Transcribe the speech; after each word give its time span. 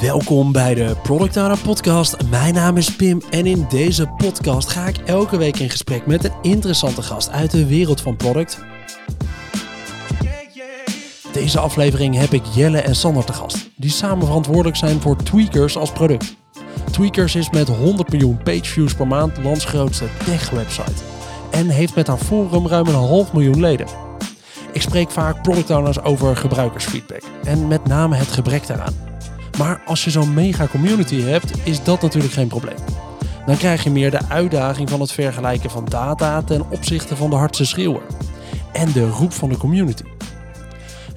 Welkom 0.00 0.52
bij 0.52 0.74
de 0.74 0.96
Product 1.02 1.36
Owner 1.36 1.58
Podcast. 1.58 2.16
Mijn 2.30 2.54
naam 2.54 2.76
is 2.76 2.96
Pim 2.96 3.22
en 3.30 3.46
in 3.46 3.66
deze 3.68 4.06
podcast 4.06 4.68
ga 4.68 4.86
ik 4.86 4.96
elke 4.96 5.36
week 5.36 5.58
in 5.58 5.70
gesprek 5.70 6.06
met 6.06 6.24
een 6.24 6.32
interessante 6.42 7.02
gast 7.02 7.30
uit 7.30 7.50
de 7.50 7.66
wereld 7.66 8.00
van 8.00 8.16
product. 8.16 8.64
Deze 11.32 11.58
aflevering 11.58 12.16
heb 12.16 12.32
ik 12.32 12.44
Jelle 12.54 12.80
en 12.80 12.94
Sander 12.94 13.24
te 13.24 13.32
gast, 13.32 13.70
die 13.76 13.90
samen 13.90 14.26
verantwoordelijk 14.26 14.76
zijn 14.76 15.00
voor 15.00 15.16
Tweakers 15.16 15.76
als 15.76 15.92
product. 15.92 16.36
Tweakers 16.90 17.34
is 17.34 17.50
met 17.50 17.68
100 17.68 18.10
miljoen 18.10 18.42
pageviews 18.42 18.94
per 18.94 19.06
maand 19.06 19.42
lands 19.42 19.64
grootste 19.64 20.06
tech-website 20.24 21.02
en 21.50 21.68
heeft 21.68 21.94
met 21.94 22.06
haar 22.06 22.18
forum 22.18 22.66
ruim 22.66 22.86
een 22.86 22.94
half 22.94 23.32
miljoen 23.32 23.60
leden. 23.60 23.86
Ik 24.72 24.82
spreek 24.82 25.10
vaak 25.10 25.42
product 25.42 25.70
owners 25.70 26.02
over 26.02 26.36
gebruikersfeedback 26.36 27.22
en 27.44 27.68
met 27.68 27.86
name 27.86 28.16
het 28.16 28.32
gebrek 28.32 28.66
daaraan. 28.66 29.09
Maar 29.60 29.80
als 29.84 30.04
je 30.04 30.10
zo'n 30.10 30.34
mega 30.34 30.66
community 30.66 31.20
hebt, 31.20 31.52
is 31.64 31.84
dat 31.84 32.02
natuurlijk 32.02 32.32
geen 32.32 32.48
probleem. 32.48 32.76
Dan 33.46 33.56
krijg 33.56 33.84
je 33.84 33.90
meer 33.90 34.10
de 34.10 34.28
uitdaging 34.28 34.90
van 34.90 35.00
het 35.00 35.12
vergelijken 35.12 35.70
van 35.70 35.84
data 35.84 36.42
ten 36.42 36.70
opzichte 36.70 37.16
van 37.16 37.30
de 37.30 37.36
hardste 37.36 37.64
schreeuwer. 37.64 38.02
En 38.72 38.92
de 38.92 39.08
roep 39.08 39.32
van 39.32 39.48
de 39.48 39.56
community. 39.56 40.02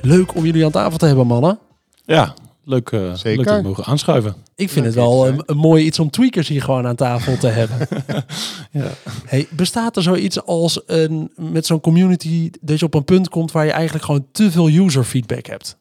Leuk 0.01 0.35
om 0.35 0.45
jullie 0.45 0.65
aan 0.65 0.71
tafel 0.71 0.97
te 0.97 1.05
hebben, 1.05 1.27
mannen. 1.27 1.59
Ja, 2.05 2.33
leuk, 2.63 2.91
uh, 2.91 3.13
Zeker. 3.13 3.37
leuk 3.37 3.47
dat 3.47 3.61
we 3.61 3.67
mogen 3.67 3.83
aanschuiven. 3.85 4.35
Ik 4.55 4.69
vind 4.69 4.85
Leuk 4.85 4.95
het 4.95 5.03
wel 5.03 5.27
een 5.27 5.57
mooi 5.57 5.85
iets 5.85 5.99
om 5.99 6.09
tweakers 6.09 6.47
hier 6.47 6.61
gewoon 6.61 6.87
aan 6.87 6.95
tafel 6.95 7.37
te 7.37 7.47
hebben. 7.47 7.77
Ja. 8.71 8.89
Hey, 9.25 9.47
bestaat 9.49 9.95
er 9.95 10.03
zoiets 10.03 10.45
als 10.45 10.81
een, 10.85 11.31
met 11.35 11.65
zo'n 11.65 11.79
community 11.79 12.49
dat 12.61 12.79
je 12.79 12.85
op 12.85 12.93
een 12.93 13.03
punt 13.03 13.29
komt 13.29 13.51
waar 13.51 13.65
je 13.65 13.71
eigenlijk 13.71 14.05
gewoon 14.05 14.25
te 14.31 14.51
veel 14.51 14.67
user 14.67 15.03
feedback 15.03 15.45
hebt? 15.45 15.77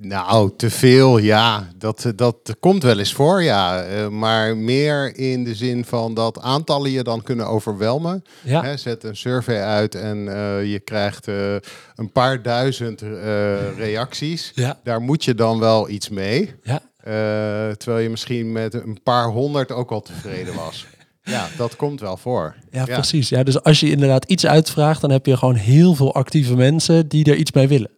Nou, 0.00 0.50
te 0.56 0.70
veel, 0.70 1.18
ja. 1.18 1.68
Dat, 1.76 2.12
dat 2.16 2.56
komt 2.60 2.82
wel 2.82 2.98
eens 2.98 3.12
voor, 3.12 3.42
ja. 3.42 3.82
Eh, 3.82 4.08
maar 4.08 4.56
meer 4.56 5.16
in 5.16 5.44
de 5.44 5.54
zin 5.54 5.84
van 5.84 6.14
dat 6.14 6.40
aantallen 6.40 6.90
je 6.90 7.02
dan 7.02 7.22
kunnen 7.22 7.46
overwelmen. 7.46 8.22
Ja, 8.42 8.62
Hè, 8.62 8.76
zet 8.76 9.04
een 9.04 9.16
survey 9.16 9.62
uit 9.62 9.94
en 9.94 10.28
eh, 10.28 10.70
je 10.72 10.80
krijgt 10.80 11.28
eh, 11.28 11.54
een 11.96 12.12
paar 12.12 12.42
duizend 12.42 13.02
eh, 13.02 13.76
reacties. 13.76 14.52
ja, 14.54 14.78
Daar 14.84 15.00
moet 15.00 15.24
je 15.24 15.34
dan 15.34 15.58
wel 15.58 15.88
iets 15.88 16.08
mee. 16.08 16.54
ja. 16.62 16.80
Eh, 16.96 17.70
terwijl 17.74 18.02
je 18.02 18.08
misschien 18.10 18.52
met 18.52 18.74
een 18.74 18.98
paar 19.02 19.26
honderd 19.28 19.72
ook 19.72 19.90
al 19.90 20.00
tevreden 20.00 20.54
was. 20.54 20.86
Ja, 21.24 21.48
dat 21.56 21.76
komt 21.76 22.00
wel 22.00 22.16
voor. 22.16 22.54
Ja, 22.70 22.84
precies. 22.84 23.28
Ja, 23.28 23.42
dus 23.42 23.62
als 23.62 23.80
je 23.80 23.90
inderdaad 23.90 24.24
iets 24.24 24.46
uitvraagt, 24.46 25.00
dan 25.00 25.10
heb 25.10 25.26
je 25.26 25.36
gewoon 25.36 25.54
heel 25.54 25.94
veel 25.94 26.14
actieve 26.14 26.56
mensen 26.56 27.08
die 27.08 27.24
er 27.24 27.36
iets 27.36 27.52
mee 27.52 27.68
willen. 27.68 27.90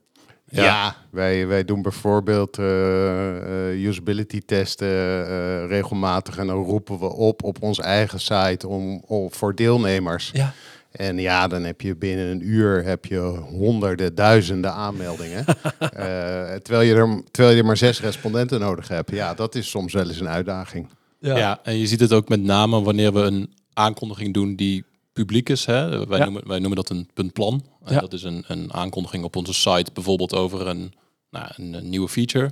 Ja, 0.63 0.97
wij, 1.11 1.47
wij 1.47 1.65
doen 1.65 1.83
bijvoorbeeld 1.83 2.59
eh, 2.59 3.71
eh, 3.71 3.85
usability 3.85 4.41
testen 4.47 4.89
eh, 4.89 5.67
regelmatig 5.67 6.37
en 6.37 6.47
dan 6.47 6.63
roepen 6.65 6.99
we 6.99 7.13
op 7.13 7.43
op 7.43 7.63
onze 7.63 7.83
eigen 7.83 8.21
site 8.21 8.69
om, 8.69 9.03
om 9.07 9.33
voor 9.33 9.55
deelnemers. 9.55 10.31
Ja, 10.33 10.53
En 10.93 11.19
ja, 11.19 11.49
dan 11.49 11.63
heb 11.65 11.81
je 11.81 11.97
binnen 11.97 12.27
een 12.27 12.49
uur 12.49 12.85
heb 12.85 13.05
je 13.05 13.19
honderden, 13.51 14.15
duizenden 14.15 14.73
aanmeldingen. 14.73 15.45
Eh, 15.79 16.55
terwijl, 16.55 16.89
je 16.89 16.95
er, 16.95 17.23
terwijl 17.31 17.57
je 17.57 17.63
maar 17.65 17.77
zes 17.77 18.01
respondenten 18.01 18.61
nodig 18.61 18.89
hebt. 18.89 19.11
Ja, 19.11 19.35
dat 19.35 19.55
is 19.55 19.71
soms 19.71 19.93
wel 19.93 20.09
eens 20.09 20.21
een 20.21 20.29
uitdaging. 20.29 20.89
ja. 21.19 21.37
Ja. 21.37 21.61
en 21.63 21.79
je 21.79 21.87
ziet 21.87 22.01
het 22.01 22.13
ook 22.13 22.29
met 22.29 22.43
name 22.43 22.83
wanneer 22.83 23.13
we 23.13 23.21
een 23.21 23.55
aankondiging 23.73 24.35
doen 24.35 24.55
die 24.55 24.85
publiek 25.15 25.49
is. 25.49 25.65
Hè? 25.65 26.07
Wij, 26.07 26.19
Ja. 26.19 26.25
noemen, 26.25 26.47
wij 26.49 26.59
noemen 26.59 26.77
dat 26.77 26.91
een 26.91 27.09
puntplan. 27.15 27.65
En 27.85 27.95
Ja. 27.95 28.01
Dat 28.01 28.13
is 28.13 28.23
een, 28.23 28.45
een 28.47 28.73
aankondiging 28.73 29.25
op 29.25 29.37
onze 29.37 29.53
site, 29.55 29.91
bijvoorbeeld 29.93 30.35
over 30.35 30.67
een, 30.67 30.93
nou, 31.31 31.47
een, 31.57 31.73
een 31.73 31.89
nieuwe 31.89 32.09
feature. 32.09 32.51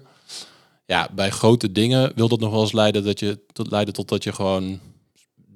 Ja, 0.87 1.09
bij 1.15 1.31
grote 1.31 1.73
dingen 1.73 2.13
wil 2.15 2.29
dat 2.29 2.41
nog 2.41 2.51
wel 2.51 2.61
eens 2.61 2.73
leiden, 2.73 3.05
dat 3.05 3.19
je, 3.21 3.39
tot, 3.53 3.71
leiden 3.71 3.95
tot 3.95 4.09
dat 4.09 4.25
je 4.25 4.33
gewoon 4.33 4.81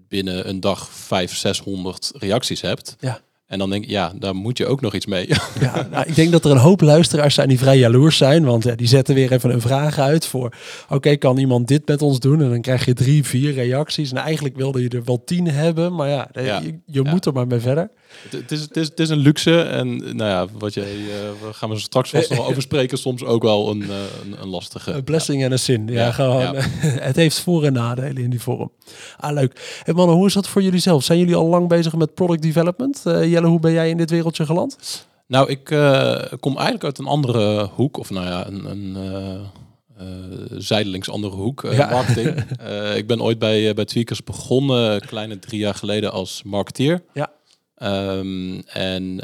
binnen 0.08 0.48
een 0.48 0.60
dag 0.60 0.88
500, 0.88 1.40
600 1.40 2.10
reacties 2.14 2.60
hebt. 2.60 2.96
Ja. 3.00 3.20
En 3.46 3.58
dan 3.58 3.70
denk 3.70 3.84
ik, 3.84 3.90
ja, 3.90 4.12
daar 4.18 4.34
moet 4.34 4.58
je 4.58 4.66
ook 4.66 4.80
nog 4.80 4.94
iets 4.94 5.06
mee. 5.06 5.28
Ja, 5.60 5.86
nou, 5.90 6.04
ik 6.08 6.14
denk 6.14 6.32
dat 6.32 6.44
er 6.44 6.50
een 6.50 6.56
hoop 6.56 6.80
luisteraars 6.80 7.34
zijn 7.34 7.48
die 7.48 7.58
vrij 7.58 7.78
jaloers 7.78 8.16
zijn. 8.16 8.44
Want 8.44 8.64
ja, 8.64 8.74
die 8.74 8.86
zetten 8.86 9.14
weer 9.14 9.32
even 9.32 9.50
een 9.52 9.60
vraag 9.60 9.98
uit 9.98 10.26
voor... 10.26 10.54
Oké, 10.88 11.16
kan 11.16 11.38
iemand 11.38 11.68
dit 11.68 11.86
met 11.88 12.02
ons 12.02 12.20
doen? 12.20 12.42
En 12.42 12.48
dan 12.50 12.60
krijg 12.60 12.84
je 12.84 12.92
drie, 12.92 13.24
vier 13.24 13.52
reacties. 13.52 14.10
En 14.10 14.16
eigenlijk 14.16 14.56
wilde 14.56 14.82
je 14.82 14.88
er 14.88 15.04
wel 15.04 15.24
tien 15.24 15.46
hebben. 15.48 15.94
Maar 15.94 16.08
ja, 16.08 16.28
Ja, 16.32 16.60
je, 16.60 16.78
je 16.86 17.02
ja. 17.02 17.10
moet 17.10 17.26
er 17.26 17.32
maar 17.32 17.46
mee 17.46 17.58
verder. 17.60 17.90
Het, 18.22 18.32
het, 18.32 18.52
is, 18.52 18.60
het, 18.60 18.76
is, 18.76 18.86
het 18.88 19.00
is 19.00 19.08
een 19.08 19.18
luxe 19.18 19.60
en 19.60 19.96
nou 19.96 20.30
ja, 20.30 20.46
wat 20.58 20.74
jij, 20.74 20.84
eh, 20.84 21.46
we 21.46 21.52
gaan 21.52 21.68
we 21.70 21.78
straks 21.78 22.10
vast 22.10 22.30
nog 22.30 22.46
over 22.48 22.62
spreken, 22.62 22.98
soms 22.98 23.24
ook 23.24 23.42
wel 23.42 23.70
een, 23.70 23.82
eh, 23.82 23.88
een, 24.24 24.42
een 24.42 24.48
lastige. 24.48 24.92
Een 24.92 25.04
blessing 25.04 25.42
en 25.42 25.52
een 25.52 25.58
zin. 25.58 25.86
Ja, 25.88 26.12
gewoon. 26.12 26.54
het 27.10 27.16
heeft 27.16 27.40
voor- 27.40 27.64
en 27.64 27.72
nadelen 27.72 28.22
in 28.22 28.30
die 28.30 28.40
vorm. 28.40 28.72
Ah, 29.16 29.32
leuk. 29.32 29.80
En 29.84 29.94
mannen, 29.94 30.16
hoe 30.16 30.26
is 30.26 30.32
dat 30.32 30.48
voor 30.48 30.62
jullie 30.62 30.80
zelf? 30.80 31.04
Zijn 31.04 31.18
jullie 31.18 31.34
al 31.34 31.46
lang 31.46 31.68
bezig 31.68 31.94
met 31.96 32.14
product 32.14 32.42
development? 32.42 33.02
Eh, 33.04 33.30
Jelle, 33.36 33.48
hoe 33.48 33.60
ben 33.60 33.72
jij 33.72 33.90
in 33.90 33.96
dit 33.96 34.10
wereldje 34.10 34.46
geland? 34.46 35.04
Nou, 35.26 35.48
ik 35.50 35.70
eh, 35.70 36.22
kom 36.40 36.54
eigenlijk 36.54 36.84
uit 36.84 36.98
een 36.98 37.06
andere 37.06 37.64
hoek, 37.74 37.98
of 37.98 38.10
nou 38.10 38.26
ja, 38.26 38.46
een, 38.46 38.64
een 38.70 38.96
eh, 38.96 39.34
eh, 39.34 40.46
zijdelings 40.50 41.10
andere 41.10 41.34
hoek, 41.34 41.66
Ja. 41.72 41.90
marketing. 41.90 42.44
Ik 43.00 43.06
ben 43.06 43.22
ooit 43.22 43.38
bij, 43.38 43.74
bij 43.74 43.84
Tweakers 43.84 44.24
begonnen, 44.24 45.00
kleine 45.00 45.38
drie 45.38 45.60
jaar 45.60 45.74
geleden 45.74 46.12
als 46.12 46.42
marketeer. 46.42 47.02
Ja. 47.14 47.32
Ehm, 47.74 48.58
en 48.66 49.16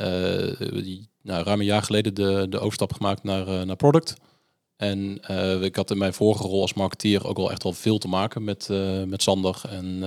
die- 0.83 1.09
nou, 1.23 1.45
ruim 1.45 1.61
een 1.61 1.67
jaar 1.67 1.83
geleden 1.83 2.15
de, 2.15 2.47
de 2.49 2.59
overstap 2.59 2.93
gemaakt 2.93 3.23
naar, 3.23 3.67
naar 3.67 3.77
product. 3.77 4.15
En 4.77 5.21
ik 5.63 5.77
had 5.77 5.91
in 5.91 5.99
mijn 5.99 6.15
vorige 6.15 6.43
rol 6.43 6.61
als 6.61 6.75
marketeer 6.75 7.27
ook 7.27 7.37
wel 7.37 7.51
echt 7.51 7.63
wel 7.63 7.73
veel 7.73 7.99
te 7.99 8.09
maken 8.09 8.45
met, 8.45 8.69
met 9.07 9.23
Sander 9.23 9.61
en, 9.69 10.03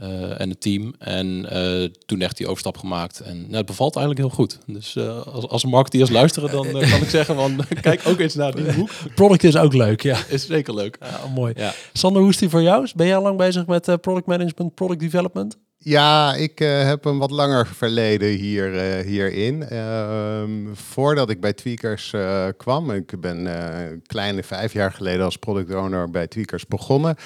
eh, 0.00 0.40
en 0.40 0.48
het 0.48 0.60
team. 0.60 0.94
En 0.98 1.50
eh, 1.50 1.88
toen 2.06 2.20
echt 2.20 2.36
die 2.36 2.46
overstap 2.46 2.78
gemaakt. 2.78 3.20
En 3.20 3.40
nou, 3.40 3.56
het 3.56 3.66
bevalt 3.66 3.96
eigenlijk 3.96 4.26
heel 4.26 4.36
goed. 4.36 4.58
Dus 4.66 4.96
eh, 4.96 5.26
als, 5.26 5.48
als 5.48 5.64
marketeers 5.64 6.10
luisteren, 6.10 6.50
dan 6.50 6.66
kan 6.72 7.02
ik 7.02 7.08
zeggen 7.08 7.34
van 7.34 7.60
kijk 7.80 8.02
ook 8.06 8.18
eens 8.18 8.34
naar 8.34 8.54
die 8.54 8.72
hoek. 8.72 8.90
Product 9.14 9.44
is 9.44 9.56
ook 9.56 9.72
leuk, 9.72 10.02
ja. 10.02 10.18
Is 10.28 10.46
zeker 10.46 10.74
leuk. 10.74 10.96
ja 11.00 11.20
mooi. 11.34 11.52
Ja. 11.56 11.72
Sander, 11.92 12.20
hoe 12.22 12.30
is 12.30 12.38
die 12.38 12.48
voor 12.48 12.62
jou? 12.62 12.88
Ben 12.96 13.06
jij 13.06 13.16
al 13.16 13.22
lang 13.22 13.38
bezig 13.38 13.66
met 13.66 13.88
eh, 13.88 13.94
product 14.00 14.26
management, 14.26 14.74
product 14.74 15.00
development? 15.00 15.56
Ja, 15.84 16.34
ik 16.34 16.60
eh, 16.60 16.84
heb 16.84 17.04
een 17.04 17.18
wat 17.18 17.30
langer 17.30 17.66
verleden 17.66 18.28
hier, 18.28 18.78
eh, 18.78 19.06
hierin. 19.06 19.62
Ehm, 19.62 20.74
voordat 20.74 21.30
ik 21.30 21.40
bij 21.40 21.52
Tweakers 21.52 22.12
eh, 22.12 22.46
kwam, 22.56 22.90
ik 22.90 23.20
ben 23.20 23.46
eh, 23.46 23.90
een 23.90 24.02
kleine 24.06 24.42
vijf 24.42 24.72
jaar 24.72 24.92
geleden 24.92 25.24
als 25.24 25.36
product 25.36 25.74
owner 25.74 26.10
bij 26.10 26.26
Tweakers 26.26 26.66
begonnen, 26.66 27.16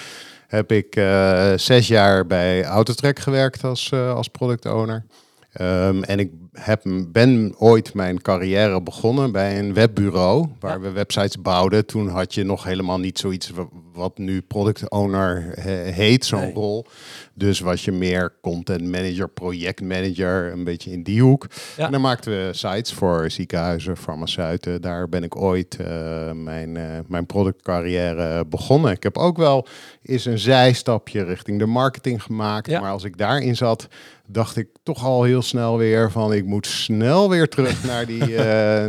heb 0.49 0.73
ik 0.73 0.97
eh, 0.97 1.53
zes 1.57 1.89
jaar 1.89 2.27
bij 2.27 2.65
Autotrack 2.65 3.19
gewerkt 3.19 3.65
als, 3.65 3.91
eh, 3.91 4.15
als 4.15 4.29
product 4.29 4.67
owner. 4.67 5.05
Ehm, 5.53 6.03
en 6.03 6.19
ik 6.19 6.31
heb, 6.53 6.83
ben 7.09 7.55
ooit 7.59 7.95
mijn 7.95 8.23
carrière 8.23 8.83
begonnen 8.83 9.33
bij 9.33 9.59
een 9.59 9.75
webbureau 9.75 10.49
waar 10.61 10.73
Ja. 10.77 10.81
we 10.81 10.91
websites 10.91 11.41
bouwden. 11.43 11.87
Toen 11.87 12.09
had 12.09 12.35
je 12.35 12.45
nog 12.45 12.65
helemaal 12.65 12.99
niet 12.99 13.19
zoiets 13.19 13.53
wat 13.99 14.19
nu 14.19 14.41
product 14.43 14.91
owner 14.91 15.53
he- 15.61 15.91
heet, 15.91 16.25
zo'n 16.25 16.41
Nee. 16.41 16.53
rol. 16.53 16.87
Dus 17.35 17.61
was 17.61 17.85
je 17.85 17.93
meer 17.93 18.33
content 18.41 18.83
manager, 18.85 19.29
projectmanager, 19.29 20.53
een 20.53 20.65
beetje 20.65 20.91
in 20.91 21.03
die 21.03 21.23
hoek. 21.23 21.47
Ja. 21.77 21.87
En 21.87 21.93
dan 21.93 22.01
maakten 22.01 22.31
we 22.33 22.53
sites 22.53 22.93
voor 22.93 23.31
ziekenhuizen, 23.31 23.97
farmaceuten. 23.97 24.81
Daar 24.83 25.09
ben 25.09 25.23
ik 25.25 25.37
ooit 25.37 25.77
eh, 25.81 26.33
mijn, 26.33 26.77
eh, 26.77 26.85
mijn 27.07 27.27
productcarrière 27.27 28.45
begonnen. 28.47 28.93
Ik 28.93 29.03
heb 29.03 29.19
ook 29.19 29.37
wel 29.37 29.67
eens 30.03 30.25
een 30.25 30.39
zijstapje 30.39 31.25
richting 31.25 31.59
de 31.59 31.67
marketing 31.67 32.23
gemaakt. 32.23 32.67
Ja. 32.71 32.81
Maar 32.81 32.91
als 32.93 33.05
ik 33.05 33.17
daarin 33.19 33.57
zat, 33.57 33.87
dacht 34.27 34.57
ik 34.57 34.69
toch 34.83 35.05
al 35.05 35.23
heel 35.23 35.43
snel 35.43 35.77
weer 35.79 36.11
van 36.11 36.33
ik 36.33 36.45
moet 36.45 36.67
snel 36.67 37.31
weer 37.31 37.49
terug 37.49 37.85
naar, 37.85 38.07
die, 38.07 38.37
eh, 38.37 38.45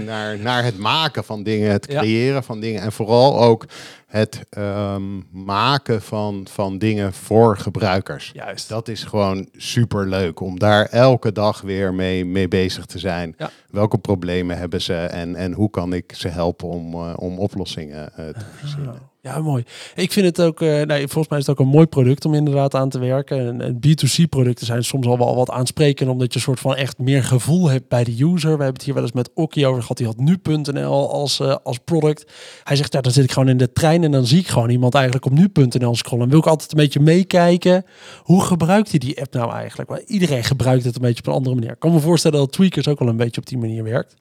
naar, 0.06 0.38
naar 0.40 0.64
het 0.64 0.78
maken 0.78 1.24
van 1.24 1.44
dingen, 1.44 1.72
het 1.72 1.86
Ja. 1.92 2.00
creëren 2.00 2.44
van 2.44 2.60
dingen 2.60 2.82
en 2.82 2.92
vooral 2.92 3.42
ook 3.42 3.66
het 4.10 4.46
ehm, 4.50 5.20
maken 5.32 6.02
van, 6.02 6.48
van 6.52 6.78
dingen 6.78 7.14
voor 7.14 7.58
gebruikers. 7.58 8.32
Juist. 8.34 8.70
Dat 8.70 8.88
is 8.88 9.04
gewoon 9.04 9.50
super 9.54 10.08
leuk 10.08 10.40
om 10.40 10.60
daar 10.60 10.86
elke 10.86 11.32
dag 11.32 11.62
weer 11.62 11.94
mee, 11.94 12.26
mee 12.26 12.48
bezig 12.48 12.86
te 12.86 13.00
zijn. 13.00 13.36
Ja. 13.38 13.50
Welke 13.70 13.98
problemen 13.98 14.58
hebben 14.58 14.82
ze 14.82 14.96
en, 14.96 15.36
en 15.36 15.54
hoe 15.54 15.70
kan 15.70 15.94
ik 15.94 16.14
ze 16.16 16.28
helpen 16.28 16.68
om, 16.68 16.94
eh, 16.94 17.14
om 17.16 17.40
oplossingen 17.40 18.14
eh, 18.16 18.28
te 18.28 18.46
verzinnen? 18.56 19.10
Ja, 19.30 19.40
mooi. 19.42 19.64
Ik 19.96 20.12
vind 20.12 20.26
het 20.26 20.42
ook, 20.42 20.62
eh, 20.62 20.82
nee, 20.82 21.08
volgens 21.08 21.28
mij 21.28 21.40
is 21.40 21.46
het 21.46 21.60
ook 21.60 21.66
een 21.66 21.72
mooi 21.72 21.86
product 21.86 22.26
om 22.26 22.34
inderdaad 22.34 22.76
aan 22.76 22.90
te 22.90 23.00
werken. 23.00 23.48
En, 23.48 23.62
en 23.62 23.80
B2C-producten 23.80 24.66
zijn 24.66 24.84
soms 24.84 25.08
al 25.08 25.18
wel 25.18 25.36
wat 25.36 25.50
aansprekend, 25.50 26.10
omdat 26.10 26.34
je 26.34 26.40
soort 26.40 26.60
van 26.60 26.76
echt 26.76 26.98
meer 26.98 27.24
gevoel 27.24 27.70
hebt 27.70 27.88
bij 27.88 28.04
de 28.04 28.12
user. 28.12 28.42
We 28.42 28.64
hebben 28.64 28.74
het 28.74 28.84
hier 28.84 28.94
wel 28.94 29.04
eens 29.04 29.12
met 29.12 29.30
Okkie 29.34 29.68
over 29.68 29.82
gehad. 29.82 29.98
Die 29.98 30.06
had 30.06 30.18
nu.nl 30.18 31.12
als, 31.12 31.40
eh, 31.40 31.56
als 31.64 31.78
product. 31.78 32.32
Hij 32.64 32.76
zegt, 32.76 32.94
ja, 32.94 33.02
dan 33.02 33.12
zit 33.12 33.24
ik 33.24 33.32
gewoon 33.32 33.50
in 33.50 33.58
de 33.58 33.72
trein 33.72 34.04
en 34.04 34.12
dan 34.12 34.26
zie 34.26 34.40
ik 34.40 34.48
gewoon 34.48 34.70
iemand 34.70 34.96
eigenlijk 34.96 35.26
op 35.26 35.32
nu.nl 35.32 35.96
scrollen. 35.96 36.24
En 36.24 36.30
wil 36.30 36.40
ik 36.40 36.48
altijd 36.48 36.72
een 36.72 36.78
beetje 36.78 37.00
meekijken. 37.00 37.86
Hoe 38.24 38.42
gebruikt 38.42 38.90
hij 38.90 39.00
die 39.00 39.22
app 39.22 39.34
nou 39.34 39.52
eigenlijk? 39.54 39.90
Want 39.90 40.02
iedereen 40.02 40.44
gebruikt 40.44 40.84
het 40.84 40.96
een 40.96 41.02
beetje 41.02 41.20
op 41.20 41.28
een 41.28 41.34
andere 41.34 41.56
manier. 41.56 41.72
Ik 41.72 41.80
kan 41.80 41.92
me 41.92 42.00
voorstellen 42.00 42.40
dat 42.40 42.52
Tweakers 42.52 42.88
ook 42.88 43.00
wel 43.00 43.08
een 43.08 43.18
beetje 43.18 43.42
op 43.42 43.48
die 43.48 43.58
manier 43.58 43.84
werkt. 43.84 44.16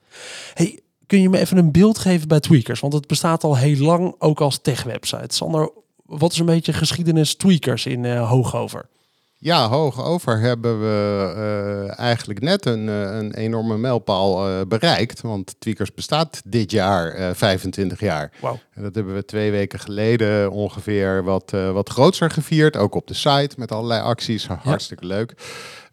Hey, 0.53 0.79
Kun 1.09 1.21
je 1.21 1.29
me 1.29 1.37
even 1.37 1.57
een 1.57 1.71
beeld 1.71 1.97
geven 1.97 2.27
bij 2.27 2.39
Tweakers? 2.39 2.79
Want 2.79 2.93
het 2.93 3.07
bestaat 3.07 3.43
al 3.43 3.57
heel 3.57 3.85
lang 3.85 4.15
ook 4.19 4.41
als 4.41 4.59
tech-website. 4.61 5.35
Sander, 5.35 5.71
wat 6.05 6.31
is 6.31 6.39
een 6.39 6.45
beetje 6.45 6.73
geschiedenis 6.73 7.35
Tweakers 7.35 7.85
in 7.85 8.03
uh, 8.03 8.29
Hoogover? 8.29 8.89
Ja, 9.37 9.67
hoog 9.69 10.03
over 10.03 10.39
hebben 10.39 10.79
we 10.79 11.33
uh, 11.35 11.99
eigenlijk 11.99 12.41
net 12.41 12.65
een, 12.65 12.87
uh, 12.87 13.01
een 13.01 13.33
enorme 13.33 13.77
mijlpaal 13.77 14.49
uh, 14.49 14.61
bereikt. 14.67 15.21
Want 15.21 15.55
Tweakers 15.59 15.93
bestaat 15.93 16.41
dit 16.45 16.71
jaar 16.71 17.35
25 17.35 17.99
jaar. 17.99 18.31
Wow. 18.41 18.55
En 18.73 18.83
dat 18.83 18.95
hebben 18.95 19.15
we 19.15 19.25
twee 19.25 19.51
weken 19.51 19.79
geleden 19.79 20.51
ongeveer 20.51 21.23
wat, 21.23 21.51
wat 21.51 21.89
groter 21.89 22.31
gevierd. 22.31 22.77
Ook 22.77 22.95
op 22.95 23.07
de 23.07 23.13
site 23.13 23.55
met 23.57 23.71
allerlei 23.71 24.01
acties. 24.01 24.47
Hartstikke 24.47 25.05
leuk. 25.05 25.33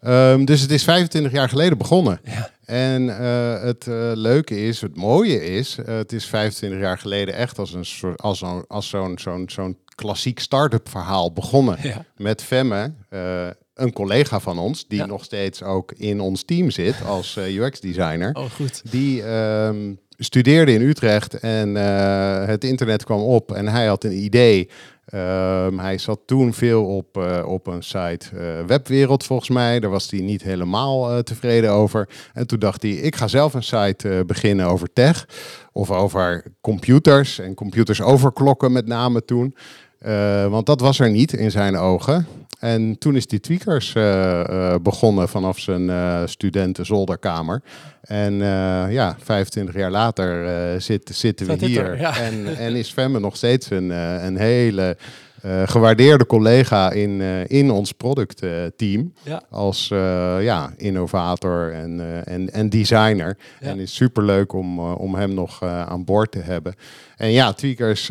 Um, 0.05 0.45
dus 0.45 0.61
het 0.61 0.71
is 0.71 0.83
25 0.83 1.31
jaar 1.31 1.49
geleden 1.49 1.77
begonnen. 1.77 2.19
Ja. 2.23 2.49
En 2.65 3.07
het 3.67 3.85
leuke 4.13 4.65
is, 4.65 4.81
het 4.81 4.95
mooie 4.95 5.45
is, 5.45 5.77
het 5.85 6.11
is 6.13 6.25
25 6.25 6.79
jaar 6.79 6.97
geleden 6.97 7.33
echt 7.35 7.59
als 7.59 7.73
een 7.73 7.85
soort, 7.85 8.21
als 8.21 8.37
zo'n 8.39 8.63
als 8.67 8.89
zo'n 8.89 9.17
zo'n 9.19 9.43
zo'n 9.49 9.77
klassiek 9.95 10.39
start-up 10.39 10.89
verhaal 10.89 11.33
begonnen. 11.33 11.77
Ja. 11.81 12.05
Met 12.17 12.43
Femme, 12.43 12.93
een 13.73 13.93
collega 13.93 14.39
van 14.39 14.59
ons, 14.59 14.87
die 14.87 14.97
Ja. 14.99 15.05
nog 15.05 15.23
steeds 15.23 15.63
ook 15.63 15.91
in 15.91 16.19
ons 16.19 16.43
team 16.43 16.69
zit 16.69 16.95
als 17.05 17.35
UX-designer. 17.37 18.33
Oh, 18.33 18.51
goed. 18.51 18.81
Die 18.91 19.23
ehm, 19.23 19.93
studeerde 20.17 20.73
in 20.73 20.81
Utrecht 20.81 21.33
en 21.39 21.75
het 22.45 22.63
internet 22.63 23.03
kwam 23.03 23.21
op 23.21 23.51
en 23.51 23.67
hij 23.67 23.85
had 23.85 24.03
een 24.03 24.23
idee. 24.23 24.69
Um, 25.13 25.79
hij 25.79 25.97
zat 25.97 26.19
toen 26.25 26.53
veel 26.53 26.85
op, 26.85 27.17
uh, 27.17 27.43
op 27.47 27.67
een 27.67 27.83
site 27.83 28.25
uh, 28.33 28.65
Webwereld 28.65 29.23
volgens 29.23 29.49
mij. 29.49 29.79
Daar 29.79 29.89
was 29.89 30.09
hij 30.09 30.19
niet 30.19 30.43
helemaal 30.43 31.11
uh, 31.11 31.19
tevreden 31.19 31.71
over. 31.71 32.09
En 32.33 32.47
toen 32.47 32.59
dacht 32.59 32.81
hij, 32.81 32.91
ik 32.91 33.15
ga 33.15 33.27
zelf 33.27 33.53
een 33.53 33.63
site 33.63 34.23
beginnen 34.25 34.65
over 34.65 34.93
tech. 34.93 35.27
Of 35.71 35.91
over 35.91 36.43
computers 36.61 37.39
en 37.39 37.53
computers 37.53 38.01
overklokken 38.01 38.71
met 38.71 38.87
name 38.87 39.25
toen. 39.25 39.55
want 40.49 40.65
dat 40.65 40.81
was 40.81 40.99
er 40.99 41.09
niet 41.09 41.33
in 41.33 41.51
zijn 41.51 41.75
ogen. 41.75 42.27
En 42.59 42.97
toen 42.97 43.15
is 43.15 43.27
die 43.27 43.39
Tweakers 43.39 43.93
begonnen 44.81 45.29
vanaf 45.29 45.59
zijn 45.59 45.89
studenten 46.29 46.85
zolderkamer. 46.85 47.61
En 48.01 48.33
ja, 48.89 49.15
25 49.19 49.75
jaar 49.75 49.91
later 49.91 50.81
zit, 50.81 51.09
zitten 51.13 51.47
we 51.47 51.65
hier. 51.65 51.85
er, 51.85 51.99
ja. 51.99 52.17
en, 52.17 52.45
en 52.65 52.75
is 52.75 52.91
Femme 52.91 53.19
nog 53.19 53.35
steeds 53.35 53.69
een, 53.69 53.89
een 53.89 54.37
hele 54.37 54.97
uh, 55.45 55.61
gewaardeerde 55.65 56.25
collega 56.25 56.91
in, 56.91 57.19
uh, 57.19 57.49
in 57.49 57.71
ons 57.71 57.91
productteam. 57.91 59.13
Ja. 59.23 59.41
Als 59.49 59.87
ja, 60.39 60.73
innovator 60.77 61.73
en, 61.73 62.23
en, 62.25 62.49
en 62.53 62.69
designer. 62.69 63.37
Ja. 63.59 63.67
En 63.67 63.79
is 63.79 63.95
superleuk 63.95 64.53
om, 64.53 64.79
om 64.79 65.15
hem 65.15 65.33
nog 65.33 65.63
aan 65.63 66.05
boord 66.05 66.31
te 66.31 66.39
hebben. 66.39 66.75
En 67.17 67.31
ja, 67.31 67.53
Tweakers 67.53 68.09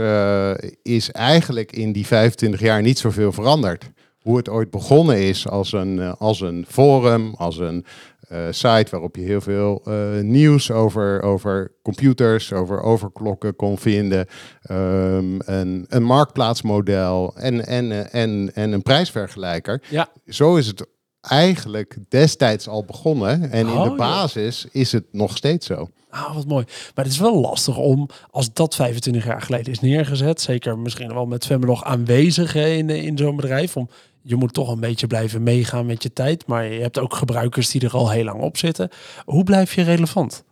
is 0.83 1.11
eigenlijk 1.11 1.73
in 1.73 1.93
die 1.93 2.07
25 2.07 2.61
jaar 2.61 2.83
niet 2.83 2.99
zoveel 2.99 3.33
veranderd. 3.33 3.85
Hoe 4.27 4.37
het 4.37 4.49
ooit 4.49 4.71
begonnen 4.71 5.19
is 5.19 5.49
als 5.49 5.73
een, 5.73 6.01
als 6.01 6.41
een 6.41 6.65
forum, 6.69 7.35
als 7.35 7.59
een 7.59 7.85
uh, 8.33 8.39
site 8.51 8.87
waarop 8.91 9.17
je 9.17 9.23
heel 9.23 9.41
veel 9.41 9.83
uh, 9.89 10.21
nieuws 10.21 10.71
over, 10.71 11.23
over 11.23 11.73
computers, 11.83 12.53
over 12.53 12.81
overklokken 12.81 13.57
kon 13.57 13.79
vinden. 13.79 14.27
Um, 14.71 15.39
een, 15.45 15.85
een 15.89 16.03
marktplaatsmodel 16.03 17.37
en, 17.37 17.67
en, 17.67 18.13
en, 18.13 18.51
en 18.55 18.73
een 18.73 18.83
prijsvergelijker. 18.83 19.83
Ja. 19.91 20.09
Zo 20.27 20.57
is 20.57 20.67
het 20.67 20.87
eigenlijk 21.21 21.97
destijds 22.09 22.69
al 22.69 22.85
begonnen. 22.85 23.51
En 23.51 23.67
in 23.67 23.73
Oh, 23.73 23.83
de 23.83 23.91
ja. 23.91 23.97
basis 23.97 24.67
is 24.71 24.93
het 24.93 25.05
nog 25.13 25.37
steeds 25.37 25.67
zo. 25.67 25.91
Ah, 26.11 26.35
wat 26.35 26.47
mooi. 26.47 26.65
Maar 26.95 27.05
het 27.05 27.13
is 27.13 27.21
wel 27.21 27.41
lastig 27.41 27.77
om, 27.77 28.09
als 28.31 28.53
dat 28.53 28.75
25 28.75 29.25
jaar 29.25 29.43
geleden 29.43 29.73
is 29.73 29.81
neergezet, 29.81 30.41
zeker 30.41 30.79
misschien 30.79 31.15
wel 31.15 31.27
met 31.27 31.47
Femme 31.47 31.67
nog 31.67 31.85
aanwezig 31.85 32.55
in, 32.55 32.91
in 32.91 33.19
zo'n 33.19 33.37
bedrijf, 33.37 33.77
om 33.77 33.89
je 34.27 34.37
moet 34.37 34.53
toch 34.55 34.69
een 34.69 34.81
beetje 34.81 35.07
blijven 35.07 35.43
meegaan 35.43 35.87
met 35.87 36.03
je 36.03 36.13
tijd. 36.13 36.47
Maar 36.47 36.65
je 36.73 36.81
hebt 36.81 36.99
ook 36.99 37.15
gebruikers 37.15 37.71
die 37.71 37.81
er 37.81 37.93
al 37.93 38.11
heel 38.11 38.25
lang 38.25 38.41
op 38.41 38.57
zitten. 38.57 38.89
Hoe 39.25 39.45
blijf 39.45 39.75
je 39.75 39.83
relevant? 39.83 40.45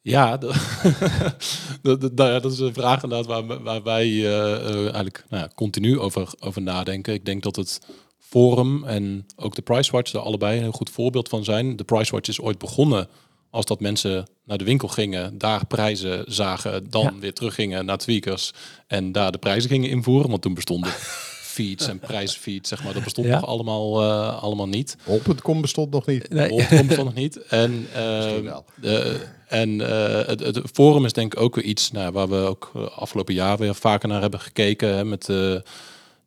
Ja, 0.00 0.36
dat, 1.82 2.00
dat, 2.00 2.16
dat, 2.16 2.52
is 2.52 2.58
een 2.58 2.74
vraag 2.74 3.02
inderdaad 3.02 3.26
waar, 3.26 3.62
waar 3.62 3.82
wij 3.82 4.08
uh, 4.08 4.22
uh, 4.24 4.82
eigenlijk 4.82 5.24
nou 5.28 5.42
ja, 5.42 5.50
continu 5.54 5.98
over, 5.98 6.32
over 6.38 6.62
nadenken. 6.62 7.14
Ik 7.14 7.24
denk 7.24 7.42
dat 7.42 7.56
het 7.56 7.80
Forum 8.18 8.84
en 8.84 9.26
ook 9.36 9.54
de 9.54 9.62
Pricewatch 9.62 10.12
er 10.12 10.20
allebei 10.20 10.56
een 10.56 10.62
heel 10.62 10.72
goed 10.72 10.90
voorbeeld 10.90 11.28
van 11.28 11.44
zijn. 11.44 11.76
De 11.76 11.84
Pricewatch 11.84 12.28
is 12.28 12.40
ooit 12.40 12.58
begonnen 12.58 13.08
als 13.50 13.64
dat 13.64 13.80
mensen 13.80 14.28
naar 14.44 14.58
de 14.58 14.64
winkel 14.64 14.88
gingen, 14.88 15.38
daar 15.38 15.66
prijzen 15.66 16.24
zagen, 16.26 16.90
dan 16.90 17.02
Ja. 17.02 17.18
weer 17.18 17.32
teruggingen 17.34 17.84
naar 17.84 17.98
Tweakers 17.98 18.52
en 18.86 19.12
daar 19.12 19.32
de 19.32 19.38
prijzen 19.38 19.70
gingen 19.70 19.90
invoeren. 19.90 20.30
Want 20.30 20.42
toen 20.42 20.54
bestonden 20.54 20.92
feeds 21.52 21.86
en 21.86 21.98
prijsfeeds, 22.10 22.68
zeg 22.68 22.84
maar, 22.84 22.92
dat 22.92 23.04
bestond 23.04 23.26
Ja. 23.26 23.34
nog 23.40 23.46
allemaal, 23.46 24.02
uh, 24.02 24.42
allemaal 24.42 24.68
niet. 24.68 24.96
Bol.com 25.04 25.60
bestond 25.60 25.90
nog 25.90 26.06
niet. 26.06 26.28
Nee. 26.28 26.48
Bol.com 26.48 26.86
bestond 26.86 27.08
nog 27.08 27.14
niet. 27.14 27.36
En, 27.48 27.86
uh, 27.96 29.14
en 29.46 29.68
uh, 29.70 30.26
het, 30.26 30.40
het 30.40 30.60
forum 30.72 31.04
is 31.04 31.12
denk 31.12 31.34
ik 31.34 31.40
ook 31.40 31.54
weer 31.54 31.64
iets 31.64 31.90
nou, 31.90 32.12
waar 32.12 32.28
we 32.28 32.36
ook 32.36 32.70
afgelopen 32.94 33.34
jaar 33.34 33.58
weer 33.58 33.74
vaker 33.74 34.08
naar 34.08 34.20
hebben 34.20 34.40
gekeken. 34.40 34.94
Hè, 34.94 35.04
met 35.04 35.26
de, 35.26 35.62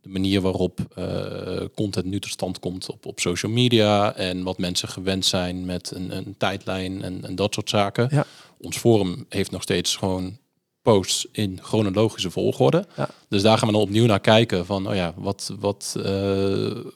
de 0.01 0.09
manier 0.09 0.41
waarop 0.41 0.79
uh, 0.99 1.05
content 1.75 2.05
nu 2.05 2.19
tot 2.19 2.31
stand 2.31 2.59
komt 2.59 2.89
op, 2.89 3.05
op 3.05 3.19
social 3.19 3.51
media. 3.51 4.15
En 4.15 4.43
wat 4.43 4.57
mensen 4.57 4.87
gewend 4.87 5.25
zijn 5.25 5.65
met 5.65 5.91
een, 5.95 6.17
een 6.17 6.35
tijdlijn 6.37 7.01
en, 7.03 7.25
en 7.25 7.35
dat 7.35 7.53
soort 7.53 7.69
zaken. 7.69 8.07
Ja. 8.11 8.25
Ons 8.57 8.77
forum 8.77 9.25
heeft 9.29 9.51
nog 9.51 9.61
steeds 9.61 9.95
gewoon 9.95 10.37
posts 10.85 11.27
in 11.31 11.59
chronologische 11.61 12.31
volgorde. 12.31 12.87
Ja. 12.95 13.09
Dus 13.29 13.41
daar 13.41 13.57
gaan 13.57 13.67
we 13.67 13.73
dan 13.73 13.83
opnieuw 13.83 14.05
naar 14.05 14.19
kijken 14.19 14.65
van, 14.65 14.87
oh 14.87 14.95
ja, 14.95 15.13
wat, 15.17 15.51
wat, 15.59 15.95
uh, 15.97 16.03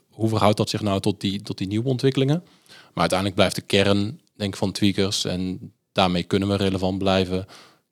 hoe 0.10 0.30
verhoudt 0.30 0.58
dat 0.58 0.70
zich 0.70 0.82
nou 0.82 1.00
tot 1.00 1.22
die, 1.22 1.42
tot 1.42 1.58
die 1.58 1.68
nieuwe 1.68 1.90
ontwikkelingen? 1.90 2.44
Maar 2.68 3.10
uiteindelijk 3.10 3.40
blijft 3.40 3.56
de 3.56 3.62
kern, 3.62 4.22
denk 4.36 4.54
ik, 4.54 4.60
van 4.60 4.72
tweakers 4.72 5.26
en 5.26 5.74
daarmee 5.92 6.24
kunnen 6.24 6.48
we 6.48 6.56
relevant 6.56 6.98
blijven. 6.98 7.38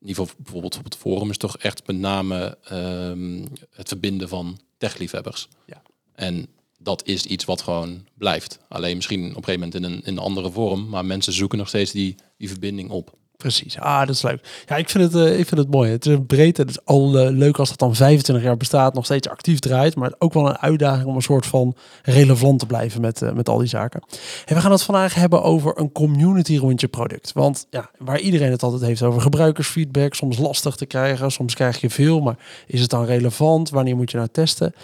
In 0.00 0.08
ieder 0.08 0.22
geval 0.22 0.42
bijvoorbeeld 0.42 0.78
op 0.78 0.84
het 0.84 0.96
forum 0.96 1.30
is 1.30 1.36
toch 1.36 1.56
echt 1.56 1.86
met 1.86 1.96
name 1.96 2.58
um, 2.72 3.44
het 3.70 3.88
verbinden 3.88 4.28
van 4.28 4.58
techliefhebbers. 4.76 5.48
Ja. 5.66 5.82
En 6.14 6.46
dat 6.78 7.06
is 7.06 7.26
iets 7.26 7.44
wat 7.44 7.62
gewoon 7.62 8.06
blijft. 8.14 8.58
Alleen 8.68 8.96
misschien 8.96 9.30
op 9.30 9.36
een 9.36 9.44
gegeven 9.44 9.60
moment 9.60 9.74
in 9.74 9.84
een, 9.84 10.02
in 10.04 10.12
een 10.12 10.18
andere 10.24 10.50
vorm, 10.50 10.88
maar 10.88 11.04
mensen 11.04 11.32
zoeken 11.32 11.58
nog 11.58 11.68
steeds 11.68 11.92
die, 11.92 12.14
die 12.36 12.48
verbinding 12.48 12.90
op. 12.90 13.16
Precies, 13.38 13.78
ah, 13.78 13.98
dat 13.98 14.08
is 14.08 14.22
leuk. 14.22 14.62
Ja, 14.66 14.76
ik 14.76 14.88
vind 14.88 15.04
het, 15.04 15.14
uh, 15.14 15.38
ik 15.38 15.46
vind 15.48 15.60
het 15.60 15.70
mooi. 15.70 15.90
Het 15.90 16.06
is 16.06 16.16
breed. 16.26 16.56
Het 16.56 16.70
is 16.70 16.84
al 16.84 17.26
uh, 17.26 17.30
leuk 17.30 17.58
als 17.58 17.68
het 17.70 17.78
dan 17.78 17.94
25 17.94 18.44
jaar 18.44 18.56
bestaat, 18.56 18.94
nog 18.94 19.04
steeds 19.04 19.28
actief 19.28 19.58
draait. 19.58 19.96
Maar 19.96 20.12
ook 20.18 20.32
wel 20.32 20.48
een 20.48 20.58
uitdaging 20.58 21.06
om 21.06 21.14
een 21.14 21.22
soort 21.22 21.46
van 21.46 21.74
relevant 22.02 22.58
te 22.58 22.66
blijven 22.66 23.00
met, 23.00 23.22
uh, 23.22 23.32
met 23.32 23.48
al 23.48 23.58
die 23.58 23.68
zaken. 23.68 24.02
En 24.44 24.54
we 24.54 24.60
gaan 24.60 24.70
het 24.70 24.82
vandaag 24.82 25.14
hebben 25.14 25.42
over 25.42 25.78
een 25.78 25.92
community 25.92 26.56
rond 26.56 26.80
je 26.80 26.88
product. 26.88 27.32
Want 27.32 27.66
ja, 27.70 27.90
waar 27.98 28.20
iedereen 28.20 28.50
het 28.50 28.62
altijd 28.62 28.82
heeft 28.82 29.02
over 29.02 29.20
gebruikersfeedback, 29.20 30.14
soms 30.14 30.38
lastig 30.38 30.76
te 30.76 30.86
krijgen, 30.86 31.30
soms 31.30 31.54
krijg 31.54 31.80
je 31.80 31.90
veel. 31.90 32.20
Maar 32.20 32.38
is 32.66 32.80
het 32.80 32.90
dan 32.90 33.04
relevant? 33.04 33.70
Wanneer 33.70 33.96
moet 33.96 34.10
je 34.10 34.16
nou 34.16 34.28
testen? 34.32 34.74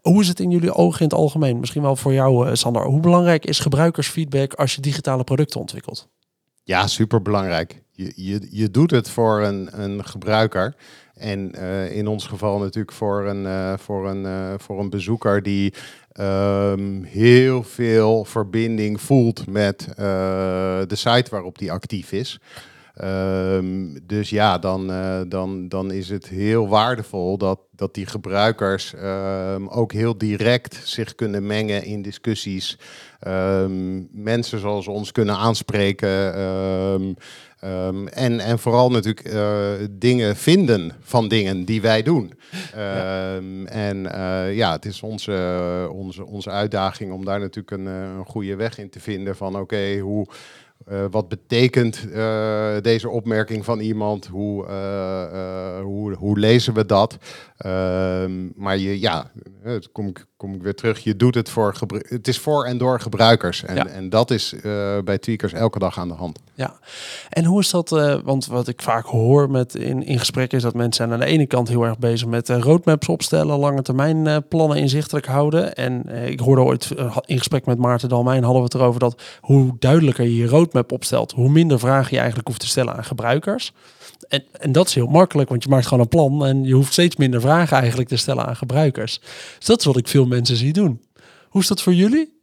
Hoe 0.00 0.20
is 0.20 0.28
het 0.28 0.40
in 0.40 0.50
jullie 0.50 0.74
ogen 0.74 1.00
in 1.00 1.06
het 1.06 1.14
algemeen? 1.14 1.60
Misschien 1.60 1.82
wel 1.82 1.96
voor 1.96 2.12
jou, 2.12 2.56
Sander. 2.56 2.84
Hoe 2.84 3.00
belangrijk 3.00 3.46
is 3.46 3.58
gebruikersfeedback 3.58 4.54
als 4.54 4.74
je 4.74 4.80
digitale 4.80 5.24
producten 5.24 5.60
ontwikkelt? 5.60 6.08
Ja, 6.62 6.86
super 6.86 7.22
belangrijk. 7.22 7.83
Je, 7.96 8.40
je, 8.50 8.70
doet 8.70 8.90
het 8.90 9.10
voor 9.10 9.42
een, 9.42 9.68
een 9.82 10.04
gebruiker. 10.04 10.74
En 11.14 11.52
uh, 11.54 11.96
in 11.96 12.06
ons 12.06 12.26
geval 12.26 12.58
natuurlijk 12.58 12.92
voor 12.92 13.26
een, 13.26 13.44
uh, 13.44 13.72
voor 13.76 14.08
een, 14.08 14.24
uh, 14.24 14.54
voor 14.56 14.80
een 14.80 14.90
bezoeker 14.90 15.42
die 15.42 15.74
um, 16.20 17.02
heel 17.02 17.62
veel 17.62 18.24
verbinding 18.24 19.00
voelt 19.00 19.46
met 19.46 19.88
de 19.96 20.86
site 20.88 21.30
waarop 21.30 21.58
die 21.58 21.72
actief 21.72 22.12
is. 22.12 22.40
Um, 23.02 24.06
dus 24.06 24.30
ja, 24.30 24.58
dan, 24.58 24.92
dan, 25.28 25.68
dan 25.68 25.92
is 25.92 26.08
het 26.08 26.28
heel 26.28 26.68
waardevol 26.68 27.38
dat, 27.38 27.58
dat 27.70 27.94
die 27.94 28.06
gebruikers 28.06 28.92
um, 29.02 29.68
ook 29.68 29.92
heel 29.92 30.18
direct 30.18 30.80
zich 30.84 31.14
kunnen 31.14 31.46
mengen 31.46 31.84
in 31.84 32.02
discussies. 32.02 32.78
Mensen 34.10 34.58
zoals 34.58 34.88
ons 34.88 35.12
kunnen 35.12 35.36
aanspreken. 35.36 36.34
Um, 37.64 38.08
en, 38.08 38.40
en 38.40 38.58
vooral 38.58 38.90
natuurlijk 38.90 39.34
uh, 39.34 39.70
dingen 39.90 40.36
vinden 40.36 40.92
van 41.00 41.28
dingen 41.28 41.64
die 41.64 41.80
wij 41.80 42.02
doen. 42.02 42.32
Ja. 42.74 43.36
En 43.64 43.96
uh, 43.96 44.56
ja, 44.56 44.72
het 44.72 44.84
is 44.84 45.02
onze, 45.02 45.88
onze, 45.92 46.26
onze 46.26 46.50
uitdaging 46.50 47.12
om 47.12 47.24
daar 47.24 47.40
natuurlijk 47.40 47.70
een, 47.70 47.86
een 47.86 48.24
goede 48.24 48.56
weg 48.56 48.78
in 48.78 48.90
te 48.90 49.00
vinden 49.00 49.36
van 49.36 49.52
oké, 49.52 49.62
okay, 49.62 49.98
hoe. 49.98 50.26
Uh, 50.90 51.04
wat 51.10 51.28
betekent 51.28 52.06
uh, 52.12 52.76
deze 52.80 53.08
opmerking 53.08 53.64
van 53.64 53.80
iemand? 53.80 54.26
Hoe, 54.26 54.66
uh, 54.66 55.80
hoe, 55.80 56.14
hoe, 56.14 56.38
lezen 56.38 56.74
we 56.74 56.86
dat? 56.86 57.16
Ehm, 57.56 58.48
maar 58.54 58.78
je, 58.78 59.00
ja, 59.00 59.30
het 59.62 59.92
kom 59.92 60.06
ik, 60.06 60.26
kom 60.36 60.54
ik 60.54 60.62
weer 60.62 60.74
terug. 60.74 60.98
Je 60.98 61.16
doet 61.16 61.34
het 61.34 61.50
voor 61.50 61.74
het 62.08 62.28
is 62.28 62.38
voor 62.38 62.64
en 62.64 62.78
door 62.78 63.00
gebruikers. 63.00 63.64
En, 63.64 63.74
Ja. 63.74 63.86
en 63.86 64.08
dat 64.08 64.30
is 64.30 64.54
eh, 64.54 64.98
bij 65.04 65.18
tweakers 65.18 65.52
elke 65.52 65.78
dag 65.78 65.98
aan 65.98 66.08
de 66.08 66.14
hand. 66.14 66.38
Ja, 66.56 66.78
en 67.30 67.44
hoe 67.44 67.60
is 67.60 67.70
dat? 67.70 67.92
eh, 67.92 68.16
want 68.24 68.46
wat 68.46 68.68
ik 68.68 68.82
vaak 68.82 69.06
hoor 69.06 69.50
met 69.50 69.74
in, 69.74 70.02
in 70.06 70.18
gesprekken 70.18 70.58
is 70.58 70.64
dat 70.64 70.74
mensen 70.74 71.12
aan 71.12 71.18
de 71.18 71.24
ene 71.24 71.46
kant 71.46 71.68
heel 71.68 71.82
erg 71.82 71.98
bezig 71.98 72.28
met 72.28 72.48
eh, 72.48 72.58
roadmaps 72.58 73.08
opstellen, 73.08 73.58
lange 73.58 73.82
termijn 73.82 74.26
eh, 74.26 74.36
plannen 74.48 74.76
inzichtelijk 74.76 75.26
houden. 75.26 75.74
En 75.74 76.08
ik 76.26 76.40
hoorde 76.40 76.62
ooit 76.62 76.90
in 77.24 77.38
gesprek 77.38 77.66
met 77.66 77.78
Maarten 77.78 78.08
Dalmijn 78.08 78.42
hadden 78.42 78.62
we 78.62 78.66
het 78.66 78.74
erover 78.74 79.00
dat 79.00 79.22
hoe 79.40 79.76
duidelijker 79.78 80.24
je 80.24 80.36
je 80.36 80.46
roadmap 80.46 80.92
opstelt, 80.92 81.32
hoe 81.32 81.48
minder 81.48 81.78
vragen 81.78 82.10
je 82.10 82.18
eigenlijk 82.18 82.48
hoeft 82.48 82.60
te 82.60 82.66
stellen 82.66 82.94
aan 82.96 83.04
gebruikers. 83.04 83.72
En, 84.28 84.44
en 84.60 84.72
dat 84.72 84.86
is 84.86 84.94
heel 84.94 85.06
makkelijk, 85.06 85.48
want 85.48 85.62
je 85.62 85.68
maakt 85.68 85.86
gewoon 85.86 86.02
een 86.02 86.08
plan 86.08 86.46
en 86.46 86.64
je 86.64 86.74
hoeft 86.74 86.92
steeds 86.92 87.16
minder 87.16 87.40
vragen 87.40 87.76
eigenlijk 87.76 88.08
te 88.08 88.16
stellen 88.16 88.46
aan 88.46 88.56
gebruikers. 88.56 89.20
Dus 89.58 89.66
dat 89.66 89.78
is 89.78 89.84
wat 89.84 89.96
ik 89.96 90.08
veel 90.08 90.26
mensen 90.26 90.56
zie 90.56 90.72
doen. 90.72 91.02
Hoe 91.48 91.60
is 91.60 91.68
dat 91.68 91.82
voor 91.82 91.94
jullie? 91.94 92.33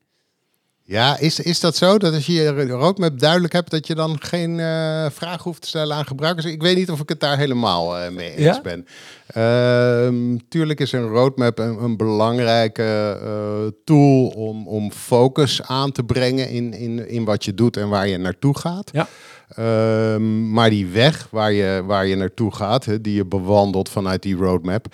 Ja, 0.91 1.19
is, 1.19 1.39
is 1.39 1.59
dat 1.59 1.75
zo? 1.75 1.97
Dat 1.97 2.13
als 2.13 2.25
je 2.25 2.33
je 2.33 2.67
roadmap 2.67 3.19
duidelijk 3.19 3.53
hebt, 3.53 3.71
dat 3.71 3.87
je 3.87 3.95
dan 3.95 4.21
geen 4.21 4.59
eh 4.59 5.05
vraag 5.11 5.43
hoeft 5.43 5.61
te 5.61 5.67
stellen 5.67 5.95
aan 5.95 6.05
gebruikers? 6.05 6.45
Ik 6.45 6.61
weet 6.61 6.75
niet 6.75 6.91
of 6.91 6.99
ik 6.99 7.09
het 7.09 7.19
daar 7.19 7.37
helemaal 7.37 7.97
eh, 7.97 8.11
mee 8.11 8.35
eens 8.35 8.55
Ja? 8.55 8.61
ben. 8.61 8.85
Ehm, 9.27 10.37
tuurlijk 10.49 10.79
is 10.79 10.91
een 10.91 11.07
roadmap 11.07 11.59
een, 11.59 11.83
een 11.83 11.97
belangrijke 11.97 13.19
eh, 13.21 13.71
tool 13.85 14.27
om, 14.27 14.67
om 14.67 14.91
focus 14.91 15.61
aan 15.61 15.91
te 15.91 16.03
brengen 16.03 16.49
in, 16.49 16.73
in, 16.73 17.09
in 17.09 17.25
wat 17.25 17.45
je 17.45 17.53
doet 17.53 17.77
en 17.77 17.89
waar 17.89 18.07
je 18.07 18.17
naartoe 18.17 18.57
gaat. 18.57 18.89
Ja. 18.93 19.07
Ehm, 19.55 20.51
maar 20.51 20.69
die 20.69 20.87
weg 20.87 21.27
waar 21.31 21.51
je, 21.51 21.83
waar 21.85 22.05
je 22.05 22.15
naartoe 22.15 22.55
gaat, 22.55 23.03
die 23.03 23.15
je 23.15 23.25
bewandelt 23.25 23.89
vanuit 23.89 24.21
die 24.21 24.35
roadmap, 24.35 24.85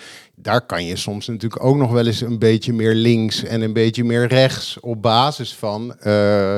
daar 0.48 0.66
kan 0.66 0.86
je 0.86 0.96
soms 0.96 1.28
natuurlijk 1.28 1.64
ook 1.64 1.76
nog 1.76 1.92
wel 1.92 2.06
eens 2.06 2.22
een 2.22 2.40
beetje 2.40 2.74
meer 2.74 2.94
links 2.94 3.44
en 3.44 3.62
een 3.62 3.74
beetje 3.74 4.04
meer 4.04 4.28
rechts 4.28 4.80
op 4.80 5.02
basis 5.02 5.54
van, 5.54 5.96
eh, 6.00 6.12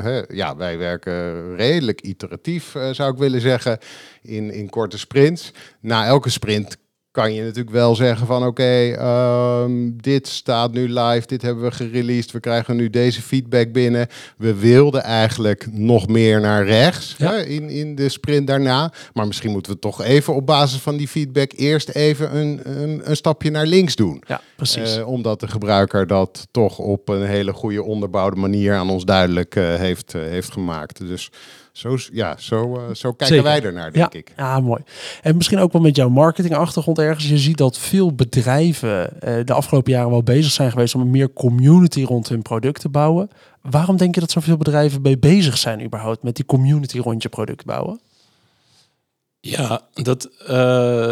hè, 0.04 0.22
ja, 0.28 0.56
wij 0.56 0.78
werken 0.78 1.56
redelijk 1.56 2.02
iteratief, 2.02 2.76
eh, 2.76 2.90
zou 2.90 3.12
ik 3.12 3.18
willen 3.18 3.42
zeggen, 3.42 3.78
in, 4.22 4.52
in 4.52 4.70
korte 4.70 4.98
sprints. 4.98 5.52
Na 5.80 6.06
elke 6.06 6.30
sprint 6.30 6.78
kan 7.12 7.34
je 7.34 7.42
natuurlijk 7.42 7.70
wel 7.70 7.96
zeggen 7.96 8.28
van 8.28 8.46
oké, 8.46 8.92
ehm, 8.92 9.92
dit 9.96 10.28
staat 10.28 10.72
nu 10.72 10.88
live, 10.94 11.28
dit 11.28 11.42
hebben 11.42 11.64
we 11.64 11.72
gereleased, 11.72 12.32
we 12.32 12.40
krijgen 12.40 12.76
nu 12.76 12.90
deze 12.90 13.22
feedback 13.22 13.72
binnen. 13.72 14.08
We 14.38 14.56
wilden 14.56 15.04
eigenlijk 15.04 15.68
nog 15.72 16.08
meer 16.08 16.42
naar 16.42 16.66
rechts 16.66 17.16
Ja. 17.18 17.32
hè, 17.32 17.44
in, 17.44 17.70
in 17.70 17.96
de 17.96 18.10
sprint 18.10 18.48
daarna. 18.48 18.94
Maar 19.14 19.28
misschien 19.28 19.52
moeten 19.52 19.72
we 19.72 19.80
toch 19.80 20.04
even 20.04 20.36
op 20.36 20.46
basis 20.46 20.80
van 20.80 20.98
die 20.98 21.08
feedback 21.08 21.52
eerst 21.56 21.90
even 21.90 22.36
een, 22.38 22.60
een, 22.64 23.02
een 23.04 23.16
stapje 23.16 23.52
naar 23.52 23.66
links 23.66 23.96
doen. 23.96 24.24
Ja, 24.28 24.42
precies. 24.56 24.98
Eh, 24.98 25.08
omdat 25.08 25.40
de 25.40 25.48
gebruiker 25.48 26.08
dat 26.08 26.48
toch 26.52 26.78
op 26.80 27.10
een 27.10 27.26
hele 27.26 27.54
goede 27.54 27.84
onderbouwde 27.84 28.40
manier 28.40 28.76
aan 28.76 28.90
ons 28.90 29.06
duidelijk 29.06 29.56
eh, 29.56 29.76
heeft, 29.76 30.14
eh, 30.14 30.22
heeft 30.22 30.52
gemaakt. 30.52 31.08
Dus 31.08 31.32
zo, 31.72 31.98
ja, 32.12 32.38
zo, 32.38 32.76
eh, 32.76 32.94
zo 32.94 33.10
kijken 33.10 33.28
Zeker. 33.28 33.44
wij 33.44 33.62
ernaar, 33.62 33.92
denk 33.92 34.14
ja, 34.14 34.20
ik. 34.20 34.34
Ja, 34.38 34.60
mooi. 34.60 34.82
En 35.22 35.36
misschien 35.36 35.60
ook 35.60 35.72
wel 35.72 35.82
met 35.82 35.96
jouw 35.96 36.10
marketingachtergrond 36.10 37.00
ergens. 37.00 37.30
Je 37.30 37.38
ziet 37.38 37.58
dat 37.58 37.78
veel 37.78 38.14
bedrijven 38.14 39.22
eh, 39.22 39.46
de 39.46 39.54
afgelopen 39.54 39.92
jaren 39.92 40.10
wel 40.10 40.24
bezig 40.24 40.52
zijn 40.52 40.72
geweest 40.72 40.96
om 40.96 41.10
meer 41.10 41.34
community 41.34 42.04
rond 42.04 42.30
hun 42.30 42.42
product 42.42 42.82
te 42.82 42.90
bouwen. 42.90 43.30
Waarom 43.62 43.98
denk 43.98 44.16
je 44.16 44.22
dat 44.22 44.32
zoveel 44.32 44.58
bedrijven 44.58 45.02
mee 45.02 45.18
bezig 45.18 45.58
zijn 45.58 45.84
überhaupt 45.84 46.24
met 46.24 46.36
die 46.36 46.46
community 46.46 47.00
rond 47.00 47.22
je 47.22 47.30
product 47.30 47.66
bouwen? 47.66 48.00
Ja, 49.42 49.88
dat, 49.94 50.30
eh, 50.40 50.48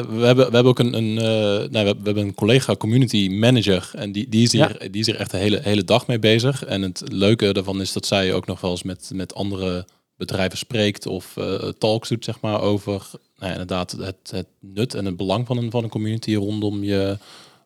we, 0.05 0.21
hebben, 0.25 0.35
we 0.35 0.53
hebben 0.53 0.65
ook 0.65 0.79
een, 0.79 0.93
een, 0.93 1.17
eh, 1.17 1.69
nou, 1.69 1.85
we, 1.85 1.95
we 1.95 2.03
hebben 2.03 2.17
een 2.23 2.33
collega 2.33 2.75
community 2.75 3.29
manager 3.29 3.89
en 3.93 4.11
die, 4.11 4.29
die, 4.29 4.43
is 4.43 4.51
hier, 4.51 4.77
die 4.91 5.01
is 5.01 5.05
hier 5.05 5.15
echt 5.15 5.31
de 5.31 5.37
hele, 5.37 5.59
hele 5.63 5.83
dag 5.83 6.07
mee 6.07 6.19
bezig. 6.19 6.65
En 6.65 6.81
het 6.81 7.03
leuke 7.05 7.53
daarvan 7.53 7.81
is 7.81 7.93
dat 7.93 8.05
zij 8.05 8.33
ook 8.33 8.45
nog 8.45 8.61
wel 8.61 8.71
eens 8.71 8.83
met, 8.83 9.09
met 9.13 9.35
andere 9.35 9.85
bedrijven 10.17 10.57
spreekt 10.57 11.05
of 11.05 11.38
eh, 11.38 11.69
talks 11.69 12.09
doet, 12.09 12.24
zeg 12.24 12.41
maar, 12.41 12.62
over 12.62 13.09
nou 13.38 13.51
inderdaad 13.51 13.91
het, 13.91 14.31
het 14.31 14.47
nut 14.59 14.93
en 14.93 15.05
het 15.05 15.17
belang 15.17 15.47
van 15.47 15.57
een, 15.57 15.71
van 15.71 15.83
een 15.83 15.89
community 15.89 16.36
rondom 16.36 16.83
je, 16.83 17.17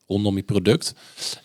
rondom 0.07 0.35
je 0.35 0.43
product. 0.43 0.93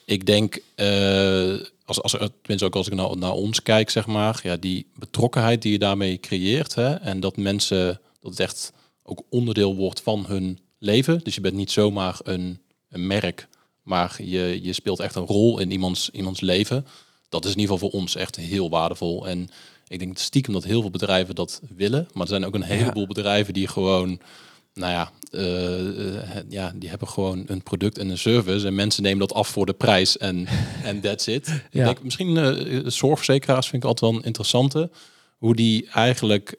Ik 0.05 0.27
denk, 0.27 0.63
eh, 0.75 1.55
als, 1.85 2.03
als, 2.03 2.13
tenminste 2.13 2.65
ook 2.65 2.77
als 2.77 2.87
ik 2.87 2.95
naar, 2.95 3.17
naar 3.17 3.33
ons 3.33 3.63
kijk, 3.63 3.91
zeg 3.91 4.07
maar, 4.07 4.41
ja, 4.43 4.57
die 4.57 4.87
betrokkenheid 4.95 5.63
die 5.63 5.73
je 5.73 5.79
daarmee 5.79 6.21
creëert 6.21 6.75
hè, 6.75 6.95
en 6.95 7.21
dat 7.21 7.37
mensen, 7.37 8.01
dat 8.21 8.31
het 8.31 8.41
echt 8.41 8.73
ook 9.03 9.23
onderdeel 9.31 9.77
wordt 9.77 10.01
van 10.01 10.25
hun 10.27 10.59
leven. 10.79 11.21
Dus 11.23 11.35
je 11.35 11.41
bent 11.41 11.55
niet 11.55 11.71
zomaar 11.71 12.19
een, 12.23 12.61
een 12.89 13.07
merk, 13.07 13.49
maar 13.83 14.17
je, 14.23 14.59
je 14.63 14.73
speelt 14.73 15.01
echt 15.01 15.15
een 15.15 15.27
rol 15.27 15.59
in 15.59 15.71
iemands, 15.71 16.11
iemands 16.11 16.41
leven. 16.41 16.87
Dat 17.29 17.45
is 17.45 17.53
in 17.53 17.59
ieder 17.59 17.75
geval 17.75 17.91
voor 17.91 18.01
ons 18.01 18.17
echt 18.17 18.37
heel 18.37 18.71
waardevol. 18.71 19.29
En 19.29 19.49
ik 19.89 19.99
denk 19.99 20.19
stiekem 20.19 20.53
dat 20.53 20.65
heel 20.65 20.81
veel 20.81 20.91
bedrijven 20.91 21.35
dat 21.35 21.61
willen. 21.77 22.09
Maar 22.13 22.23
er 22.23 22.29
zijn 22.29 22.45
ook 22.47 22.55
een 22.55 22.63
heleboel 22.63 23.07
bedrijven 23.07 23.55
die 23.55 23.69
gewoon, 23.69 24.21
nou 24.75 24.93
ja, 24.93 25.11
eh, 25.31 26.37
eh, 26.37 26.43
ja, 26.49 26.73
die 26.77 26.89
hebben 26.89 27.09
gewoon 27.09 27.45
een 27.47 27.63
product 27.63 27.99
en 27.99 28.09
een 28.09 28.19
service. 28.19 28.67
En 28.67 28.75
mensen 28.75 29.03
nemen 29.03 29.19
dat 29.19 29.35
af 29.35 29.49
voor 29.49 29.67
de 29.67 29.73
prijs 29.73 30.19
en 30.19 30.47
en 30.85 31.01
that's 31.01 31.27
it. 31.27 31.49
Ik 31.49 31.63
Ja. 31.71 31.85
denk, 31.85 32.03
misschien 32.03 32.37
eh 32.37 32.81
zorgverzekeraars 32.87 33.69
vind 33.69 33.83
ik 33.83 33.89
altijd 33.89 34.11
wel 34.11 34.21
een 34.21 34.27
interessante. 34.27 34.91
Hoe 35.37 35.55
die 35.55 35.89
eigenlijk, 35.91 36.57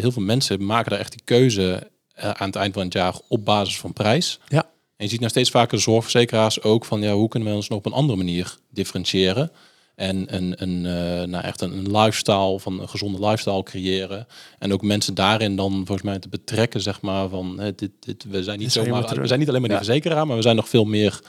heel 0.00 0.12
veel 0.12 0.22
mensen 0.22 0.64
maken 0.66 0.90
daar 0.90 1.00
echt 1.00 1.12
die 1.12 1.22
keuze 1.24 1.90
aan 2.14 2.46
het 2.46 2.56
eind 2.56 2.74
van 2.74 2.82
het 2.82 2.92
jaar 2.92 3.14
op 3.28 3.44
basis 3.44 3.78
van 3.78 3.92
prijs. 3.92 4.38
Ja. 4.48 4.62
En 4.96 5.04
je 5.04 5.08
ziet 5.08 5.18
nou 5.18 5.30
steeds 5.30 5.50
vaker 5.50 5.80
zorgverzekeraars 5.80 6.62
ook 6.62 6.84
van, 6.84 7.00
ja, 7.02 7.12
hoe 7.12 7.28
kunnen 7.28 7.48
we 7.48 7.54
ons 7.54 7.68
nog 7.68 7.78
op 7.78 7.86
een 7.86 7.92
andere 7.92 8.16
manier 8.18 8.56
differentiëren? 8.70 9.50
En 10.00 10.34
een, 10.36 10.54
een, 10.56 10.86
eh, 10.86 11.26
nou 11.28 11.44
echt 11.44 11.60
een, 11.60 11.72
een 11.72 11.96
lifestyle, 11.98 12.60
van 12.60 12.80
een 12.80 12.88
gezonde 12.88 13.18
lifestyle 13.26 13.62
creëren. 13.62 14.26
En 14.58 14.72
ook 14.72 14.82
mensen 14.82 15.14
daarin 15.14 15.56
dan 15.56 15.72
volgens 15.72 16.02
mij 16.02 16.18
te 16.18 16.28
betrekken, 16.28 16.80
zeg 16.80 17.00
maar, 17.00 17.28
van 17.28 17.58
hè, 17.60 17.74
dit, 17.74 17.90
dit, 18.00 18.24
we 18.28 18.42
zijn 18.42 18.58
niet 18.58 18.72
zomaar, 18.72 19.20
we 19.20 19.26
zijn 19.26 19.38
niet 19.38 19.48
alleen 19.48 19.60
maar 19.60 19.70
die 19.70 19.78
Ja. 19.78 19.84
verzekeraar, 19.84 20.26
maar 20.26 20.36
we 20.36 20.42
zijn 20.42 20.56
nog 20.56 20.68
veel 20.68 20.84
meer 20.84 21.20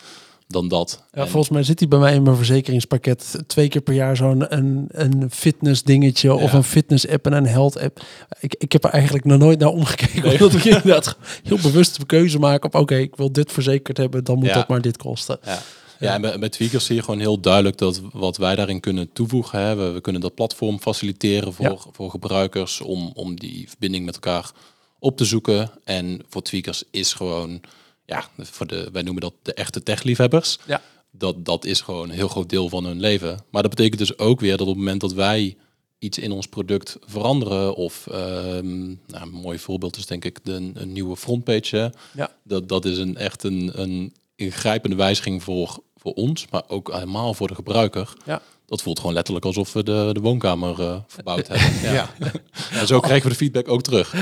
dan 0.48 0.68
dat. 0.68 1.04
Ja, 1.14 1.22
En- 1.22 1.28
volgens 1.30 1.52
mij 1.54 1.64
zit 1.64 1.80
hij 1.80 1.88
bij 1.88 2.00
mij 2.00 2.14
in 2.14 2.24
mijn 2.24 2.36
verzekeringspakket 2.36 3.36
twee 3.48 3.68
keer 3.68 3.82
per 3.82 3.94
jaar 3.94 4.16
zo'n 4.16 4.54
een, 4.58 4.86
een 4.92 5.32
fitness 5.32 5.84
dingetje 5.84 6.34
of 6.34 6.54
een 6.54 6.64
fitness 6.64 7.08
app 7.08 7.26
en 7.26 7.34
een 7.34 7.48
health 7.48 7.80
app. 7.80 8.02
Ik, 8.40 8.56
ik 8.58 8.72
heb 8.72 8.84
er 8.84 8.90
eigenlijk 8.90 9.26
nog 9.26 9.40
nooit 9.40 9.60
naar 9.60 9.70
omgekeken. 9.70 10.22
Nee. 10.24 10.32
Omdat 10.34 10.54
ik 10.54 10.64
inderdaad 10.66 11.18
heel 11.44 11.58
bewust 11.62 12.00
de 12.00 12.06
keuze 12.06 12.40
maak 12.40 12.66
op 12.66 12.76
oké, 12.76 12.96
ik 12.96 13.16
wil 13.16 13.32
dit 13.32 13.52
verzekerd 13.52 13.98
hebben, 13.98 14.24
dan 14.24 14.36
moet 14.38 14.46
Ja. 14.48 14.54
dat 14.54 14.68
maar 14.68 14.82
dit 14.82 14.98
kosten. 14.98 15.40
Ja. 15.44 15.60
Ja, 16.02 16.22
en 16.22 16.40
bij 16.40 16.50
Tweakers 16.50 16.86
zie 16.86 16.96
je 16.96 17.04
gewoon 17.04 17.20
heel 17.20 17.40
duidelijk 17.40 17.78
dat 17.78 18.02
wat 18.14 18.38
wij 18.38 18.56
daarin 18.56 18.80
kunnen 18.80 19.14
toevoegen. 19.14 19.60
Hè, 19.60 19.76
we, 19.76 19.90
we 19.92 20.02
kunnen 20.02 20.22
dat 20.22 20.36
platform 20.36 20.80
faciliteren 20.80 21.54
voor, 21.54 21.66
Ja. 21.66 21.78
voor 21.92 22.10
gebruikers 22.10 22.82
om, 22.82 23.12
om 23.14 23.40
die 23.40 23.70
verbinding 23.70 24.06
met 24.06 24.14
elkaar 24.14 24.52
op 25.00 25.18
te 25.18 25.26
zoeken. 25.26 25.72
En 25.84 26.22
voor 26.30 26.42
Tweakers 26.42 26.84
is 26.92 27.14
gewoon, 27.14 27.62
ja, 28.06 28.26
voor 28.38 28.68
de, 28.68 28.90
wij 28.92 29.02
noemen 29.02 29.22
dat 29.22 29.34
de 29.42 29.54
echte 29.54 29.84
techliefhebbers. 29.84 30.58
Ja. 30.68 30.82
Dat, 31.12 31.46
dat 31.46 31.66
is 31.66 31.82
gewoon 31.82 32.10
een 32.10 32.16
heel 32.16 32.28
groot 32.28 32.50
deel 32.50 32.70
van 32.70 32.86
hun 32.86 33.00
leven. 33.00 33.40
Maar 33.50 33.62
dat 33.62 33.72
betekent 33.76 34.00
dus 34.00 34.18
ook 34.18 34.40
weer 34.40 34.52
dat 34.58 34.62
op 34.62 34.68
het 34.68 34.78
moment 34.78 35.02
dat 35.02 35.14
wij 35.14 35.58
iets 36.00 36.18
in 36.18 36.32
ons 36.32 36.48
product 36.48 36.98
veranderen. 37.06 37.76
Of 37.76 38.08
ehm, 38.08 38.86
nou, 38.88 39.22
een 39.22 39.30
mooi 39.32 39.60
voorbeeld 39.60 39.98
is 39.98 40.06
denk 40.06 40.26
ik 40.26 40.40
de, 40.44 40.72
een 40.74 40.92
nieuwe 40.92 41.16
frontpage. 41.18 41.76
hè. 41.78 41.88
Ja. 42.14 42.32
Dat, 42.44 42.70
dat 42.70 42.86
is 42.86 42.98
een, 42.98 43.18
echt 43.18 43.44
een, 43.44 43.72
een 43.82 44.14
ingrijpende 44.36 44.96
wijziging 44.96 45.44
voor, 45.44 45.80
voor 46.02 46.14
ons, 46.14 46.46
maar 46.50 46.64
ook 46.68 46.92
helemaal 46.94 47.34
voor 47.34 47.48
de 47.48 47.56
gebruiker. 47.56 48.14
Ja. 48.26 48.42
Dat 48.66 48.82
voelt 48.82 49.00
gewoon 49.00 49.14
letterlijk 49.14 49.46
alsof 49.46 49.74
we 49.74 49.84
de, 49.84 50.10
de 50.14 50.20
woonkamer 50.20 50.82
eh, 50.82 50.96
verbouwd 51.08 51.48
hebben. 51.52 51.82
Ja. 51.82 51.94
Ja. 51.94 52.10
En 52.80 52.88
zo 52.88 53.00
krijgen 53.00 53.24
we 53.24 53.30
de 53.30 53.36
feedback 53.38 53.68
ook 53.70 53.82
terug. 53.82 54.14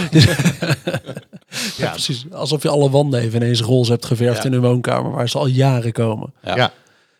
Ja, 1.77 1.89
precies. 1.91 2.25
Alsof 2.31 2.63
je 2.63 2.69
alle 2.69 2.89
wanden 2.89 3.19
even 3.19 3.41
ineens 3.41 3.61
roze 3.61 3.91
hebt 3.91 4.05
geverfd 4.05 4.37
Ja. 4.37 4.43
in 4.49 4.53
een 4.53 4.61
woonkamer 4.61 5.11
waar 5.11 5.29
ze 5.29 5.37
al 5.37 5.47
jaren 5.47 5.91
komen. 5.91 6.33
Ja. 6.43 6.55
Ja. 6.55 6.71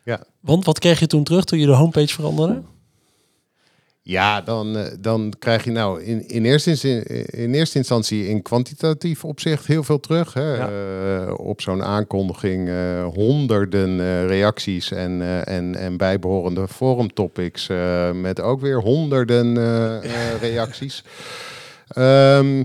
Ja. 0.03 0.23
Want 0.39 0.65
wat 0.65 0.79
kreeg 0.79 0.99
je 0.99 1.07
toen 1.07 1.23
terug 1.23 1.43
toen 1.43 1.59
je 1.59 1.65
de 1.65 1.71
homepage 1.71 2.13
veranderde? 2.13 2.61
Ja, 4.01 4.41
dan, 4.41 4.77
eh, 4.77 4.91
dan 4.99 5.33
krijg 5.39 5.63
je 5.63 5.71
nou 5.71 6.03
in, 6.03 6.27
in, 6.27 6.45
eerste 6.45 6.69
instantie, 6.69 7.25
in 7.25 7.53
eerste 7.53 7.77
instantie 7.77 8.27
in 8.27 8.41
kwantitatief 8.41 9.25
opzicht 9.25 9.65
heel 9.65 9.83
veel 9.83 9.99
terug. 9.99 10.33
Hè. 10.33 10.57
Eh, 10.57 11.33
op 11.39 11.61
zo'n 11.61 11.83
aankondiging 11.83 12.69
eh, 12.69 13.05
honderden 13.05 14.27
reacties 14.27 14.91
en, 14.91 15.45
en, 15.45 15.75
en 15.75 15.97
bijbehorende 15.97 16.67
forum 16.67 17.13
topics 17.13 17.69
eh, 17.69 18.11
met 18.11 18.41
ook 18.41 18.61
weer 18.61 18.79
honderden 18.79 19.53
reacties. 20.47 21.03
Ehm, 21.87 22.63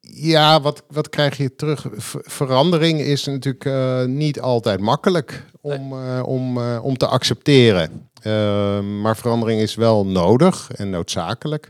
ja, 0.00 0.60
wat, 0.60 0.82
wat 0.88 1.08
krijg 1.08 1.36
je 1.36 1.54
terug? 1.54 1.86
Ver- 1.90 2.24
verandering 2.24 3.00
is 3.00 3.24
natuurlijk 3.24 4.08
niet 4.08 4.40
altijd 4.40 4.80
makkelijk 4.80 5.44
om, 5.60 5.92
om, 6.22 6.58
om 6.78 6.96
te 6.96 7.06
accepteren. 7.06 8.10
Ehm, 8.22 9.00
maar 9.00 9.16
verandering 9.16 9.60
is 9.60 9.74
wel 9.74 10.06
nodig 10.06 10.70
en 10.72 10.90
noodzakelijk. 10.90 11.68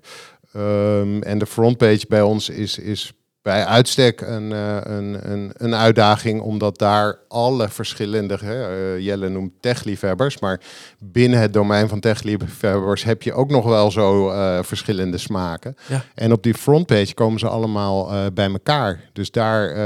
Ehm, 0.52 1.23
en 1.23 1.38
de 1.38 1.47
frontpage 1.47 2.04
bij 2.09 2.23
ons 2.23 2.49
is, 2.49 2.78
is 2.78 3.12
bij 3.43 3.65
uitstek 3.65 4.21
een, 4.21 4.53
eh, 4.53 4.77
een, 4.83 5.31
een, 5.33 5.51
een 5.57 5.75
uitdaging, 5.75 6.41
omdat 6.41 6.79
daar 6.79 7.19
alle 7.29 7.69
verschillende, 7.69 8.39
hè, 8.41 8.95
eh, 8.95 9.05
Jelle 9.05 9.29
noemt 9.29 9.53
techliefhebbers, 9.61 10.39
maar 10.39 10.61
binnen 10.99 11.41
het 11.41 11.53
domein 11.53 11.89
van 11.89 12.01
techliefhebbers 12.01 13.05
heb 13.05 13.23
je 13.23 13.33
ook 13.33 13.51
nog 13.51 13.65
wel 13.65 13.91
zo 13.91 14.31
eh, 14.31 14.59
verschillende 14.63 15.19
smaken. 15.19 15.77
Ja. 15.89 16.05
En 16.15 16.33
op 16.33 16.43
die 16.43 16.55
frontpage 16.55 17.15
komen 17.15 17.39
ze 17.39 17.49
allemaal 17.49 18.31
bij 18.33 18.51
elkaar. 18.51 19.01
Dus 19.13 19.31
daar 19.31 19.77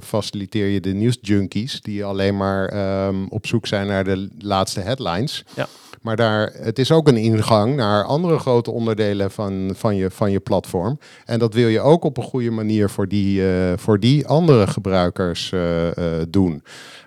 faciliteer 0.00 0.66
je 0.66 0.80
de 0.80 0.92
nieuwsjunkies 0.92 1.80
die 1.80 2.04
alleen 2.04 2.36
maar 2.36 2.68
ehm, 2.68 3.26
op 3.28 3.46
zoek 3.46 3.66
zijn 3.66 3.86
naar 3.86 4.04
de 4.04 4.28
laatste 4.38 4.80
headlines. 4.80 5.44
Ja. 5.54 5.68
Maar 6.02 6.16
daar, 6.16 6.52
het 6.52 6.78
is 6.78 6.90
ook 6.90 7.08
een 7.08 7.16
ingang 7.16 7.76
naar 7.76 8.04
andere 8.04 8.38
grote 8.38 8.70
onderdelen 8.70 9.30
van, 9.30 9.70
van, 9.74 9.96
je, 9.96 10.10
van 10.10 10.30
je 10.30 10.40
platform. 10.40 10.98
En 11.24 11.38
dat 11.38 11.54
wil 11.54 11.68
je 11.68 11.80
ook 11.80 12.04
op 12.04 12.16
een 12.16 12.22
goede 12.22 12.50
manier 12.50 12.90
voor 12.90 13.08
die, 13.08 13.48
eh, 13.48 13.72
voor 13.76 14.00
die 14.00 14.26
andere 14.26 14.66
gebruikers 14.66 15.52
eh, 15.52 16.20
eh, 16.20 16.26
doen. 16.28 16.62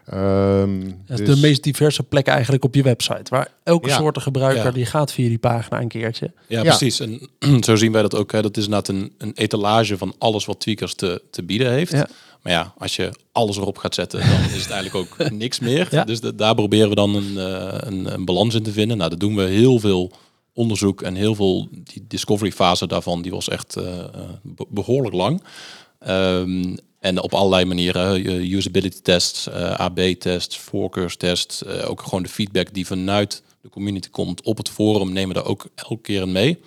Ehm, 0.05 0.79
Dat 1.05 1.19
is 1.19 1.25
dus- 1.25 1.35
de 1.35 1.47
meest 1.47 1.63
diverse 1.63 2.03
plek 2.03 2.27
eigenlijk 2.27 2.63
op 2.63 2.75
je 2.75 2.83
website. 2.83 3.23
Waar 3.29 3.47
elke 3.63 3.87
Ja. 3.89 3.95
soort 3.97 4.21
gebruiker 4.21 4.63
Ja. 4.65 4.71
die 4.71 4.85
gaat 4.85 5.11
via 5.11 5.27
die 5.27 5.37
pagina 5.37 5.81
een 5.81 5.87
keertje. 5.87 6.31
Ja, 6.47 6.57
Ja. 6.57 6.63
precies. 6.63 6.99
En 6.99 7.19
zo 7.63 7.75
zien 7.75 7.91
wij 7.91 8.01
dat 8.01 8.15
ook. 8.15 8.31
Hè. 8.31 8.41
Dat 8.41 8.57
is 8.57 8.63
inderdaad 8.63 8.87
een, 8.95 9.11
een 9.17 9.31
etalage 9.35 9.97
van 9.97 10.13
alles 10.17 10.45
wat 10.45 10.59
Tweakers 10.59 10.95
te, 10.95 11.21
te 11.31 11.43
bieden 11.43 11.71
heeft. 11.71 11.93
Maar 12.41 12.51
ja, 12.53 12.73
als 12.77 12.95
je 12.95 13.11
alles 13.31 13.57
erop 13.57 13.77
gaat 13.77 13.93
zetten, 13.95 14.19
dan 14.19 14.39
is 14.55 14.61
het 14.63 14.71
eigenlijk 14.71 14.95
ook 14.95 15.29
niks 15.31 15.59
meer. 15.59 15.87
Ja. 15.91 16.03
Dus 16.03 16.19
da- 16.21 16.31
daar 16.31 16.55
proberen 16.55 16.89
we 16.89 16.95
dan 16.95 17.15
een, 17.15 17.37
eh, 17.37 17.77
een, 17.79 18.13
een 18.13 18.25
balans 18.25 18.55
in 18.55 18.63
te 18.63 18.71
vinden. 18.71 18.97
Nou, 18.97 19.09
dat 19.09 19.19
doen 19.19 19.35
we 19.35 19.41
heel 19.43 19.79
veel 19.79 20.11
onderzoek 20.53 21.01
en 21.01 21.15
heel 21.15 21.35
veel 21.35 21.67
die 21.71 22.05
discovery 22.07 22.51
fase 22.51 22.87
daarvan, 22.87 23.21
die 23.21 23.31
was 23.31 23.49
echt 23.49 23.75
eh, 23.75 23.99
eh, 23.99 24.05
be- 24.43 24.65
behoorlijk 24.69 25.15
lang. 25.15 25.43
Ehm, 25.99 26.75
en 26.99 27.21
op 27.21 27.33
allerlei 27.33 27.65
manieren, 27.65 28.25
usability 28.53 28.99
tests, 29.01 29.49
AB-tests, 29.77 30.57
voorkeurstests, 30.57 31.65
ook 31.65 32.01
gewoon 32.01 32.23
de 32.23 32.29
feedback 32.29 32.73
die 32.73 32.85
vanuit 32.85 33.43
de 33.61 33.69
community 33.69 34.09
komt 34.09 34.41
op 34.41 34.57
het 34.57 34.69
forum, 34.69 35.11
nemen 35.13 35.27
we 35.35 35.41
daar 35.41 35.49
ook 35.51 35.67
elke 35.75 36.01
keer 36.01 36.21
in 36.21 36.31
mee. 36.31 36.57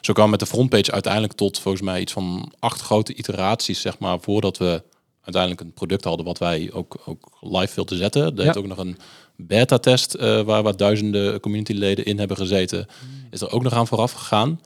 Zo 0.00 0.12
kwam 0.12 0.30
met 0.30 0.40
de 0.40 0.46
frontpage 0.46 0.92
uiteindelijk 0.92 1.32
tot 1.32 1.58
volgens 1.58 1.82
mij 1.84 2.00
iets 2.00 2.12
van 2.12 2.52
acht 2.58 2.80
grote 2.80 3.14
iteraties, 3.14 3.80
zeg 3.80 3.98
maar, 3.98 4.18
voordat 4.20 4.58
we 4.58 4.82
uiteindelijk 5.26 5.60
een 5.60 5.72
product 5.72 6.04
hadden 6.04 6.26
wat 6.26 6.38
wij 6.38 6.70
ook, 6.72 6.96
ook 7.04 7.28
live 7.40 7.74
wilden 7.74 7.98
zetten. 7.98 8.22
Er 8.22 8.32
Ja. 8.36 8.42
heeft 8.42 8.56
ook 8.56 8.66
nog 8.66 8.78
een 8.78 8.96
beta-test 9.36 10.14
eh, 10.14 10.40
waar, 10.40 10.62
waar 10.62 10.76
duizenden 10.76 11.40
communityleden 11.40 12.04
in 12.04 12.18
hebben 12.18 12.36
gezeten. 12.36 12.86
Is 13.30 13.40
er 13.40 13.50
ook 13.52 13.62
nog 13.62 13.72
aan 13.72 13.86
vooraf 13.86 14.12
gegaan. 14.12 14.60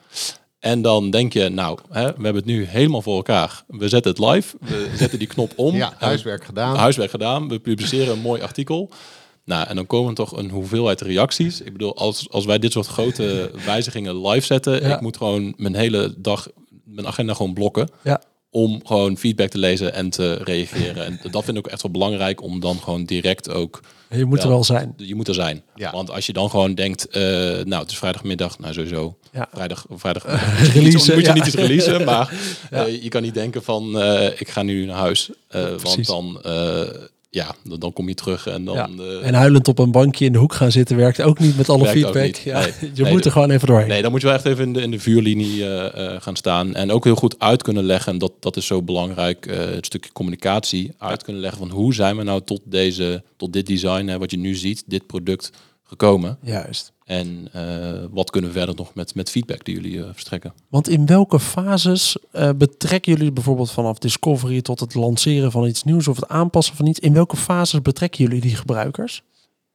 En 0.58 0.82
dan 0.82 1.10
denk 1.10 1.32
je, 1.32 1.48
nou, 1.48 1.78
hè, 1.90 2.04
we 2.06 2.12
hebben 2.22 2.34
het 2.34 2.44
nu 2.44 2.64
helemaal 2.64 3.02
voor 3.02 3.16
elkaar. 3.16 3.64
We 3.66 3.88
zetten 3.88 4.10
het 4.12 4.20
live, 4.20 4.56
we 4.60 4.90
zetten 4.98 5.18
die 5.18 5.28
knop 5.28 5.52
om. 5.56 5.74
ja, 5.76 5.92
huiswerk 5.98 6.44
gedaan. 6.44 6.76
huiswerk 6.76 7.10
gedaan. 7.10 7.48
We 7.48 7.58
publiceren 7.60 8.12
een 8.12 8.20
mooi 8.20 8.42
artikel. 8.42 8.90
Nou, 9.44 9.66
en 9.68 9.76
dan 9.76 9.86
komen 9.86 10.14
toch 10.14 10.36
een 10.36 10.50
hoeveelheid 10.50 11.00
reacties. 11.00 11.60
Ik 11.60 11.72
bedoel, 11.72 11.96
als, 11.96 12.30
als 12.30 12.44
wij 12.44 12.58
dit 12.58 12.72
soort 12.72 12.86
grote 12.86 13.50
wijzigingen 13.66 14.26
live 14.28 14.46
zetten, 14.46 14.82
Ja. 14.88 14.94
ik 14.94 15.00
moet 15.00 15.16
gewoon 15.16 15.54
mijn 15.56 15.74
hele 15.74 16.14
dag, 16.18 16.48
mijn 16.84 17.06
agenda 17.06 17.34
gewoon 17.34 17.54
blokken. 17.54 17.88
Ja. 18.02 18.20
Om 18.50 18.80
gewoon 18.86 19.16
feedback 19.18 19.50
te 19.50 19.58
lezen 19.58 19.94
en 19.94 20.10
te 20.10 20.34
reageren. 20.34 21.04
En 21.04 21.20
dat 21.30 21.44
vind 21.44 21.56
ik 21.56 21.66
ook 21.66 21.72
echt 21.72 21.82
wel 21.82 21.90
belangrijk 21.92 22.42
om 22.42 22.60
dan 22.60 22.78
gewoon 22.78 23.04
direct 23.04 23.50
ook. 23.50 23.80
Je 24.10 24.24
moet 24.24 24.42
er 24.42 24.48
wel 24.48 24.64
zijn. 24.64 24.94
Je 24.96 25.14
moet 25.14 25.28
er 25.28 25.34
zijn. 25.34 25.62
Ja. 25.74 25.90
Want 25.92 26.10
als 26.10 26.26
je 26.26 26.32
dan 26.32 26.50
gewoon 26.50 26.74
denkt, 26.74 27.08
eh, 27.08 27.22
nou, 27.64 27.82
het 27.82 27.90
is 27.90 27.98
vrijdagmiddag, 27.98 28.58
nou 28.58 28.72
sowieso. 28.74 29.16
Ja. 29.32 29.48
Vrijdag, 29.52 29.86
vrijdag 29.90 30.24
Releasen, 30.74 31.14
moet 31.14 31.22
je 31.24 31.28
ja. 31.28 31.34
niet 31.34 31.44
eens 31.44 31.54
releasen, 31.54 32.04
maar 32.04 32.34
Ja. 32.70 32.86
eh, 32.86 33.02
je 33.02 33.08
kan 33.08 33.22
niet 33.22 33.34
denken 33.34 33.62
van, 33.62 34.00
eh, 34.00 34.40
ik 34.40 34.48
ga 34.48 34.62
nu 34.62 34.84
naar 34.84 34.96
huis. 34.96 35.30
Eh, 35.48 35.64
want 35.82 36.06
dan, 36.06 36.42
eh, 36.42 36.80
ja, 37.32 37.54
dan, 37.78 37.92
kom 37.92 38.08
je 38.08 38.14
terug 38.14 38.46
en 38.46 38.64
dan... 38.64 38.74
Ja. 38.74 38.88
eh, 38.98 39.26
En 39.26 39.34
huilend 39.34 39.68
op 39.68 39.78
een 39.78 39.90
bankje 39.90 40.24
in 40.24 40.32
de 40.32 40.38
hoek 40.38 40.54
gaan 40.54 40.72
zitten 40.72 40.96
werkt 40.96 41.22
ook 41.22 41.38
niet 41.38 41.56
met 41.56 41.68
alle 41.68 41.86
feedback. 41.86 42.34
Ja, 42.34 42.60
Nee. 42.60 42.72
je 42.94 43.02
Nee, 43.02 43.12
moet 43.12 43.24
er 43.24 43.32
gewoon 43.32 43.50
even 43.50 43.66
doorheen. 43.66 43.88
Nee, 43.88 44.02
dan 44.02 44.10
moet 44.10 44.20
je 44.20 44.26
wel 44.26 44.36
echt 44.36 44.44
even 44.44 44.64
in 44.64 44.72
de, 44.72 44.80
in 44.80 44.90
de 44.90 44.98
vuurlinie 44.98 45.64
eh, 45.64 46.14
eh, 46.14 46.22
gaan 46.22 46.36
staan. 46.36 46.74
En 46.74 46.90
ook 46.90 47.04
heel 47.04 47.14
goed 47.14 47.38
uit 47.38 47.62
kunnen 47.62 47.84
leggen. 47.84 48.12
En 48.12 48.18
dat, 48.18 48.32
dat 48.40 48.56
is 48.56 48.66
zo 48.66 48.82
belangrijk. 48.82 49.46
het 49.50 49.86
stukje 49.86 50.12
communicatie. 50.12 50.92
Uit 50.98 51.22
kunnen 51.22 51.42
leggen 51.42 51.60
van 51.60 51.70
hoe 51.70 51.94
zijn 51.94 52.16
we 52.16 52.22
nou 52.22 52.42
tot, 52.44 52.60
deze, 52.64 53.22
tot 53.36 53.52
dit 53.52 53.66
design, 53.66 54.06
hè, 54.06 54.18
wat 54.18 54.30
je 54.30 54.38
nu 54.38 54.54
ziet, 54.54 54.82
dit 54.86 55.06
product 55.06 55.50
gekomen. 55.84 56.38
Juist. 56.42 56.92
En 57.10 57.48
eh, 57.52 58.04
wat 58.10 58.30
kunnen 58.30 58.50
we 58.50 58.56
verder 58.56 58.74
nog 58.74 58.94
met, 58.94 59.14
met 59.14 59.30
feedback 59.30 59.64
die 59.64 59.74
jullie 59.74 60.02
eh, 60.02 60.08
verstrekken? 60.12 60.54
Want 60.68 60.88
in 60.88 61.06
welke 61.06 61.40
fases 61.40 62.16
eh, 62.32 62.50
betrekken 62.56 63.12
jullie 63.12 63.32
bijvoorbeeld 63.32 63.70
vanaf 63.70 63.98
discovery 63.98 64.62
tot 64.62 64.80
het 64.80 64.94
lanceren 64.94 65.50
van 65.50 65.66
iets 65.66 65.84
nieuws 65.84 66.08
of 66.08 66.16
het 66.16 66.28
aanpassen 66.28 66.76
van 66.76 66.86
iets? 66.86 66.98
In 66.98 67.12
welke 67.12 67.36
fases 67.36 67.82
betrekken 67.82 68.24
jullie 68.24 68.40
die 68.40 68.56
gebruikers? 68.56 69.22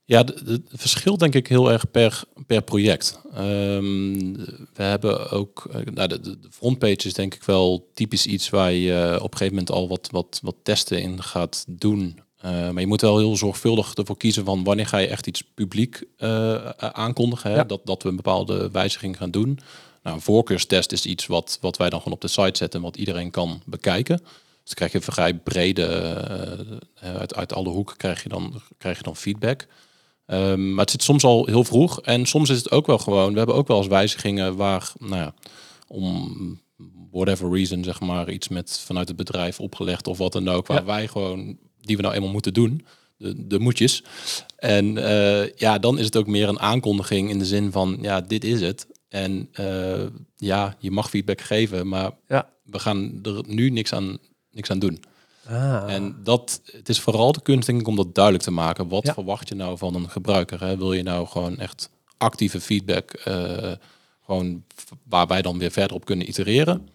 Ja, 0.06 0.24
het 0.46 0.62
verschilt 0.70 1.20
denk 1.20 1.36
ik 1.36 1.48
heel 1.48 1.72
erg 1.72 1.92
per, 1.92 2.24
per 2.48 2.62
project. 2.62 3.20
Ehm, 3.34 4.34
we 4.74 4.84
hebben 4.84 5.32
ook, 5.32 5.70
nou, 5.94 6.08
de, 6.08 6.38
frontpage 6.52 7.08
is 7.08 7.14
denk 7.14 7.36
ik 7.36 7.44
wel 7.44 7.90
typisch 7.94 8.26
iets 8.26 8.50
waar 8.50 8.72
je 8.72 9.16
op 9.16 9.32
een 9.32 9.38
gegeven 9.38 9.56
moment 9.56 9.72
al 9.72 9.88
wat, 9.88 10.08
wat, 10.12 10.40
wat 10.44 10.56
testen 10.64 11.02
in 11.02 11.24
gaat 11.24 11.66
doen. 11.68 12.20
Eh, 12.46 12.52
maar 12.52 12.82
je 12.82 12.88
moet 12.88 13.02
wel 13.02 13.18
heel 13.18 13.36
zorgvuldig 13.36 13.94
ervoor 13.94 14.18
kiezen 14.18 14.46
van 14.46 14.64
wanneer 14.64 14.88
ga 14.88 14.98
je 14.98 15.08
echt 15.08 15.28
iets 15.28 15.44
publiek 15.54 16.04
eh, 16.18 16.70
aankondigen. 16.80 17.50
Hè? 17.50 17.56
Ja. 17.56 17.64
Dat, 17.64 17.82
dat 17.86 18.04
we 18.04 18.10
een 18.10 18.16
bepaalde 18.16 18.72
wijziging 18.72 19.18
gaan 19.18 19.32
doen. 19.32 19.60
Nou, 20.04 20.16
een 20.16 20.22
voorkeurstest 20.22 20.92
is 20.92 21.06
iets 21.06 21.26
wat, 21.26 21.58
wat 21.62 21.78
wij 21.78 21.90
dan 21.90 22.00
gewoon 22.00 22.14
op 22.14 22.22
de 22.22 22.28
site 22.28 22.58
zetten 22.58 22.80
en 22.80 22.86
wat 22.86 22.98
iedereen 22.98 23.32
kan 23.32 23.62
bekijken. 23.66 24.22
Dus 24.64 24.74
krijg 24.74 24.92
je 24.92 24.98
een 24.98 25.04
vrij 25.04 25.34
brede, 25.34 25.86
eh, 26.96 27.16
uit, 27.16 27.36
uit 27.36 27.54
alle 27.54 27.70
hoeken 27.70 27.98
krijg 27.98 28.24
je 28.24 28.30
dan, 28.30 28.62
krijg 28.78 28.98
je 28.98 29.04
dan 29.04 29.16
feedback. 29.16 29.68
Ehm, 30.26 30.70
maar 30.74 30.82
het 30.82 30.92
zit 30.92 31.04
soms 31.04 31.24
al 31.24 31.46
heel 31.46 31.64
vroeg. 31.64 32.02
En 32.02 32.26
soms 32.26 32.50
is 32.50 32.58
het 32.58 32.72
ook 32.72 32.86
wel 32.88 32.98
gewoon. 32.98 33.32
We 33.32 33.38
hebben 33.38 33.56
ook 33.56 33.68
wel 33.68 33.78
eens 33.78 33.88
wijzigingen 33.88 34.56
waar, 34.56 34.92
nou 35.00 35.16
ja, 35.16 35.34
om 35.88 36.60
whatever 37.12 37.52
reason, 37.52 37.84
zeg 37.84 38.00
maar, 38.00 38.30
iets 38.32 38.48
met 38.48 38.80
vanuit 38.86 39.08
het 39.08 39.18
bedrijf 39.18 39.60
opgelegd 39.60 40.08
of 40.08 40.18
wat 40.18 40.32
dan 40.34 40.50
ook, 40.50 40.68
waar 40.68 40.80
Ja. 40.80 40.86
wij 40.86 41.08
gewoon, 41.08 41.58
die 41.86 41.96
we 41.96 42.02
nou 42.02 42.14
eenmaal 42.16 42.32
moeten 42.32 42.54
doen, 42.54 42.86
de, 43.18 43.48
de 43.48 43.60
moetjes. 43.60 44.04
En 44.58 44.98
eh, 44.98 45.50
ja, 45.56 45.78
dan 45.80 45.98
is 46.00 46.06
het 46.06 46.16
ook 46.16 46.28
meer 46.28 46.48
een 46.50 46.60
aankondiging 46.60 47.30
in 47.30 47.40
de 47.40 47.46
zin 47.46 47.72
van, 47.72 47.98
ja, 48.02 48.22
dit 48.22 48.44
is 48.44 48.62
het. 48.62 48.88
En 49.10 49.50
eh, 49.52 50.04
ja, 50.36 50.76
je 50.80 50.92
mag 50.92 51.10
feedback 51.10 51.42
geven, 51.42 51.88
maar 51.88 52.12
Ja. 52.28 52.50
we 52.64 52.80
gaan 52.80 53.20
er 53.24 53.42
nu 53.48 53.70
niks 53.70 53.94
aan, 53.94 54.18
niks 54.52 54.70
aan 54.70 54.80
doen. 54.80 55.04
Ah. 55.48 55.84
En 55.94 56.16
dat, 56.24 56.62
het 56.72 56.90
is 56.90 57.00
vooral 57.00 57.32
de 57.32 57.42
kunst 57.42 57.68
denk 57.68 57.80
ik 57.80 57.88
om 57.88 57.96
dat 57.96 58.16
duidelijk 58.16 58.44
te 58.44 58.52
maken. 58.52 58.88
Wat 58.88 59.06
Ja. 59.06 59.14
verwacht 59.14 59.48
je 59.50 59.56
nou 59.56 59.78
van 59.78 59.96
een 59.96 60.10
gebruiker? 60.10 60.60
Hè? 60.64 60.78
Wil 60.78 60.94
je 60.94 61.04
nou 61.04 61.28
gewoon 61.28 61.58
echt 61.60 61.90
actieve 62.18 62.62
feedback, 62.62 63.12
eh, 63.12 63.72
gewoon 64.26 64.64
v- 64.76 64.92
waar 65.04 65.28
wij 65.28 65.42
dan 65.42 65.58
weer 65.58 65.72
verder 65.72 65.96
op 65.96 66.06
kunnen 66.06 66.28
itereren? 66.30 66.90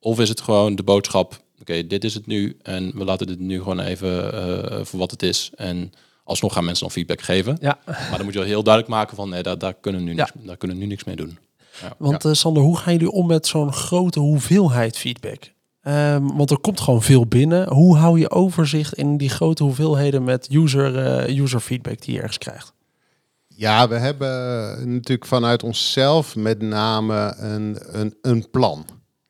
Of 0.00 0.20
is 0.20 0.28
het 0.28 0.40
gewoon 0.40 0.74
de 0.74 0.82
boodschap, 0.82 1.42
oké, 1.68 1.86
dit 1.86 2.04
is 2.04 2.14
het 2.14 2.26
nu 2.26 2.56
en 2.62 2.92
we 2.94 3.04
laten 3.04 3.26
dit 3.26 3.38
nu 3.40 3.58
gewoon 3.58 3.80
even 3.80 4.32
eh, 4.32 4.84
voor 4.84 4.98
wat 4.98 5.10
het 5.10 5.22
is. 5.22 5.50
En 5.56 5.92
alsnog 6.24 6.52
gaan 6.52 6.64
mensen 6.64 6.82
dan 6.84 6.92
feedback 6.92 7.20
geven. 7.20 7.56
ja, 7.60 7.78
Maar 7.86 8.10
dan 8.16 8.24
moet 8.24 8.32
je 8.32 8.38
wel 8.38 8.48
heel 8.48 8.62
duidelijk 8.62 8.94
maken 8.94 9.16
van, 9.16 9.28
nee, 9.28 9.42
daar, 9.42 9.58
daar, 9.58 9.74
kunnen, 9.74 10.00
we 10.00 10.06
nu 10.06 10.16
Ja. 10.16 10.28
niks, 10.34 10.46
daar 10.46 10.56
kunnen 10.56 10.76
we 10.76 10.82
nu 10.82 10.88
niks 10.88 11.04
mee 11.04 11.16
doen. 11.16 11.38
want 11.98 12.24
eh, 12.24 12.32
Sander, 12.32 12.62
hoe 12.62 12.76
gaan 12.76 12.92
jullie 12.92 13.10
om 13.10 13.26
met 13.26 13.46
zo'n 13.46 13.72
grote 13.72 14.20
hoeveelheid 14.20 14.98
feedback? 14.98 15.52
Ehm, 15.82 16.26
want 16.26 16.50
er 16.50 16.58
komt 16.58 16.80
gewoon 16.80 17.02
veel 17.02 17.26
binnen. 17.26 17.68
Hoe 17.72 17.96
hou 17.96 18.18
je 18.18 18.30
overzicht 18.30 18.94
in 18.94 19.16
die 19.16 19.28
grote 19.30 19.62
hoeveelheden 19.62 20.24
met 20.24 20.48
user, 20.50 20.98
eh, 21.06 21.38
user 21.38 21.60
feedback 21.60 22.00
die 22.02 22.12
je 22.14 22.18
ergens 22.20 22.38
krijgt? 22.38 22.72
Ja, 23.46 23.88
we 23.88 23.94
hebben 23.94 24.28
natuurlijk 24.92 25.26
vanuit 25.26 25.62
onszelf 25.62 26.36
met 26.36 26.60
name 26.62 27.34
een, 27.38 27.78
een, 27.80 28.14
een 28.22 28.50
plan. 28.50 28.86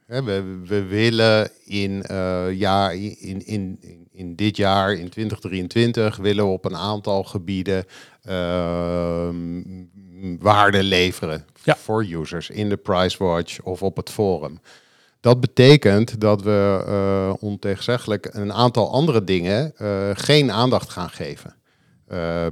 We, 0.08 0.60
we 0.66 0.84
willen 0.84 1.50
in, 1.64 2.02
eh, 2.02 2.52
ja, 2.52 2.90
in, 2.90 3.46
in, 3.46 3.78
in, 4.12 4.36
dit 4.36 4.56
jaar, 4.56 4.92
in 4.92 5.08
2023, 5.08 6.16
willen 6.16 6.44
we 6.44 6.50
op 6.50 6.64
een 6.64 6.76
aantal 6.76 7.24
gebieden 7.24 7.84
ehm, 8.22 9.62
waarde 10.38 10.82
leveren 10.82 11.44
Ja. 11.64 11.76
voor 11.76 12.04
users 12.04 12.50
in 12.50 12.68
de 12.68 12.76
Pricewatch 12.76 13.62
of 13.62 13.82
op 13.82 13.96
het 13.96 14.10
forum. 14.10 14.60
Dat 15.20 15.40
betekent 15.40 16.20
dat 16.20 16.42
we 16.42 16.84
eh 16.86 17.32
ontegenzeggelijk 17.40 18.28
een 18.32 18.52
aantal 18.52 18.92
andere 18.92 19.24
dingen 19.24 19.72
eh, 19.76 20.10
geen 20.12 20.52
aandacht 20.52 20.90
gaan 20.90 21.10
geven. 21.10 21.56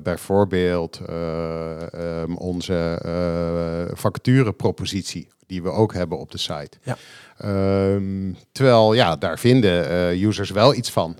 Bijvoorbeeld 0.03 1.01
eh, 1.07 1.92
ehm, 1.92 2.35
onze 2.35 2.99
eh 3.03 3.97
vacaturepropositie, 3.97 5.29
die 5.47 5.62
we 5.62 5.71
ook 5.71 5.92
hebben 5.95 6.19
op 6.19 6.31
de 6.31 6.38
site. 6.38 6.79
Ja. 6.83 6.97
Ehm, 7.38 8.33
terwijl, 8.53 8.94
ja, 8.94 9.16
daar 9.16 9.38
vinden 9.38 9.88
eh, 9.88 10.22
users 10.22 10.51
wel 10.51 10.75
iets 10.75 10.90
van. 10.90 11.16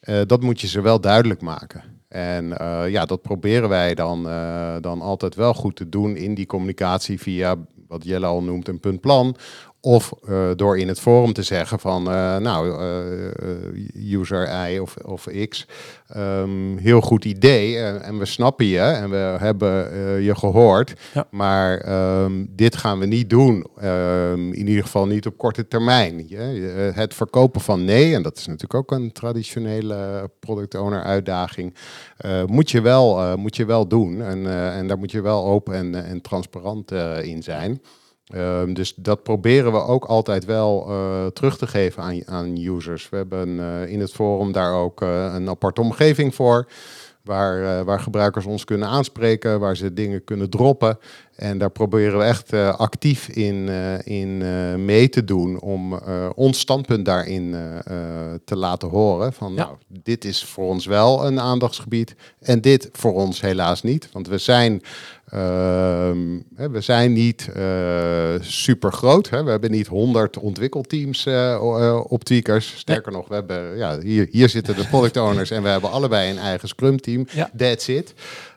Eh, 0.00 0.20
dat 0.26 0.42
moet 0.42 0.60
je 0.60 0.66
ze 0.66 0.80
wel 0.80 1.00
duidelijk 1.00 1.40
maken. 1.40 1.82
En 2.08 2.58
eh, 2.58 2.88
ja, 2.88 3.04
dat 3.04 3.22
proberen 3.22 3.68
wij 3.68 3.94
dan, 3.94 4.22
dan 4.80 5.00
altijd 5.00 5.34
wel 5.34 5.54
goed 5.54 5.76
te 5.76 5.88
doen 5.88 6.16
in 6.16 6.34
die 6.34 6.46
communicatie 6.46 7.20
via 7.20 7.56
wat 7.88 8.04
Jelle 8.04 8.26
al 8.26 8.42
noemt 8.42 8.68
een 8.68 8.80
puntplan. 8.80 9.36
Of 9.82 10.12
uh, 10.28 10.50
door 10.56 10.78
in 10.78 10.88
het 10.88 11.00
forum 11.00 11.32
te 11.32 11.42
zeggen 11.42 11.78
van, 11.78 12.08
uh, 12.08 12.36
nou, 12.36 12.68
uh, 12.68 14.18
user 14.18 14.70
I 14.70 14.80
of, 14.80 14.96
of 14.96 15.26
X, 15.48 15.66
um, 16.16 16.76
heel 16.76 17.00
goed 17.00 17.24
idee 17.24 17.78
en 17.78 18.18
we 18.18 18.24
snappen 18.24 18.66
je 18.66 18.80
en 18.80 19.10
we 19.10 19.16
hebben 19.16 19.92
je 20.22 20.34
gehoord, 20.34 20.92
ja. 21.14 21.26
maar 21.30 21.92
um, 22.22 22.48
dit 22.56 22.76
gaan 22.76 22.98
we 22.98 23.06
niet 23.06 23.30
doen, 23.30 23.66
um, 23.84 24.52
in 24.52 24.68
ieder 24.68 24.82
geval 24.82 25.06
niet 25.06 25.26
op 25.26 25.38
korte 25.38 25.68
termijn. 25.68 26.24
Je, 26.28 26.36
het 26.94 27.14
verkopen 27.14 27.60
van 27.60 27.84
nee, 27.84 28.14
en 28.14 28.22
dat 28.22 28.36
is 28.36 28.46
natuurlijk 28.46 28.74
ook 28.74 28.98
een 28.98 29.12
traditionele 29.12 30.30
product 30.40 30.74
owner 30.74 31.02
uitdaging, 31.02 31.74
moet, 32.46 32.70
je 32.70 32.80
wel, 32.80 33.36
moet 33.38 33.56
je 33.56 33.64
wel 33.64 33.86
doen 33.86 34.22
en, 34.22 34.72
en 34.72 34.86
daar 34.86 34.98
moet 34.98 35.12
je 35.12 35.20
wel 35.20 35.44
open 35.44 35.74
en, 35.74 36.04
en 36.04 36.20
transparant 36.20 36.92
in 37.22 37.42
zijn. 37.42 37.80
Um, 38.34 38.74
dus 38.74 38.94
dat 38.96 39.22
proberen 39.22 39.72
we 39.72 39.78
ook 39.78 40.04
altijd 40.04 40.44
wel 40.44 40.86
uh, 40.88 41.26
terug 41.26 41.58
te 41.58 41.66
geven 41.66 42.02
aan, 42.02 42.26
aan 42.26 42.56
users. 42.56 43.08
We 43.08 43.16
hebben 43.16 43.48
uh, 43.48 43.86
in 43.86 44.00
het 44.00 44.12
forum 44.12 44.52
daar 44.52 44.74
ook 44.74 45.02
uh, 45.02 45.32
een 45.34 45.48
aparte 45.48 45.80
omgeving 45.80 46.34
voor. 46.34 46.68
Waar, 47.24 47.84
waar 47.84 48.00
gebruikers 48.00 48.46
ons 48.46 48.64
kunnen 48.64 48.88
aanspreken, 48.88 49.60
waar 49.60 49.76
ze 49.76 49.92
dingen 49.92 50.24
kunnen 50.24 50.50
droppen. 50.50 50.98
En 51.36 51.58
daar 51.58 51.70
proberen 51.70 52.18
we 52.18 52.24
echt 52.24 52.52
actief 52.52 53.28
in, 53.28 53.68
in 54.04 54.38
mee 54.84 55.08
te 55.08 55.24
doen 55.24 55.60
om 55.60 56.00
ons 56.34 56.58
standpunt 56.58 57.04
daarin 57.04 57.56
te 58.44 58.56
laten 58.56 58.88
horen. 58.88 59.32
Van 59.32 59.54
nou, 59.54 59.76
dit 59.86 60.24
is 60.24 60.44
voor 60.44 60.68
ons 60.68 60.86
wel 60.86 61.26
een 61.26 61.40
aandachtsgebied 61.40 62.14
en 62.40 62.60
dit 62.60 62.88
voor 62.92 63.14
ons 63.14 63.40
helaas 63.40 63.82
niet. 63.82 64.08
Want 64.12 64.28
we 64.28 64.38
zijn 64.38 64.82
Ehm, 64.82 65.19
we 65.30 66.78
zijn 66.78 67.12
niet 67.12 67.50
uh, 67.56 68.34
super 68.40 68.92
groot. 68.92 69.28
Hè. 69.28 69.44
We 69.44 69.50
hebben 69.50 69.70
niet 69.70 69.86
100 69.86 70.38
ontwikkelteams 70.38 71.26
uh, 71.26 72.00
op 72.08 72.24
Tweakers. 72.24 72.78
Sterker 72.78 73.12
nog, 73.12 73.28
we 73.28 73.34
hebben, 73.34 73.76
ja, 73.76 74.00
hier, 74.00 74.28
hier 74.30 74.48
zitten 74.48 74.76
de 74.76 74.86
product 74.86 75.16
owners 75.16 75.50
en 75.50 75.62
we 75.62 75.68
hebben 75.68 75.90
allebei 75.90 76.30
een 76.30 76.38
eigen 76.38 76.68
Scrum 76.68 77.00
team. 77.00 77.26
Ja. 77.32 77.50
That's 77.56 77.88
it. 77.88 78.14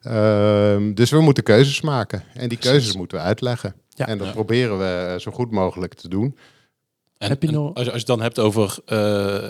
Um, 0.07 0.93
dus 0.93 1.11
we 1.11 1.21
moeten 1.21 1.43
keuzes 1.43 1.81
maken. 1.81 2.23
En 2.33 2.49
die 2.49 2.57
keuzes 2.57 2.95
moeten 2.95 3.17
we 3.17 3.23
uitleggen. 3.23 3.75
Ja. 3.89 4.07
En 4.07 4.17
dat 4.17 4.31
proberen 4.31 4.77
we 4.77 5.15
zo 5.19 5.31
goed 5.31 5.51
mogelijk 5.51 5.93
te 5.93 6.07
doen. 6.07 6.37
En, 7.17 7.29
Heb 7.29 7.43
je 7.43 7.51
nog... 7.51 7.73
als, 7.73 7.85
je, 7.85 7.91
als 7.91 8.01
je 8.01 8.07
het 8.11 8.17
dan 8.17 8.21
hebt 8.21 8.39
over 8.39 8.77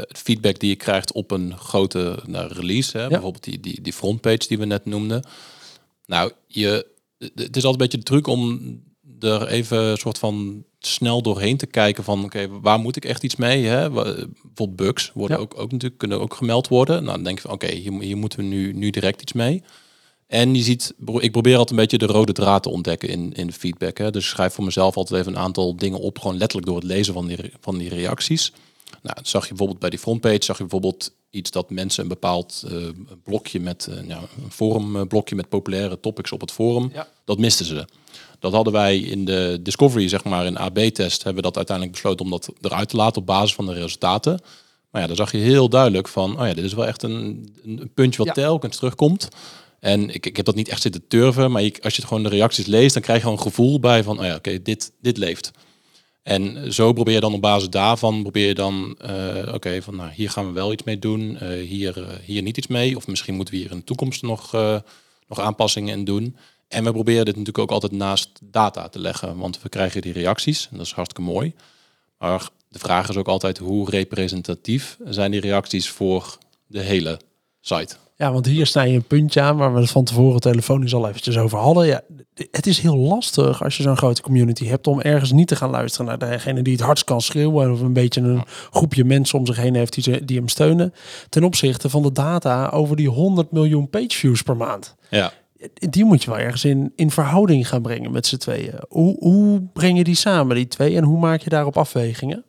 het 0.08 0.18
feedback 0.18 0.60
die 0.60 0.70
je 0.70 0.76
krijgt 0.76 1.12
op 1.12 1.32
een 1.32 1.58
grote 1.58 2.20
nou, 2.26 2.54
release, 2.54 2.98
hè, 2.98 3.08
bijvoorbeeld 3.08 3.44
die, 3.44 3.60
die, 3.60 3.82
die 3.82 3.94
frontpage 3.94 4.48
die 4.48 4.58
we 4.58 4.66
net 4.66 4.86
noemden. 4.86 5.24
Nou, 6.06 6.32
je, 6.48 6.86
het 7.36 7.56
is 7.56 7.64
altijd 7.64 7.74
een 7.74 7.78
beetje 7.78 7.98
de 7.98 8.04
truc 8.04 8.28
om 8.28 8.60
er 9.20 9.48
even 9.48 9.84
een 9.84 9.98
soort 9.98 10.18
van 10.18 10.64
snel 10.80 11.22
doorheen 11.22 11.58
te 11.58 11.66
kijken 11.66 12.04
van 12.04 12.24
oké, 12.24 12.48
waar 12.62 12.80
moet 12.80 12.96
ik 12.96 13.06
echt 13.06 13.24
iets 13.24 13.36
mee? 13.36 13.66
Hè? 13.66 13.90
Bijvoorbeeld 13.90 14.76
bugs 14.76 15.12
worden 15.14 15.40
ook, 15.40 15.60
ook 15.60 15.72
natuurlijk 15.72 16.00
kunnen 16.00 16.20
ook 16.20 16.34
gemeld 16.34 16.68
worden. 16.68 17.04
Nou, 17.04 17.16
dan 17.16 17.24
denk 17.24 17.38
je 17.38 17.48
van 17.48 17.54
oké, 17.54 17.72
hier, 17.72 18.02
hier 18.02 18.18
moeten 18.18 18.40
we 18.40 18.46
nu, 18.46 18.74
nu 18.74 18.90
direct 18.90 19.22
iets 19.22 19.34
mee. 19.34 19.64
En 20.28 20.56
je 20.56 20.62
ziet, 20.62 20.94
ik 21.20 21.32
probeer 21.32 21.58
altijd 21.58 21.70
een 21.70 21.76
beetje 21.76 21.98
de 21.98 22.14
rode 22.14 22.32
draad 22.32 22.64
te 22.64 22.70
ontdekken 22.70 23.10
in, 23.10 23.34
in 23.34 23.48
de 23.48 23.54
feedback. 23.54 23.98
Hè. 23.98 24.12
Dus 24.12 24.30
schrijf 24.30 24.54
voor 24.54 24.64
mezelf 24.64 24.96
altijd 24.96 25.20
even 25.22 25.34
een 25.36 25.42
aantal 25.42 25.76
dingen 25.76 26.00
op, 26.00 26.20
gewoon 26.20 26.38
letterlijk 26.38 26.68
door 26.68 26.78
het 26.78 26.86
lezen 26.86 27.14
van 27.14 27.28
die, 27.28 27.38
van 27.60 27.78
die 27.78 27.90
reacties. 27.90 28.54
Nou, 29.04 29.18
zag 29.22 29.42
je 29.42 29.48
bijvoorbeeld 29.48 29.80
bij 29.80 29.90
die 29.90 30.00
frontpage, 30.00 30.44
zag 30.44 30.58
je 30.58 30.64
bijvoorbeeld 30.64 31.12
iets 31.30 31.52
dat 31.52 31.70
mensen 31.70 32.04
een 32.04 32.10
bepaald 32.10 32.64
uh, 32.72 32.88
blokje 33.24 33.60
met 33.60 33.88
uh, 33.90 34.08
ja, 34.08 34.20
een 34.44 34.52
forumblokje 34.52 35.36
met 35.36 35.50
populaire 35.50 36.00
topics 36.00 36.32
op 36.32 36.42
het 36.42 36.52
forum, 36.52 36.90
ja. 36.94 37.08
dat 37.26 37.38
misten 37.38 37.66
ze. 37.66 37.86
Dat 38.40 38.54
hadden 38.54 38.74
wij 38.74 38.98
in 38.98 39.26
de 39.26 39.60
Discovery, 39.62 40.08
zeg 40.08 40.24
maar, 40.24 40.46
in 40.46 40.58
AB-test, 40.58 41.24
hebben 41.24 41.44
we 41.44 41.50
dat 41.50 41.58
uiteindelijk 41.58 41.96
besloten 41.96 42.26
om 42.26 42.32
dat 42.32 42.50
eruit 42.62 42.90
te 42.90 42.96
laten 42.96 43.22
op 43.22 43.28
basis 43.28 43.56
van 43.56 43.66
de 43.66 43.74
resultaten. 43.74 44.40
Maar 44.90 45.02
ja, 45.02 45.08
dan 45.08 45.16
zag 45.16 45.32
je 45.32 45.38
heel 45.38 45.70
duidelijk 45.70 46.08
van, 46.08 46.40
oh 46.40 46.48
ja, 46.48 46.54
dit 46.54 46.64
is 46.64 46.74
wel 46.74 46.86
echt 46.86 47.04
een, 47.04 47.50
een 47.66 47.92
puntje 47.94 48.24
wat 48.24 48.34
telkens 48.34 48.78
terugkomt. 48.78 49.28
En 49.80 50.10
ik, 50.10 50.26
ik 50.26 50.36
heb 50.36 50.46
dat 50.46 50.56
niet 50.56 50.70
echt 50.70 50.82
zitten 50.82 51.08
turven, 51.08 51.52
maar 51.52 51.72
als 51.82 51.96
je 51.96 52.08
gewoon 52.08 52.24
de 52.24 52.30
reacties 52.30 52.66
leest, 52.66 52.94
dan 52.94 53.04
krijg 53.04 53.18
je 53.18 53.24
gewoon 53.24 53.40
een 53.40 53.52
gevoel 53.52 53.80
bij 53.80 54.04
van, 54.04 54.20
oh 54.20 54.26
ja, 54.26 54.36
oké, 54.36 54.62
dit, 54.62 54.92
dit 55.02 55.18
leeft. 55.18 55.52
En 56.24 56.74
zo 56.74 56.94
probeer 56.94 57.14
je 57.14 57.20
dan 57.20 57.34
op 57.34 57.42
basis 57.42 57.70
daarvan, 57.70 58.22
probeer 58.22 58.48
je 58.48 58.54
dan, 58.54 58.98
uh, 59.06 59.54
oké, 59.54 59.82
van 59.82 59.96
nou, 59.96 60.12
hier 60.12 60.30
gaan 60.30 60.46
we 60.46 60.52
wel 60.52 60.72
iets 60.72 60.84
mee 60.84 61.00
doen, 61.00 61.38
uh, 61.42 61.68
hier, 61.68 61.98
uh, 61.98 62.08
hier 62.26 62.42
niet 62.42 62.58
iets 62.58 62.68
mee. 62.68 62.96
Of 62.96 63.08
misschien 63.08 63.36
moeten 63.36 63.54
we 63.54 63.60
hier 63.60 63.72
in 63.72 63.78
de 63.78 63.84
toekomst 63.84 64.22
nog, 64.22 64.52
nog 65.28 65.40
aanpassingen 65.40 65.98
in 65.98 66.06
doen. 66.06 66.36
En 66.68 66.84
we 66.84 66.92
proberen 66.92 67.26
dit 67.26 67.36
natuurlijk 67.36 67.64
ook 67.64 67.72
altijd 67.72 67.92
naast 67.92 68.30
data 68.42 68.90
te 68.90 69.00
leggen, 69.00 69.38
want 69.38 69.62
we 69.62 69.70
krijgen 69.70 70.02
die 70.02 70.14
reacties 70.14 70.68
en 70.72 70.78
dat 70.78 70.86
is 70.86 70.92
hartstikke 70.92 71.32
mooi. 71.32 71.54
Maar 72.18 72.50
de 72.68 72.80
vraag 72.80 73.10
is 73.10 73.16
ook 73.16 73.28
altijd 73.28 73.58
hoe 73.58 73.90
representatief 73.90 74.98
zijn 75.06 75.32
die 75.32 75.40
reacties 75.40 75.90
voor 75.90 76.38
de 76.68 76.80
hele 76.80 77.20
site. 77.62 77.96
Ja, 78.24 78.32
want 78.32 78.46
hier 78.46 78.66
sta 78.66 78.82
je 78.82 78.96
een 78.96 79.04
puntje 79.04 79.42
aan 79.42 79.58
waar 79.58 79.74
we 79.74 79.80
het 79.80 79.92
van 79.92 80.04
tevoren 80.04 80.40
telefonisch 80.40 80.94
al 80.94 81.08
eventjes 81.08 81.38
over 81.38 81.58
hadden. 81.58 81.86
Ja, 81.86 82.02
het 82.52 82.68
is 82.68 82.80
heel 82.80 82.98
lastig 82.98 83.64
als 83.64 83.78
je 83.78 83.84
zo'n 83.84 83.98
grote 83.98 84.22
community 84.22 84.66
hebt 84.66 84.88
om 84.88 85.02
ergens 85.02 85.32
niet 85.32 85.48
te 85.48 85.56
gaan 85.56 85.70
luisteren 85.70 86.06
naar 86.06 86.18
degene 86.18 86.62
die 86.62 86.74
het 86.74 86.82
hardst 86.82 87.04
kan 87.04 87.22
schreeuwen 87.22 87.72
of 87.72 87.82
een 87.82 87.94
beetje 87.94 88.22
een 88.22 88.44
groepje 88.72 89.04
mensen 89.04 89.40
om 89.40 89.46
zich 89.46 89.56
heen 89.56 89.76
heeft 89.76 89.94
die, 89.94 90.04
ze, 90.04 90.26
die 90.26 90.38
hem 90.38 90.48
steunen. 90.48 90.94
Ten 91.30 91.44
opzichte 91.44 91.90
van 91.90 92.02
de 92.02 92.12
data 92.12 92.70
over 92.70 92.96
die 92.96 93.10
100 93.10 93.52
miljoen 93.52 93.90
page 93.90 94.18
views 94.18 94.42
per 94.42 94.58
maand. 94.58 94.96
Ja. 95.10 95.32
Die 95.74 96.06
moet 96.06 96.24
je 96.24 96.30
wel 96.30 96.40
ergens 96.40 96.66
in, 96.66 96.92
in 96.96 97.12
verhouding 97.12 97.68
gaan 97.68 97.82
brengen 97.82 98.12
met 98.12 98.28
z'n 98.28 98.38
tweeën. 98.38 98.74
Hoe, 98.90 99.16
hoe 99.20 99.62
breng 99.74 99.98
je 99.98 100.04
die 100.04 100.16
samen, 100.16 100.56
die 100.56 100.68
twee, 100.68 100.96
en 100.96 101.04
hoe 101.04 101.20
maak 101.20 101.42
je 101.42 101.50
daarop 101.50 101.78
afwegingen? 101.78 102.44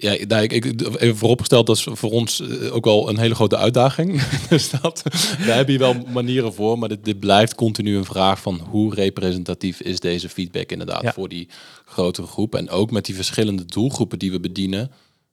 Ja, 0.00 0.16
nou, 0.28 0.42
ik, 0.42 0.52
ik, 0.52 0.64
even 1.00 1.16
vooropgesteld, 1.16 1.66
dat 1.66 1.76
is 1.76 1.86
voor 1.90 2.10
ons 2.10 2.40
eh, 2.40 2.74
ook 2.74 2.84
wel 2.84 3.08
een 3.08 3.18
hele 3.18 3.34
grote 3.34 3.56
uitdaging. 3.56 4.22
dus 4.48 4.70
dat, 4.70 5.02
daar 5.46 5.56
heb 5.56 5.68
je 5.68 5.78
wel 5.78 5.94
manieren 6.12 6.54
voor, 6.54 6.78
maar 6.78 6.88
dit, 6.88 7.04
dit, 7.04 7.20
blijft 7.20 7.54
continu 7.54 7.96
een 7.96 8.04
vraag 8.04 8.40
van 8.40 8.60
hoe 8.70 8.94
representatief 8.94 9.80
is 9.80 10.00
deze 10.00 10.28
feedback 10.28 10.72
inderdaad 10.72 11.14
voor 11.14 11.28
die 11.28 11.48
grotere 11.84 12.26
groep. 12.26 12.54
En 12.54 12.70
ook 12.70 12.90
met 12.90 13.04
die 13.04 13.14
verschillende 13.14 13.64
doelgroepen 13.64 14.18
die 14.18 14.30
we 14.30 14.40
bedienen. 14.40 14.90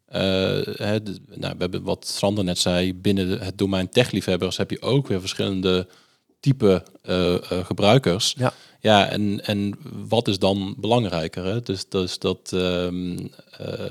Uh, 0.10 0.15
hè, 0.63 0.97
nou, 1.36 1.53
we 1.53 1.58
hebben 1.58 1.84
wat 1.84 2.08
Sander 2.08 2.43
net 2.43 2.58
zei, 2.58 2.93
binnen 2.93 3.39
het 3.39 3.58
domein 3.58 3.89
techliefhebbers 3.89 4.58
heb 4.58 4.71
je 4.71 4.82
ook 4.82 5.08
weer 5.08 5.19
verschillende 5.19 5.88
type 6.39 6.84
uh, 7.06 7.36
gebruikers. 7.63 8.34
Ja. 8.38 8.54
Ja, 8.80 9.10
en, 9.10 9.45
en 9.45 9.73
wat 10.08 10.28
is 10.28 10.39
dan 10.39 10.76
belangrijker? 10.78 11.45
Hè? 11.45 11.62
Dus, 11.62 11.89
dus 11.89 12.19
dat. 12.19 12.52
Um, 12.54 13.17
uh, 13.19 13.28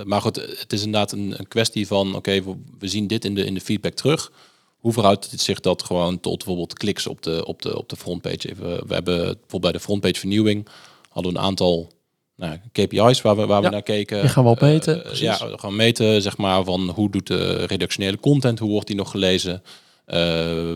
maar 0.05 0.21
goed, 0.21 0.37
het 0.37 0.73
is 0.73 0.83
inderdaad 0.83 1.13
een, 1.13 1.35
een 1.39 1.49
kwestie 1.49 1.87
van: 1.87 2.15
oké, 2.15 2.43
we, 2.43 2.55
we, 2.79 2.89
zien 2.89 3.07
dit 3.07 3.25
in 3.25 3.35
de, 3.35 3.45
in 3.45 3.55
de 3.55 3.61
feedback 3.61 3.95
terug. 3.95 4.33
Hoe 4.77 4.93
verhoudt 4.93 5.31
het 5.31 5.41
zich 5.41 5.61
dat 5.61 5.83
gewoon 5.83 6.21
tot 6.21 6.37
bijvoorbeeld 6.37 6.73
kliks 6.73 7.07
op 7.07 7.23
de, 7.23 7.45
op 7.45 7.63
de, 7.63 7.79
op 7.79 7.89
de 7.89 7.97
frontpage? 7.97 8.51
Even, 8.51 8.87
we 8.87 8.95
hebben 8.95 9.17
bijvoorbeeld 9.17 9.61
bij 9.61 9.73
de 9.73 9.81
frontpage 9.81 10.19
vernieuwing 10.19 10.69
hadden 11.17 11.33
we 11.33 11.39
een 11.39 11.45
aantal 11.45 11.93
nou, 12.37 12.59
KPI's 12.73 13.21
waar 13.23 13.37
we, 13.37 13.47
waar 13.47 13.63
we 13.63 13.69
naar 13.69 13.83
keken. 13.83 14.21
Die 14.21 14.31
gaan 14.31 14.45
we 14.45 14.51
op 14.51 14.61
meten. 14.61 15.07
Uh, 15.07 15.13
ja, 15.13 15.51
we 15.51 15.59
gaan 15.59 15.77
meten, 15.77 16.23
zeg 16.23 16.37
maar, 16.37 16.65
van 16.65 16.89
hoe 16.89 17.11
doet 17.11 17.27
de 17.27 17.65
redactionele 17.65 18.21
content, 18.21 18.59
hoe 18.59 18.71
wordt 18.71 18.87
die 18.87 18.97
nog 18.97 19.11
gelezen? 19.11 19.63
Uh, 20.07 20.75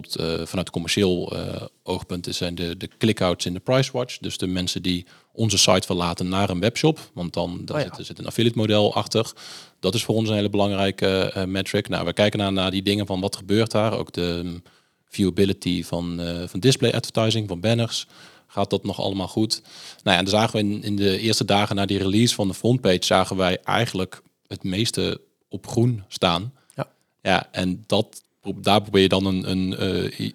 bijvoorbeeld 0.00 0.40
uh, 0.40 0.46
vanuit 0.46 0.70
commercieel 0.70 1.36
uh, 1.36 1.62
oogpunt 1.82 2.26
zijn 2.30 2.54
de, 2.54 2.76
de 2.76 2.88
click-outs 2.98 3.46
in 3.46 3.52
de 3.52 3.60
price 3.60 3.92
watch. 3.92 4.18
Dus 4.18 4.38
de 4.38 4.46
mensen 4.46 4.82
die 4.82 5.06
onze 5.32 5.58
site 5.58 5.86
verlaten 5.86 6.28
naar 6.28 6.50
een 6.50 6.60
webshop. 6.60 7.10
Want 7.14 7.32
dan 7.32 7.60
daar 7.64 7.84
oh 7.86 7.94
zit, 7.96 8.06
zit, 8.06 8.18
een 8.18 8.26
affiliate 8.26 8.58
model 8.58 8.94
achter. 8.94 9.32
Dat 9.80 9.94
is 9.94 10.04
voor 10.04 10.14
ons 10.14 10.28
een 10.28 10.34
hele 10.34 10.50
belangrijke 10.50 11.32
uh, 11.36 11.44
metric. 11.44 11.88
Nou, 11.88 12.04
we 12.04 12.12
kijken 12.12 12.38
naar, 12.38 12.52
naar 12.52 12.70
die 12.70 12.82
dingen 12.82 13.06
van 13.06 13.20
wat 13.20 13.36
gebeurt 13.36 13.70
daar. 13.70 13.98
Ook 13.98 14.12
de 14.12 14.42
um, 14.44 14.62
viewability 15.08 15.84
van, 15.84 16.20
van 16.46 16.60
display 16.60 16.92
advertising, 16.92 17.48
van 17.48 17.60
banners. 17.60 18.06
Gaat 18.46 18.70
dat 18.70 18.84
nog 18.84 19.00
allemaal 19.00 19.28
goed? 19.28 19.62
Nou 20.02 20.16
ja, 20.16 20.16
en 20.16 20.24
dan 20.24 20.40
zagen 20.40 20.52
we 20.52 20.58
in, 20.58 20.82
in 20.82 20.96
de 20.96 21.18
eerste 21.18 21.44
dagen 21.44 21.76
na 21.76 21.86
die 21.86 21.98
release 21.98 22.34
van 22.34 22.48
de 22.48 22.54
frontpage... 22.54 23.04
zagen 23.04 23.36
wij 23.36 23.58
eigenlijk 23.64 24.22
het 24.46 24.62
meeste 24.62 25.20
op 25.48 25.66
groen 25.66 26.02
staan. 26.08 26.52
Ja, 26.74 26.88
ja 27.22 27.48
en 27.50 27.84
dat 27.86 28.22
daar 28.60 28.82
probeer 28.82 29.02
je 29.02 29.08
dan 29.08 29.26
een, 29.26 29.50
een 29.50 29.76
uh, 29.80 30.20
uh, 30.20 30.30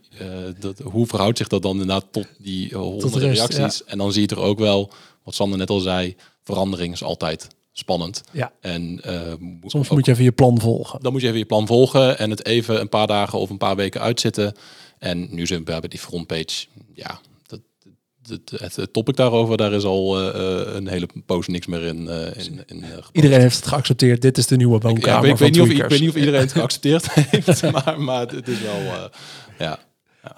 dat, 0.59 0.79
hoe 0.79 1.07
verhoudt 1.07 1.37
zich 1.37 1.47
dat 1.47 1.61
dan 1.61 1.71
inderdaad 1.71 2.05
tot 2.11 2.27
die 2.37 2.75
honderden 2.75 3.33
reacties? 3.33 3.83
En 3.83 3.97
dan 3.97 4.11
zie 4.11 4.21
je 4.21 4.27
er 4.35 4.41
ook 4.41 4.59
wel, 4.59 4.91
wat 5.23 5.35
Sander 5.35 5.57
net 5.57 5.69
al 5.69 5.79
zei, 5.79 6.15
verandering 6.43 6.93
is 6.93 7.03
altijd 7.03 7.47
spannend. 7.71 8.23
Ja. 8.31 8.51
En 8.61 9.01
soms 9.65 9.89
moet 9.89 10.05
je 10.05 10.11
even 10.11 10.23
je 10.23 10.31
plan 10.31 10.59
volgen. 10.59 10.99
Dan 11.01 11.11
moet 11.11 11.21
je 11.21 11.27
even 11.27 11.39
je 11.39 11.45
plan 11.45 11.67
volgen 11.67 12.17
en 12.17 12.29
het 12.29 12.45
even 12.45 12.79
een 12.79 12.89
paar 12.89 13.07
dagen 13.07 13.39
of 13.39 13.49
een 13.49 13.57
paar 13.57 13.75
weken 13.75 14.01
uitzitten. 14.01 14.53
En 14.99 15.27
nu 15.35 15.47
zijn 15.47 15.59
we 15.59 15.79
bij 15.79 15.89
die 15.89 15.99
frontpage. 15.99 16.65
Ja, 16.93 17.19
het, 18.29 18.75
het, 18.75 18.93
topic 18.93 19.15
daarover, 19.15 19.57
daar 19.57 19.73
is 19.73 19.83
al 19.83 20.21
uh, 20.21 20.75
een 20.75 20.87
hele 20.87 21.07
poos 21.25 21.47
niks 21.47 21.67
meer 21.67 21.83
in. 21.83 22.01
Uh, 22.01 22.45
in, 22.45 22.63
in 22.65 22.83
iedereen 23.11 23.39
heeft 23.39 23.55
het 23.55 23.67
geaccepteerd. 23.67 24.21
Dit 24.21 24.37
is 24.37 24.47
de 24.47 24.55
nieuwe 24.55 24.79
woonkamer. 24.79 25.25
Ik, 25.25 25.31
ik, 25.31 25.37
weet, 25.37 25.51
niet 25.51 25.61
of, 25.61 25.69
ik 25.69 25.89
weet 25.89 25.99
niet 25.99 26.09
of 26.09 26.15
iedereen 26.15 26.39
het 26.39 26.51
geaccepteerd 26.59 27.13
heeft, 27.13 27.71
maar, 27.85 28.01
maar 28.01 28.27
het 28.27 28.47
is 28.47 28.61
wel. 28.61 29.09
ja. 29.57 29.79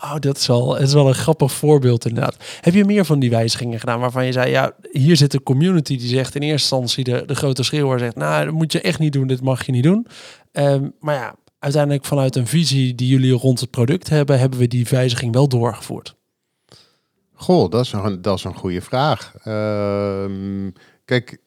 Oh, 0.03 0.15
dat 0.19 0.37
is 0.37 0.47
wel, 0.47 0.73
het 0.73 0.87
is 0.87 0.93
wel 0.93 1.07
een 1.07 1.13
grappig 1.15 1.51
voorbeeld 1.51 2.05
inderdaad. 2.05 2.35
Heb 2.61 2.73
je 2.73 2.85
meer 2.85 3.05
van 3.05 3.19
die 3.19 3.29
wijzigingen 3.29 3.79
gedaan 3.79 3.99
waarvan 3.99 4.25
je 4.25 4.31
zei, 4.31 4.51
ja, 4.51 4.73
hier 4.91 5.15
zit 5.15 5.33
een 5.33 5.43
community 5.43 5.97
die 5.97 6.07
zegt 6.07 6.35
in 6.35 6.41
eerste 6.41 6.75
instantie 6.75 7.03
de, 7.03 7.23
de 7.25 7.35
grote 7.35 7.63
schreeuwer 7.63 7.99
zegt, 7.99 8.15
nou, 8.15 8.45
dat 8.45 8.53
moet 8.53 8.71
je 8.71 8.81
echt 8.81 8.99
niet 8.99 9.13
doen, 9.13 9.27
dit 9.27 9.41
mag 9.41 9.65
je 9.65 9.71
niet 9.71 9.83
doen. 9.83 10.07
Ehm, 10.51 10.89
maar 10.99 11.15
ja, 11.15 11.35
uiteindelijk 11.59 12.05
vanuit 12.05 12.35
een 12.35 12.47
visie 12.47 12.95
die 12.95 13.07
jullie 13.07 13.31
rond 13.31 13.59
het 13.59 13.69
product 13.69 14.09
hebben, 14.09 14.39
hebben 14.39 14.59
we 14.59 14.67
die 14.67 14.87
wijziging 14.89 15.33
wel 15.33 15.47
doorgevoerd. 15.47 16.15
Goh, 17.39 17.69
dat 17.69 17.85
is 17.85 17.91
een, 17.91 18.21
dat 18.21 18.37
is 18.37 18.43
een 18.43 18.55
goede 18.55 18.81
vraag. 18.81 19.33
Ehm, 19.43 20.69
kijk, 21.05 21.37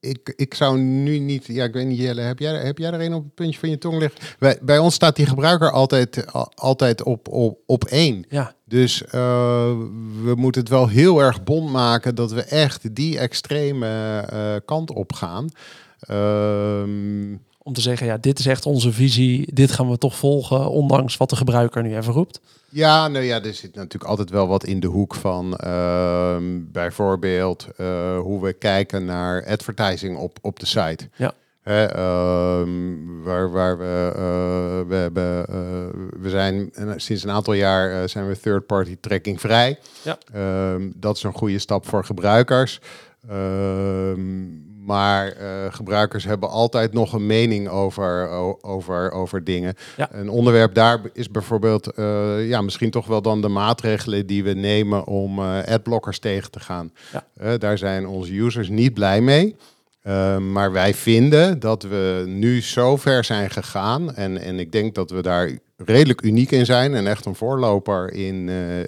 ik, 0.00 0.32
ik 0.36 0.54
zou 0.54 0.78
nu 0.78 1.18
niet, 1.18 1.46
ja, 1.46 1.64
ik 1.64 1.72
weet 1.72 1.86
niet, 1.86 1.98
Jelle, 1.98 2.20
heb 2.20 2.38
jij, 2.38 2.52
heb 2.54 2.78
jij 2.78 2.92
er 2.92 3.00
een 3.00 3.14
op 3.14 3.24
het 3.24 3.34
puntje 3.34 3.58
van 3.60 3.68
je 3.70 3.78
tong 3.78 3.98
liggen? 3.98 4.20
Bij, 4.38 4.58
bij 4.62 4.78
ons 4.78 4.94
staat 4.94 5.16
die 5.16 5.26
gebruiker 5.26 5.70
altijd, 5.70 6.32
al- 6.32 6.52
altijd 6.54 7.02
op, 7.02 7.28
op, 7.28 7.58
op 7.66 7.84
één. 7.84 8.24
Ja, 8.28 8.54
Dus 8.64 9.04
eh, 9.04 9.10
we 10.22 10.32
moeten 10.36 10.60
het 10.60 10.70
wel 10.70 10.88
heel 10.88 11.20
erg 11.22 11.42
bond 11.44 11.70
maken 11.70 12.14
dat 12.14 12.32
we 12.32 12.42
echt 12.42 12.94
die 12.94 13.18
extreme 13.18 14.18
eh, 14.30 14.54
kant 14.64 14.90
op 14.92 15.12
gaan. 15.12 15.48
Ehm, 16.00 17.32
om 17.62 17.72
te 17.72 17.80
zeggen, 17.80 18.06
ja, 18.06 18.16
dit 18.16 18.38
is 18.38 18.46
echt 18.46 18.66
onze 18.66 18.92
visie, 18.92 19.54
dit 19.54 19.72
gaan 19.72 19.90
we 19.90 19.98
toch 19.98 20.16
volgen, 20.16 20.70
ondanks 20.70 21.16
wat 21.16 21.30
de 21.30 21.36
gebruiker 21.36 21.82
nu 21.82 21.96
even 21.96 22.12
roept. 22.12 22.40
Ja, 22.68 23.08
nou 23.08 23.24
ja, 23.24 23.42
er 23.42 23.54
zit 23.54 23.74
natuurlijk 23.74 24.10
altijd 24.10 24.30
wel 24.30 24.48
wat 24.48 24.64
in 24.64 24.80
de 24.80 24.86
hoek 24.86 25.14
van 25.14 25.56
ehm, 25.56 26.42
bijvoorbeeld 26.72 27.68
eh, 27.76 28.18
hoe 28.18 28.42
we 28.42 28.52
kijken 28.52 29.04
naar 29.04 29.46
advertising 29.46 30.16
op, 30.16 30.38
op 30.40 30.60
de 30.60 30.66
site. 30.66 31.08
Ja. 31.16 31.32
Hè, 31.62 31.84
ehm, 31.84 33.22
waar, 33.22 33.50
waar 33.50 33.78
we, 33.78 34.12
eh, 34.14 34.88
we 34.88 34.94
hebben, 34.94 35.46
eh, 35.46 35.54
we 36.20 36.30
zijn 36.30 36.70
sinds 36.96 37.22
een 37.22 37.30
aantal 37.30 37.54
jaar 37.54 38.08
zijn 38.08 38.28
we 38.28 38.40
third 38.40 38.66
party 38.66 38.96
tracking 39.00 39.40
vrij. 39.40 39.78
Ja. 40.02 40.18
Ehm, 40.32 40.90
dat 40.94 41.16
is 41.16 41.22
een 41.22 41.32
goede 41.32 41.58
stap 41.58 41.88
voor 41.88 42.04
gebruikers. 42.04 42.80
Maar 44.84 45.28
eh, 45.28 45.48
gebruikers 45.70 46.24
hebben 46.24 46.48
altijd 46.48 46.92
nog 46.92 47.12
een 47.12 47.26
mening 47.26 47.68
over, 47.68 48.28
over, 48.60 49.10
over 49.10 49.44
dingen. 49.44 49.74
Ja. 49.96 50.08
Een 50.12 50.28
onderwerp 50.28 50.74
daar 50.74 51.00
is 51.12 51.30
bijvoorbeeld 51.30 51.86
eh, 51.86 52.48
ja, 52.48 52.60
misschien 52.60 52.90
toch 52.90 53.06
wel 53.06 53.22
dan 53.22 53.40
de 53.40 53.48
maatregelen 53.48 54.26
die 54.26 54.44
we 54.44 54.52
nemen 54.52 55.06
om 55.06 55.38
eh, 55.38 55.58
adblockers 55.66 56.18
tegen 56.18 56.50
te 56.50 56.60
gaan. 56.60 56.92
Ja. 57.12 57.56
Daar 57.56 57.78
zijn 57.78 58.06
onze 58.06 58.34
users 58.34 58.68
niet 58.68 58.94
blij 58.94 59.20
mee. 59.20 59.56
Uh, 60.06 60.38
maar 60.38 60.72
wij 60.72 60.94
vinden 60.94 61.60
dat 61.60 61.82
we 61.82 62.24
nu 62.26 62.62
zo 62.62 62.96
ver 62.96 63.24
zijn 63.24 63.50
gegaan. 63.50 64.14
En, 64.14 64.38
en 64.38 64.58
ik 64.58 64.72
denk 64.72 64.94
dat 64.94 65.10
we 65.10 65.22
daar 65.22 65.58
redelijk 65.86 66.22
uniek 66.22 66.50
in 66.50 66.66
zijn. 66.66 66.94
En 66.94 67.06
echt 67.06 67.24
een 67.24 67.34
voorloper 67.34 68.12
in, 68.12 68.48
uh, 68.48 68.80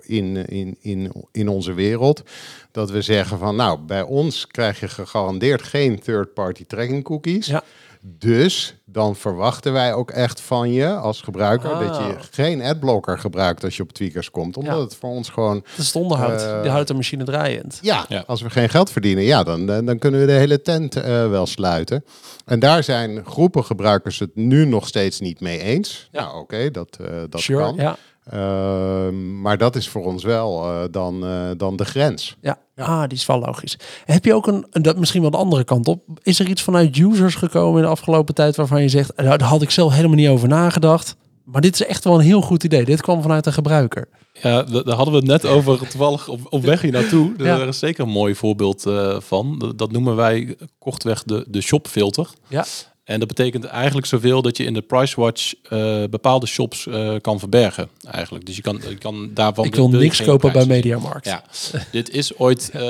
in, 0.00 0.46
in, 0.46 0.76
in, 0.80 1.12
in 1.32 1.48
onze 1.48 1.72
wereld. 1.72 2.22
Dat 2.70 2.90
we 2.90 3.02
zeggen 3.02 3.38
van 3.38 3.56
nou, 3.56 3.78
bij 3.78 4.02
ons 4.02 4.46
krijg 4.46 4.80
je 4.80 4.88
gegarandeerd 4.88 5.62
geen 5.62 5.98
third-party 6.00 6.64
tracking 6.66 7.04
cookies. 7.04 7.46
Ja. 7.46 7.62
Dus 8.04 8.74
dan 8.84 9.16
verwachten 9.16 9.72
wij 9.72 9.94
ook 9.94 10.10
echt 10.10 10.40
van 10.40 10.72
je 10.72 10.94
als 10.96 11.20
gebruiker 11.20 11.70
Ah. 11.70 11.80
dat 11.86 11.96
je 11.96 12.16
geen 12.30 12.62
adblocker 12.62 13.18
gebruikt 13.18 13.64
als 13.64 13.76
je 13.76 13.82
op 13.82 13.92
tweakers 13.92 14.30
komt. 14.30 14.56
Omdat 14.56 14.74
Ja. 14.74 14.80
het 14.80 14.94
voor 14.96 15.10
ons 15.10 15.28
gewoon 15.28 15.54
Dat 15.54 15.78
is 15.78 15.86
het 15.86 15.96
onderhoud, 15.96 16.40
Eh, 16.42 16.62
die 16.62 16.70
houdt 16.70 16.88
de 16.88 16.94
machine 16.94 17.24
draaiend. 17.24 17.78
ja, 17.82 18.04
Ja. 18.08 18.24
als 18.26 18.40
we 18.42 18.50
geen 18.50 18.68
geld 18.68 18.90
verdienen, 18.90 19.24
ja, 19.24 19.42
dan, 19.42 19.66
dan 19.66 19.98
kunnen 19.98 20.20
we 20.20 20.26
de 20.26 20.32
hele 20.32 20.62
tent 20.62 20.96
eh, 20.96 21.28
wel 21.28 21.46
sluiten. 21.46 22.04
En 22.44 22.58
daar 22.60 22.82
zijn 22.84 23.24
groepen 23.24 23.64
gebruikers 23.64 24.18
het 24.18 24.34
nu 24.36 24.64
nog 24.64 24.86
steeds 24.86 25.20
niet 25.20 25.40
mee 25.40 25.58
eens. 25.58 26.08
Ja. 26.12 26.20
Nou, 26.24 26.38
oké, 26.40 26.70
dat, 26.70 26.96
eh, 27.00 27.06
dat 27.28 27.40
sure, 27.40 27.62
kan. 27.64 27.74
ja. 27.76 27.96
Ehm, 28.30 29.40
maar 29.40 29.58
dat 29.58 29.76
is 29.76 29.88
voor 29.88 30.04
ons 30.04 30.24
wel 30.24 30.64
eh, 30.64 30.82
dan, 30.90 31.24
eh, 31.26 31.50
dan 31.56 31.76
de 31.76 31.84
grens. 31.84 32.36
Ja. 32.40 32.58
Ah, 32.82 33.02
die 33.08 33.18
is 33.18 33.26
wel 33.26 33.38
logisch. 33.38 33.76
Heb 34.04 34.24
je 34.24 34.34
ook 34.34 34.46
een, 34.46 34.66
een- 34.70 34.82
dat 34.82 34.96
misschien 34.98 35.20
wel 35.22 35.30
de 35.30 35.36
andere 35.36 35.64
kant 35.64 35.88
op? 35.88 36.02
Is 36.22 36.38
er 36.40 36.48
iets 36.48 36.62
vanuit 36.62 36.96
users 36.98 37.34
gekomen 37.34 37.76
in 37.80 37.84
de 37.84 37.90
afgelopen 37.90 38.34
tijd 38.34 38.56
waarvan 38.56 38.82
je 38.82 38.88
zegt, 38.88 39.16
nou, 39.16 39.38
daar 39.38 39.48
had 39.48 39.62
ik 39.62 39.70
zelf 39.70 39.92
helemaal 39.92 40.16
niet 40.16 40.28
over 40.28 40.48
nagedacht. 40.48 41.16
Maar 41.44 41.60
dit 41.60 41.74
is 41.74 41.86
echt 41.86 42.04
wel 42.04 42.14
een 42.14 42.20
heel 42.24 42.40
goed 42.40 42.64
idee. 42.64 42.84
Dit 42.84 43.00
kwam 43.02 43.22
vanuit 43.22 43.44
de 43.44 43.52
gebruiker. 43.52 44.08
Ja, 44.42 44.62
da- 44.62 44.82
daar 44.82 44.94
hadden 44.96 45.14
we 45.14 45.20
het 45.20 45.28
net 45.28 45.46
over 45.46 45.78
toevallig 45.88 46.28
op, 46.28 46.40
op 46.50 46.62
weg 46.64 46.80
hier 46.80 46.92
naartoe. 46.92 47.32
Ja. 47.38 47.56
Daar 47.58 47.68
is 47.68 47.78
zeker 47.78 48.04
een 48.04 48.10
mooi 48.10 48.34
voorbeeld 48.34 48.86
eh, 48.86 49.16
van. 49.20 49.58
Dat, 49.58 49.78
dat 49.78 49.92
noemen 49.92 50.16
wij 50.16 50.56
kortweg 50.78 51.22
de, 51.22 51.44
de 51.48 51.60
shopfilter. 51.60 52.28
Ja. 52.48 52.64
En 53.04 53.18
dat 53.18 53.28
betekent 53.28 53.64
eigenlijk 53.64 54.06
zoveel 54.06 54.42
dat 54.42 54.56
je 54.56 54.64
in 54.64 54.74
de 54.74 54.82
Pricewatch 54.82 55.54
eh 55.68 56.04
bepaalde 56.10 56.46
shops 56.46 56.86
eh, 56.86 57.14
kan 57.20 57.38
verbergen. 57.38 57.88
Eigenlijk. 58.10 58.46
Dus 58.46 58.56
je 58.56 58.62
kan, 58.62 58.80
je 58.88 58.96
kan 58.96 59.30
daarvan. 59.34 59.64
ik 59.64 59.74
wil 59.74 59.88
niks 59.88 60.22
kopen 60.22 60.52
bij. 60.52 60.66
Mediamarkt. 60.66 61.26
Ja, 61.26 61.44
dit 61.92 62.10
is 62.10 62.38
ooit 62.38 62.70
eh, 62.70 62.80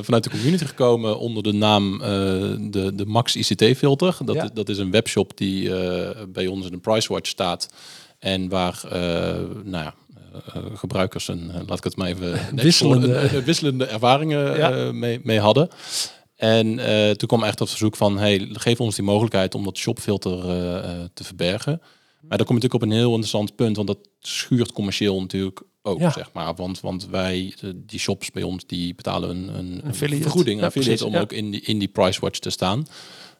vanuit 0.00 0.24
de 0.24 0.30
community 0.30 0.64
gekomen 0.64 1.18
onder 1.18 1.42
de 1.42 1.52
naam 1.52 1.98
de, 2.70 2.92
de 2.94 3.04
Max 3.06 3.36
ICT 3.36 3.76
filter. 3.78 4.16
Dat, 4.24 4.34
Ja. 4.34 4.50
dat 4.54 4.68
is 4.68 4.78
een 4.78 4.90
webshop 4.90 5.32
die 5.36 5.70
bij 6.28 6.46
ons 6.46 6.66
in 6.66 6.72
de 6.72 6.78
Pricewatch 6.78 7.28
staat. 7.28 7.68
En 8.18 8.48
waar 8.48 8.80
nou 9.64 9.84
ja, 9.84 9.94
gebruikers 10.74 11.28
een, 11.28 11.50
laat 11.66 11.78
ik 11.78 11.84
het 11.84 11.96
maar 11.96 12.08
even 12.08 12.38
Wisselende- 12.54 13.42
wisselende 13.44 13.84
ervaringen 13.84 14.56
Ja. 14.56 14.92
mee, 14.92 15.20
mee 15.22 15.40
hadden. 15.40 15.68
En 16.40 16.78
eh, 16.78 17.10
toen 17.10 17.28
kwam 17.28 17.44
echt 17.44 17.58
het 17.58 17.68
verzoek 17.68 17.96
van, 17.96 18.18
hey, 18.18 18.48
geef 18.52 18.80
ons 18.80 18.94
die 18.94 19.04
mogelijkheid 19.04 19.54
om 19.54 19.64
dat 19.64 19.78
shopfilter 19.78 20.48
eh, 20.48 20.76
eh, 20.76 21.08
te 21.14 21.24
verbergen. 21.24 21.80
Maar 22.20 22.38
dan 22.38 22.46
kom 22.46 22.56
je 22.56 22.62
natuurlijk 22.62 22.74
op 22.74 22.82
een 22.82 22.96
heel 22.96 23.08
interessant 23.08 23.56
punt, 23.56 23.76
want 23.76 23.88
dat 23.88 23.98
schuurt 24.20 24.72
commercieel 24.72 25.20
natuurlijk 25.20 25.62
ook, 25.82 25.98
Ja. 25.98 26.10
zeg 26.10 26.32
maar. 26.32 26.54
Want, 26.54 26.80
want 26.80 27.08
wij, 27.08 27.54
die 27.74 27.98
shops 27.98 28.30
bij 28.30 28.42
ons, 28.42 28.66
die 28.66 28.94
betalen 28.94 29.30
een, 29.30 29.58
een, 29.58 29.80
een 29.84 29.94
vergoeding, 29.94 30.58
een 30.58 30.64
Ja, 30.64 30.70
precies, 30.70 31.02
om 31.02 31.12
ja. 31.12 31.20
ook 31.20 31.32
in 31.32 31.50
die, 31.50 31.60
in 31.60 31.78
die 31.78 31.88
Pricewatch 31.88 32.38
te 32.38 32.50
staan. 32.50 32.86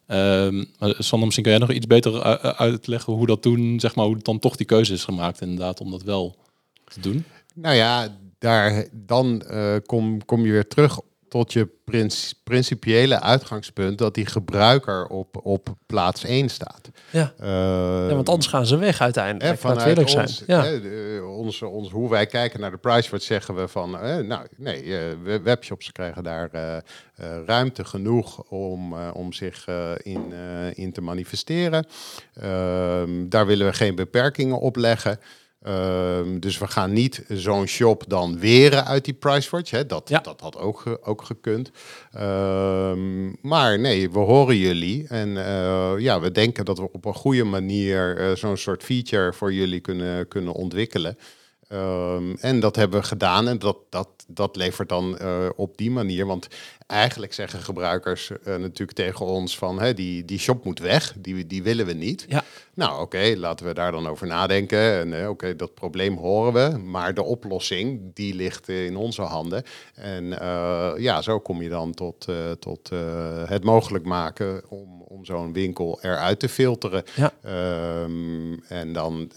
Ehm 0.07 0.63
maar 0.79 0.95
Sander, 0.97 1.25
misschien 1.25 1.43
kan 1.43 1.51
jij 1.51 1.67
nog 1.67 1.71
iets 1.71 1.87
beter 1.87 2.23
uitleggen 2.55 3.13
hoe 3.13 3.27
dat 3.27 3.41
toen, 3.41 3.79
zeg 3.79 3.95
maar, 3.95 4.05
hoe 4.05 4.17
dan 4.17 4.39
toch 4.39 4.55
die 4.55 4.65
keuze 4.65 4.93
is 4.93 5.03
gemaakt 5.03 5.41
inderdaad 5.41 5.79
om 5.79 5.91
dat 5.91 6.03
wel 6.03 6.35
te 6.83 6.99
doen. 6.99 7.25
Nou 7.53 7.75
ja, 7.75 8.17
daar, 8.39 8.87
dan 8.91 9.41
eh, 9.41 9.75
kom, 9.85 10.25
kom 10.25 10.45
je 10.45 10.51
weer 10.51 10.67
terug 10.67 10.99
tot 11.31 11.53
je 11.53 11.67
prins, 11.85 12.33
principiële 12.43 13.21
uitgangspunt 13.21 13.97
dat 13.97 14.13
die 14.13 14.25
gebruiker 14.25 15.05
op, 15.07 15.39
op 15.45 15.75
plaats 15.85 16.23
1 16.23 16.49
staat. 16.49 16.89
Ja. 17.09 17.33
Eh, 17.39 17.47
Ja, 18.09 18.15
want 18.15 18.29
anders 18.29 18.47
gaan 18.47 18.65
ze 18.65 18.77
weg 18.77 19.01
uiteindelijk. 19.01 19.43
Eerlijk 19.87 20.09
zijn. 20.09 20.25
ons, 20.27 20.43
Ja. 20.47 20.61
de- 20.61 21.33
onze, 21.37 21.67
ons, 21.67 21.89
hoe 21.91 22.09
wij 22.09 22.25
kijken 22.25 22.59
naar 22.59 22.71
de 22.71 22.77
Pricewatch 22.77 23.23
zeggen 23.25 23.55
we 23.55 23.67
van, 23.67 23.99
eh, 23.99 24.17
nou 24.17 24.45
nee, 24.57 24.81
eh, 24.97 24.99
we- 25.23 25.41
webshops 25.41 25.91
krijgen 25.91 26.23
daar 26.23 26.49
eh, 26.51 26.77
eh, 26.77 26.83
ruimte 27.45 27.85
genoeg 27.85 28.43
om, 28.49 28.93
eh, 28.93 29.09
om 29.13 29.33
zich 29.33 29.65
eh, 29.67 29.91
in, 29.97 30.33
eh, 30.33 30.77
in 30.77 30.91
te 30.91 31.01
manifesteren. 31.01 31.85
Ehm, 32.33 33.29
daar 33.29 33.45
willen 33.45 33.65
we 33.67 33.73
geen 33.73 33.95
beperkingen 33.95 34.59
op 34.59 34.75
leggen. 34.75 35.19
Ehm, 35.61 36.39
dus 36.39 36.57
we 36.57 36.67
gaan 36.67 36.93
niet 36.93 37.23
zo'n 37.29 37.65
shop 37.67 38.03
dan 38.07 38.39
weren 38.39 38.85
uit 38.85 39.05
die 39.05 39.13
Pricewatch. 39.13 39.71
Hè. 39.71 39.85
Dat, 39.85 40.09
Ja. 40.09 40.19
dat 40.19 40.39
had 40.41 40.57
ook, 40.57 40.99
ook 41.03 41.21
gekund. 41.23 41.71
Ehm, 42.11 43.29
maar 43.41 43.79
nee, 43.79 44.11
we 44.11 44.19
horen 44.19 44.57
jullie. 44.57 45.05
En 45.07 45.37
eh, 45.45 45.93
ja, 45.97 46.19
we 46.19 46.31
denken 46.31 46.65
dat 46.65 46.77
we 46.77 46.91
op 46.91 47.05
een 47.05 47.13
goede 47.13 47.43
manier 47.43 48.17
eh, 48.17 48.35
zo'n 48.35 48.57
soort 48.57 48.83
feature 48.83 49.33
voor 49.33 49.53
jullie 49.53 49.79
kunnen, 49.79 50.27
kunnen 50.27 50.53
ontwikkelen. 50.53 51.17
Ehm, 51.71 52.33
en 52.39 52.59
dat 52.59 52.75
hebben 52.75 52.99
we 52.99 53.05
gedaan 53.05 53.47
en 53.47 53.59
dat, 53.59 53.77
dat, 53.89 54.07
dat 54.27 54.55
levert 54.55 54.89
dan 54.89 55.17
eh, 55.17 55.49
op 55.55 55.77
die 55.77 55.91
manier. 55.91 56.25
Want 56.25 56.47
eigenlijk 56.87 57.33
zeggen 57.33 57.59
gebruikers 57.59 58.31
eh, 58.43 58.55
natuurlijk 58.55 58.97
tegen 58.97 59.25
ons 59.25 59.57
van 59.57 59.81
hè, 59.81 59.93
die, 59.93 60.25
die 60.25 60.39
shop 60.39 60.65
moet 60.65 60.79
weg, 60.79 61.13
die, 61.17 61.47
die 61.47 61.63
willen 61.63 61.85
we 61.85 61.93
niet. 61.93 62.25
Ja. 62.27 62.43
Nou 62.73 63.01
oké, 63.01 63.33
laten 63.37 63.65
we 63.65 63.73
daar 63.73 63.91
dan 63.91 64.07
over 64.07 64.27
nadenken. 64.27 64.99
En 64.99 65.21
eh, 65.21 65.29
oké, 65.29 65.55
dat 65.55 65.73
probleem 65.73 66.17
horen 66.17 66.53
we, 66.53 66.77
maar 66.77 67.13
de 67.13 67.23
oplossing 67.23 68.13
die 68.13 68.35
ligt 68.35 68.69
in 68.69 68.95
onze 68.95 69.21
handen. 69.21 69.63
En 69.93 70.25
ja, 70.97 71.21
zo 71.21 71.39
kom 71.39 71.61
je 71.61 71.69
dan 71.69 71.93
tot, 71.93 72.27
tot 72.59 72.89
het 73.45 73.63
mogelijk 73.63 74.05
maken 74.05 74.61
om, 74.69 75.01
om 75.01 75.25
zo'n 75.25 75.53
winkel 75.53 75.99
eruit 76.01 76.39
te 76.39 76.49
filteren. 76.49 77.03
Ja. 77.15 77.33
Ehm, 77.41 78.53
en 78.67 78.93
dan 78.93 79.31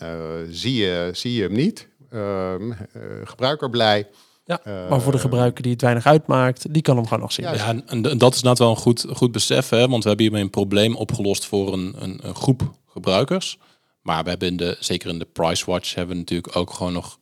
zie, 0.51 0.75
je, 0.75 1.11
zie 1.13 1.33
je 1.33 1.43
hem 1.43 1.53
niet. 1.53 1.89
Ehm, 2.11 2.71
eh, 2.73 3.03
gebruiker 3.25 3.71
blij. 3.71 4.09
Ja, 4.45 4.61
Eh, 4.65 4.89
maar 4.89 5.01
voor 5.01 5.13
de 5.13 5.19
gebruiker 5.19 5.63
die 5.63 5.73
het 5.73 5.81
weinig 5.81 6.07
uitmaakt, 6.07 6.73
die 6.75 6.83
kan 6.83 6.97
hem 6.97 7.05
gewoon 7.05 7.21
nog 7.21 7.33
zien. 7.33 7.45
Ja, 7.47 7.69
en, 7.69 7.87
en 7.87 8.03
dat 8.03 8.13
is 8.35 8.37
inderdaad 8.43 8.59
wel 8.59 8.71
een 8.71 8.77
goed, 8.77 9.07
goed 9.13 9.33
besef, 9.33 9.69
hè? 9.69 9.89
want 9.89 10.03
we 10.03 10.09
hebben 10.09 10.27
hiermee 10.27 10.43
een 10.43 10.51
probleem 10.51 10.97
opgelost 10.97 11.47
voor 11.47 11.73
een, 11.73 11.95
een, 11.99 12.21
een 12.23 12.35
groep 12.35 12.71
gebruikers. 12.89 13.59
Maar 14.03 14.23
we 14.25 14.29
hebben 14.29 14.49
in 14.49 14.57
de, 14.57 14.77
zeker 14.81 15.09
in 15.09 15.19
de 15.19 15.29
Price 15.33 15.71
Watch 15.71 15.95
hebben 15.95 16.15
we 16.15 16.21
natuurlijk 16.21 16.57
ook 16.57 16.71
gewoon 16.73 16.93
nog 16.93 17.19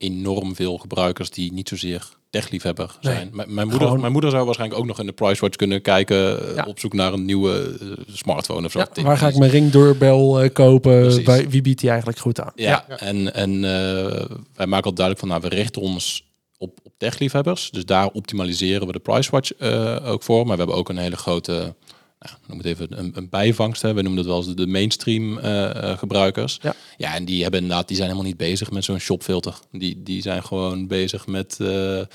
enorm 0.00 0.54
veel 0.54 0.78
gebruikers 0.78 1.30
die 1.30 1.52
niet 1.52 1.68
zozeer 1.68 2.08
techliefhebber 2.30 2.96
zijn. 3.00 3.30
Mijn, 3.32 3.50
moeder, 3.68 3.78
gewoon- 3.86 4.00
mijn 4.00 4.12
moeder 4.12 4.30
zou 4.30 4.44
waarschijnlijk 4.44 4.80
ook 4.80 4.86
nog 4.86 4.98
in 5.00 5.06
de 5.06 5.12
price 5.12 5.40
watch 5.40 5.56
kunnen 5.56 5.82
kijken 5.82 6.48
eh, 6.48 6.54
Ja. 6.54 6.64
op 6.64 6.78
zoek 6.78 6.92
naar 6.92 7.12
een 7.12 7.24
nieuwe 7.24 7.76
eh, 7.80 7.86
smartphone 8.14 8.66
of 8.66 8.72
zo. 8.72 8.78
Ja, 8.78 9.02
waar 9.02 9.16
ga 9.16 9.28
ik 9.28 9.36
mijn 9.38 9.50
ringdeurbel 9.50 10.40
eh, 10.40 10.52
kopen? 10.52 11.24
Bij, 11.24 11.48
wie 11.48 11.62
biedt 11.62 11.80
die 11.80 11.88
eigenlijk 11.88 12.18
goed 12.18 12.40
aan? 12.40 12.52
Ja, 12.54 12.88
en, 12.88 13.34
en 13.34 13.50
eh, 13.64 14.24
wij 14.54 14.66
maken 14.66 14.84
al 14.90 14.94
duidelijk 14.94 15.18
van, 15.18 15.28
nou, 15.28 15.40
we 15.40 15.48
richten 15.48 15.82
ons 15.82 16.24
op, 16.58 16.78
op 16.82 16.92
techliefhebbers. 16.98 17.70
Dus 17.70 17.84
daar 17.84 18.06
optimaliseren 18.08 18.86
we 18.86 18.92
de 18.92 18.98
PriceWatch 18.98 19.52
eh 19.54 19.96
ook 20.04 20.22
voor. 20.22 20.46
Maar 20.46 20.52
we 20.56 20.58
hebben 20.62 20.76
ook 20.76 20.88
een 20.88 20.96
hele 20.98 21.16
grote, 21.16 21.74
nou, 22.20 22.36
noem 22.46 22.56
het 22.58 22.66
even, 22.66 22.98
een, 22.98 23.10
een 23.14 23.28
bijvangst. 23.28 23.82
Hè. 23.82 23.92
We 23.94 24.02
noemen 24.02 24.24
dat 24.24 24.32
wel 24.32 24.36
eens 24.46 24.54
de 24.56 24.66
mainstream 24.66 25.38
eh, 25.38 25.90
eh, 25.90 25.98
gebruikers. 25.98 26.58
Ja. 26.62 26.74
ja, 26.96 27.14
en 27.14 27.24
die 27.24 27.42
hebben 27.42 27.60
inderdaad, 27.60 27.86
die 27.88 27.96
zijn 27.96 28.08
helemaal 28.08 28.28
niet 28.30 28.38
bezig 28.40 28.70
met 28.70 28.84
zo'n 28.84 28.98
shopfilter. 28.98 29.54
Die, 29.72 30.02
die 30.02 30.22
zijn 30.22 30.44
gewoon 30.44 30.86
bezig 30.86 31.26
met... 31.26 31.56
eh, 31.60 32.00
eh, 32.00 32.06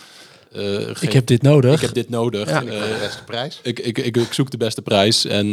Ik 1.01 1.13
heb 1.13 1.25
dit 1.25 1.41
nodig. 1.41 1.73
ik 1.73 1.79
heb 1.81 1.93
dit 1.93 2.09
nodig. 2.09 2.49
Ja. 2.49 2.63
Eh, 2.63 2.65
de 2.65 2.97
beste 2.99 3.23
prijs. 3.23 3.59
ik, 3.63 3.79
ik, 3.79 3.97
ik, 3.97 4.17
ik 4.17 4.33
zoek 4.33 4.51
de 4.51 4.57
beste 4.57 4.81
prijs. 4.81 5.25
En 5.25 5.47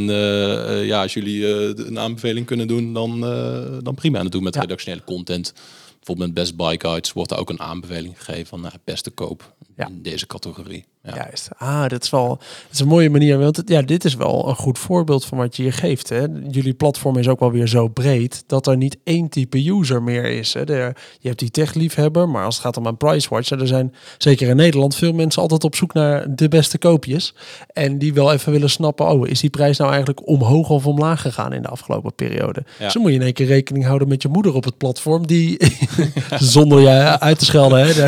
ja, 0.84 1.02
als 1.02 1.12
jullie 1.14 1.54
eh, 1.54 1.86
een 1.86 1.98
aanbeveling 1.98 2.46
kunnen 2.46 2.66
doen, 2.66 2.92
dan, 2.92 3.24
eh, 3.26 3.76
dan 3.82 3.94
prima. 3.94 4.16
En 4.16 4.22
dat 4.22 4.32
doen 4.32 4.42
met 4.42 4.54
Ja. 4.54 4.60
redactionele 4.60 5.04
content. 5.04 5.52
Bijvoorbeeld 5.96 6.26
met 6.34 6.34
Best 6.44 6.56
Buy 6.56 6.74
Guides 6.80 7.12
wordt 7.12 7.30
er 7.30 7.38
ook 7.38 7.50
een 7.50 7.60
aanbeveling 7.60 8.14
gegeven 8.18 8.46
van 8.46 8.60
nou, 8.60 8.74
beste 8.84 9.10
koop 9.10 9.54
Ja. 9.76 9.86
in 9.88 10.02
deze 10.02 10.26
categorie. 10.26 10.84
Ja. 11.04 11.14
Juist. 11.14 11.48
Ah, 11.56 11.86
dat 11.88 12.02
is 12.02 12.10
wel 12.10 12.28
dat 12.28 12.72
is 12.72 12.80
een 12.80 12.86
mooie 12.86 13.10
manier. 13.10 13.38
Want 13.38 13.56
het- 13.56 13.68
ja, 13.68 13.82
dit 13.82 14.04
is 14.04 14.14
wel 14.14 14.48
een 14.48 14.54
goed 14.54 14.78
voorbeeld 14.78 15.24
van 15.24 15.38
wat 15.38 15.56
je 15.56 15.62
hier 15.62 15.72
geeft. 15.72 16.08
Hè. 16.08 16.26
Jullie 16.50 16.74
platform 16.74 17.16
is 17.16 17.28
ook 17.28 17.40
wel 17.40 17.50
weer 17.52 17.66
zo 17.68 17.88
breed 17.88 18.44
dat 18.46 18.66
er 18.66 18.76
niet 18.76 18.96
één 19.04 19.28
type 19.28 19.70
user 19.70 20.02
meer 20.02 20.24
is. 20.24 20.54
Hè. 20.54 20.60
Je 20.60 20.92
hebt 21.28 21.38
die 21.38 21.50
tech-liefhebber, 21.50 22.28
maar 22.28 22.44
als 22.44 22.54
het 22.54 22.64
gaat 22.64 22.76
om 22.76 22.86
een 22.86 22.96
PriceWatch, 22.96 23.50
er 23.50 23.66
zijn 23.66 23.94
zeker 24.18 24.48
in 24.48 24.56
Nederland 24.56 24.94
veel 24.94 25.12
mensen 25.12 25.42
altijd 25.42 25.64
op 25.64 25.74
zoek 25.74 25.92
naar 25.92 26.34
de 26.34 26.48
beste 26.48 26.78
koopjes. 26.78 27.34
En 27.72 27.98
die 27.98 28.14
wel 28.14 28.32
even 28.32 28.52
willen 28.52 28.70
snappen, 28.70 29.08
oh, 29.08 29.28
is 29.28 29.40
die 29.40 29.50
prijs 29.50 29.78
nou 29.78 29.90
eigenlijk 29.90 30.26
omhoog 30.28 30.68
of 30.70 30.86
omlaag 30.86 31.20
gegaan 31.20 31.52
in 31.52 31.62
de 31.62 31.68
afgelopen 31.68 32.14
periode? 32.14 32.62
Ja. 32.78 32.84
Dus 32.84 32.92
dan 32.92 33.02
moet 33.02 33.10
je 33.10 33.16
in 33.18 33.24
één 33.24 33.32
keer 33.32 33.46
rekening 33.46 33.84
houden 33.84 34.08
met 34.08 34.22
je 34.22 34.28
moeder 34.28 34.54
op 34.54 34.64
het 34.64 34.76
platform, 34.78 35.26
die, 35.26 35.56
zonder 36.38 36.80
je 36.80 37.20
uit 37.20 37.38
te 37.38 37.44
schelden, 37.44 37.86
hè, 37.86 38.06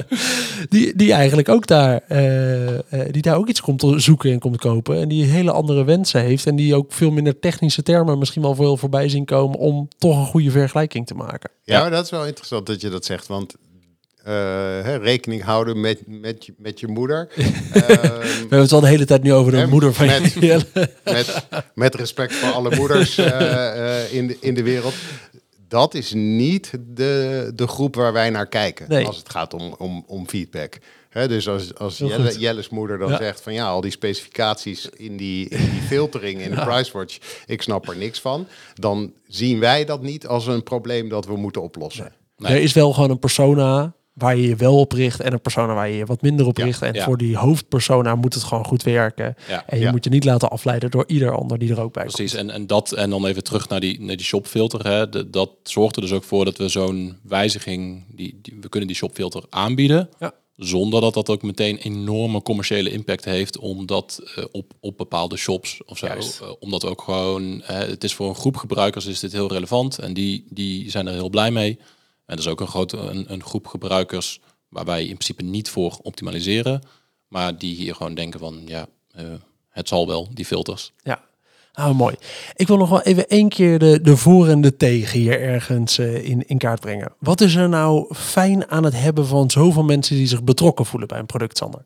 die, 0.68 0.96
die 0.96 1.12
eigenlijk 1.12 1.48
ook 1.48 1.66
daar, 1.66 2.00
eh, 2.08 2.28
die 3.10 3.22
daar 3.22 3.36
ook 3.36 3.48
iets 3.48 3.60
komt 3.60 3.78
te 3.78 3.98
zoeken 3.98 4.32
en 4.32 4.38
komt 4.38 4.56
kopen. 4.56 5.00
En 5.00 5.08
die 5.08 5.24
hele 5.24 5.50
andere 5.52 5.84
wensen 5.84 6.20
heeft. 6.20 6.46
En 6.46 6.56
die 6.56 6.74
ook 6.74 6.92
veel 6.92 7.10
minder 7.10 7.38
technische 7.38 7.82
termen 7.82 8.18
misschien 8.18 8.42
wel 8.42 8.54
veel 8.54 8.76
voorbij 8.76 9.08
zien 9.08 9.24
komen 9.24 9.58
om 9.58 9.88
toch 9.98 10.16
een 10.18 10.26
goede 10.26 10.50
vergelijking 10.50 11.06
te 11.06 11.14
maken. 11.14 11.50
Ja, 11.64 11.88
dat 11.88 12.04
is 12.04 12.10
wel 12.10 12.26
interessant 12.26 12.66
dat 12.66 12.80
je 12.80 12.88
dat 12.88 13.04
zegt, 13.04 13.26
want 13.26 13.54
eh, 14.24 14.34
hè, 14.82 14.96
rekening 14.96 15.42
houden 15.42 15.80
met, 15.80 16.02
met, 16.06 16.46
je- 16.46 16.54
met 16.58 16.80
je 16.80 16.86
moeder. 16.86 17.28
Ehm, 17.36 17.42
We 17.72 18.36
hebben 18.40 18.58
het 18.60 18.70
wel 18.70 18.80
de 18.80 18.86
hele 18.88 19.04
tijd 19.04 19.22
nu 19.22 19.32
over 19.32 19.52
de 19.52 19.58
Hè, 19.58 19.66
moeder 19.66 19.94
van 19.94 20.06
met- 20.06 20.40
met, 21.04 21.46
met 21.74 21.94
respect 21.94 22.34
voor 22.34 22.50
alle 22.52 22.76
moeders 22.76 23.18
eh, 23.18 24.02
eh, 24.04 24.12
in, 24.12 24.26
de, 24.26 24.36
in 24.40 24.54
de 24.54 24.62
wereld. 24.62 24.94
Dat 25.70 25.94
is 25.94 26.12
niet 26.14 26.70
de, 26.86 27.52
de 27.54 27.66
groep 27.66 27.94
waar 27.94 28.12
wij 28.12 28.30
naar 28.30 28.46
kijken 28.46 28.88
Nee. 28.88 29.06
als 29.06 29.16
het 29.16 29.30
gaat 29.30 29.54
om, 29.54 29.74
om, 29.78 30.04
om 30.06 30.28
feedback. 30.28 30.78
Dus 31.12 31.48
als, 31.48 31.74
als 31.74 31.98
Jelle. 31.98 32.38
Jelle's 32.38 32.68
moeder 32.68 32.98
dan 32.98 33.08
Ja. 33.10 33.16
zegt 33.16 33.40
van 33.40 33.52
ja, 33.52 33.68
al 33.68 33.80
die 33.80 33.90
specificaties 33.90 34.88
in 34.96 35.16
die, 35.16 35.48
in 35.48 35.70
die 35.70 35.80
filtering 35.82 36.40
in 36.40 36.50
de 36.50 36.60
PriceWatch, 36.64 37.18
ik 37.46 37.62
snap 37.62 37.88
er 37.88 37.96
niks 37.96 38.20
van. 38.20 38.46
Dan 38.74 39.12
zien 39.28 39.58
wij 39.60 39.84
dat 39.84 40.02
niet 40.02 40.26
als 40.26 40.46
een 40.46 40.62
probleem 40.62 41.08
dat 41.08 41.26
we 41.26 41.36
moeten 41.36 41.62
oplossen. 41.62 42.12
Nee. 42.36 42.52
Er 42.52 42.62
is 42.62 42.72
wel 42.72 42.92
gewoon 42.92 43.10
een 43.10 43.18
persona 43.18 43.92
waar 44.12 44.36
je 44.36 44.48
je 44.48 44.56
wel 44.56 44.78
op 44.78 44.92
richt 44.92 45.20
en 45.20 45.32
een 45.32 45.40
persona 45.40 45.74
waar 45.74 45.88
je 45.88 45.96
je 45.96 46.06
wat 46.06 46.22
minder 46.22 46.46
op 46.46 46.56
richt. 46.56 46.82
En 46.82 47.02
voor 47.02 47.16
die 47.16 47.36
hoofdpersona 47.36 48.14
moet 48.14 48.34
het 48.34 48.42
gewoon 48.42 48.64
goed 48.66 48.82
werken. 48.82 49.34
En 49.66 49.78
je 49.78 49.90
moet 49.90 50.04
je 50.04 50.10
niet 50.10 50.24
laten 50.24 50.50
afleiden 50.50 50.90
door 50.90 51.04
ieder 51.06 51.36
ander 51.36 51.58
die 51.58 51.70
er 51.70 51.80
ook 51.80 51.92
bij 51.92 52.04
Precies, 52.04 52.34
komt. 52.34 52.48
en, 52.48 52.54
en 52.54 52.66
dat 52.66 52.92
en 52.92 53.10
dan 53.10 53.26
even 53.26 53.44
terug 53.44 53.68
naar 53.68 53.80
die, 53.80 54.00
naar 54.00 54.16
die 54.16 54.26
shopfilter. 54.26 54.86
Hè. 54.86 55.08
De- 55.08 55.30
dat 55.30 55.50
zorgt 55.62 55.96
er 55.96 56.02
dus 56.02 56.12
ook 56.12 56.24
voor 56.24 56.44
dat 56.44 56.56
we 56.58 56.68
zo'n 56.68 57.18
wijziging, 57.22 58.04
die, 58.08 58.38
die, 58.42 58.56
we 58.60 58.68
kunnen 58.68 58.88
die 58.88 58.96
shopfilter 58.96 59.44
aanbieden. 59.50 60.08
Ja. 60.18 60.32
Zonder 60.56 61.00
dat 61.00 61.14
dat 61.14 61.28
ook 61.30 61.42
meteen 61.42 61.76
enorme 61.78 62.42
commerciële 62.42 62.90
impact 62.90 63.24
heeft, 63.24 63.58
omdat 63.58 64.20
eh, 64.34 64.44
op, 64.52 64.72
op 64.80 64.96
bepaalde 64.96 65.36
shops 65.36 65.80
of 65.84 65.98
zo. 65.98 66.06
Eh, 66.06 66.20
omdat 66.58 66.84
ook 66.84 67.02
gewoon, 67.02 67.60
het 67.64 68.04
is 68.04 68.14
voor 68.14 68.28
een 68.28 68.34
groep 68.34 68.56
gebruikers 68.56 69.06
is 69.06 69.20
dit 69.20 69.32
heel 69.32 69.52
relevant 69.52 69.98
en 69.98 70.14
die, 70.14 70.44
die 70.48 70.90
zijn 70.90 71.06
er 71.06 71.12
heel 71.12 71.30
blij 71.30 71.50
mee. 71.50 71.78
En 72.30 72.36
dat 72.36 72.44
is 72.44 72.50
ook 72.50 72.60
een 72.60 72.66
grote 72.66 72.96
een, 72.96 73.32
een 73.32 73.42
groep 73.42 73.66
gebruikers 73.66 74.40
waar 74.68 74.84
wij 74.84 75.00
in 75.00 75.06
principe 75.14 75.42
niet 75.42 75.68
voor 75.68 75.98
optimaliseren, 76.02 76.82
maar 77.28 77.58
die 77.58 77.74
hier 77.76 77.94
gewoon 77.94 78.14
denken 78.14 78.40
van 78.40 78.62
ja, 78.66 78.86
eh, 79.10 79.24
het 79.68 79.88
zal 79.88 80.06
wel, 80.06 80.28
die 80.34 80.44
filters. 80.44 80.92
Ja. 81.02 81.20
Nou, 81.72 81.94
mooi. 81.94 82.14
Ik 82.56 82.66
wil 82.66 82.76
nog 82.76 82.88
wel 82.88 83.02
even 83.02 83.28
één 83.28 83.48
keer 83.48 83.78
de, 83.78 84.00
de 84.00 84.16
voor 84.16 84.48
en 84.48 84.60
de 84.60 84.76
tegen 84.76 85.18
hier 85.18 85.40
ergens 85.40 85.98
eh, 85.98 86.24
in, 86.28 86.48
in 86.48 86.58
kaart 86.58 86.80
brengen. 86.80 87.12
Wat 87.18 87.40
is 87.40 87.54
er 87.54 87.68
nou 87.68 88.14
fijn 88.14 88.70
aan 88.70 88.84
het 88.84 88.94
hebben 89.00 89.26
van 89.26 89.50
zoveel 89.50 89.84
mensen 89.84 90.16
die 90.16 90.26
zich 90.26 90.42
betrokken 90.44 90.86
voelen 90.86 91.08
bij 91.08 91.18
een 91.18 91.26
product, 91.26 91.56
Sander? 91.58 91.84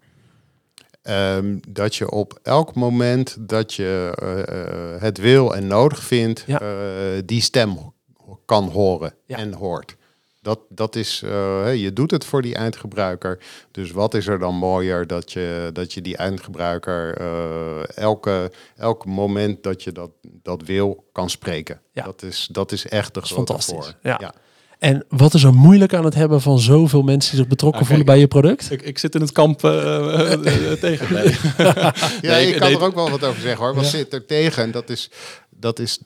Ehm, 1.02 1.58
dat 1.68 1.96
je 1.96 2.10
op 2.10 2.38
elk 2.42 2.74
moment 2.74 3.36
dat 3.40 3.74
je 3.74 4.12
eh, 4.16 5.02
het 5.02 5.18
wil 5.18 5.54
en 5.54 5.66
nodig 5.66 6.02
vindt, 6.04 6.44
Ja. 6.46 6.60
eh, 6.60 7.22
die 7.24 7.40
stem 7.40 7.92
kan 8.44 8.68
horen 8.68 9.14
Ja. 9.26 9.36
en 9.36 9.52
hoort. 9.52 9.96
Dat, 10.44 10.58
dat 10.68 10.96
is, 10.96 11.22
eh, 11.24 11.30
hè, 11.62 11.68
je 11.70 11.92
doet 11.92 12.10
het 12.10 12.24
voor 12.24 12.42
die 12.42 12.54
eindgebruiker. 12.54 13.38
Dus 13.70 13.90
wat 13.90 14.14
is 14.14 14.26
er 14.26 14.38
dan 14.38 14.54
mooier 14.54 15.06
dat 15.06 15.32
je, 15.32 15.70
dat 15.72 15.92
je 15.92 16.00
die 16.02 16.16
eindgebruiker 16.16 17.16
eh, 17.16 17.96
elke, 17.96 18.50
elk 18.76 19.04
moment 19.06 19.62
dat 19.62 19.82
je 19.82 19.92
dat, 19.92 20.10
dat 20.42 20.62
wil 20.62 21.04
kan 21.12 21.30
spreken. 21.30 21.80
Ja. 21.92 22.04
Dat, 22.04 22.22
is, 22.22 22.48
dat 22.52 22.72
is 22.72 22.86
echt 22.86 23.14
de 23.14 23.20
grote 23.20 23.34
fantastisch. 23.34 23.74
voor. 23.74 23.94
Ja. 24.02 24.34
En 24.78 25.04
wat 25.08 25.34
is 25.34 25.42
er 25.42 25.54
moeilijk 25.54 25.94
aan 25.94 26.04
het 26.04 26.14
hebben 26.14 26.40
van 26.40 26.58
zoveel 26.58 27.02
mensen 27.02 27.30
die 27.30 27.40
zich 27.40 27.48
betrokken 27.48 27.80
Ah, 27.80 27.86
voelen 27.86 28.06
kijk. 28.06 28.16
bij 28.18 28.26
je 28.26 28.40
product? 28.42 28.70
Ik, 28.70 28.82
ik 28.82 28.98
zit 28.98 29.14
in 29.14 29.20
het 29.20 29.32
kamp 29.32 29.64
eh, 29.64 30.30
tegen. 30.80 31.12
Nee. 31.14 31.36
Ja, 31.56 31.92
Nee, 32.20 32.46
ik 32.46 32.56
kan 32.58 32.68
nee, 32.68 32.76
er 32.78 32.84
ook 32.84 32.94
wel 32.94 33.10
wat 33.10 33.24
over 33.24 33.40
zeggen 33.40 33.64
hoor. 33.64 33.74
Wat 33.74 33.84
Ja. 33.84 33.90
zit 33.90 34.12
er 34.12 34.26
tegen? 34.26 34.62
En 34.62 34.70
dat 34.70 34.90
is, 34.90 35.10
dat 35.50 35.78
is 35.78 35.98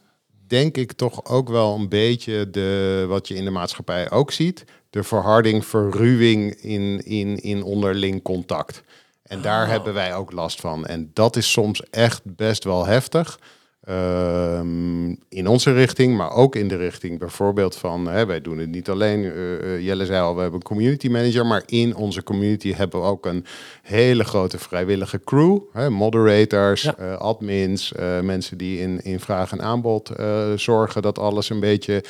denk 0.49 0.77
ik 0.77 0.93
toch 0.93 1.25
ook 1.25 1.49
wel 1.49 1.75
een 1.75 1.89
beetje 1.89 2.51
de, 2.51 3.05
wat 3.09 3.29
je 3.29 3.35
in 3.35 3.45
de 3.45 3.51
maatschappij 3.51 4.11
ook 4.11 4.33
ziet. 4.33 4.65
De 4.91 5.03
verharding, 5.03 5.67
verruwing 5.67 6.55
in, 6.55 7.05
in, 7.05 7.37
in 7.37 7.63
onderling 7.63 8.23
contact. 8.23 8.83
En 9.23 9.43
daar 9.43 9.65
Oh. 9.65 9.71
hebben 9.71 9.95
wij 9.95 10.15
ook 10.15 10.33
last 10.33 10.61
van. 10.61 10.87
En 10.87 11.11
dat 11.13 11.37
is 11.37 11.51
soms 11.53 11.83
echt 11.91 12.21
best 12.25 12.65
wel 12.65 12.87
heftig. 12.87 13.39
Ehm, 13.89 15.09
in 15.29 15.47
onze 15.47 15.73
richting, 15.73 16.17
maar 16.17 16.33
ook 16.33 16.57
in 16.57 16.69
de 16.69 16.77
richting 16.77 17.19
bijvoorbeeld 17.19 17.77
van, 17.77 18.09
hè, 18.09 18.27
wij 18.27 18.41
doen 18.41 18.59
het 18.59 18.71
niet 18.71 18.89
alleen, 18.89 19.25
eh, 19.25 19.75
eh, 19.75 19.81
Jelle 19.85 20.07
zei 20.07 20.21
al, 20.23 20.35
we 20.35 20.41
hebben 20.41 20.61
een 20.61 20.67
community 20.67 21.09
manager, 21.09 21.47
maar 21.47 21.63
in 21.67 21.95
onze 21.97 22.23
community 22.23 22.75
hebben 22.75 23.01
we 23.01 23.07
ook 23.07 23.27
een 23.27 23.45
hele 23.83 24.25
grote 24.25 24.59
vrijwillige 24.59 25.21
crew, 25.25 25.59
hè, 25.73 25.91
moderators, 25.91 26.83
Ja. 26.83 26.97
eh, 26.97 27.17
admins, 27.17 27.93
mensen 28.23 28.59
die 28.59 28.79
in, 28.81 29.01
in 29.03 29.21
vraag 29.21 29.53
en 29.53 29.63
aanbod 29.63 30.13
zorgen 30.57 31.03
dat 31.03 31.19
alles 31.19 31.51
een 31.51 31.61
beetje 31.61 32.05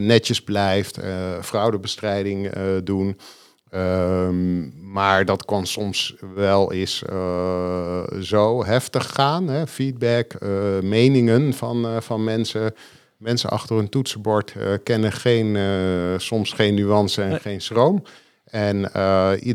netjes 0.00 0.42
blijft, 0.42 0.98
fraudebestrijding 1.40 2.50
doen. 2.84 3.16
Ehm, 3.70 4.60
maar 4.92 5.24
dat 5.24 5.44
kan 5.44 5.66
soms 5.66 6.14
wel 6.34 6.72
eens 6.72 7.02
eh, 7.04 8.02
zo 8.20 8.64
heftig 8.64 9.10
gaan. 9.14 9.48
Hè? 9.48 9.66
Feedback, 9.66 10.32
eh, 10.32 10.50
meningen 10.82 11.54
van, 11.54 11.86
eh, 11.86 12.00
van 12.00 12.24
mensen. 12.24 12.74
Mensen 13.16 13.50
achter 13.50 13.76
hun 13.76 13.88
toetsenbord 13.88 14.54
kennen 14.82 15.12
geen, 15.12 15.58
soms 16.20 16.52
geen 16.52 16.74
nuance 16.74 17.22
en 17.22 17.28
Nee. 17.28 17.38
geen 17.38 17.60
schroom. 17.60 18.02
En 18.44 18.90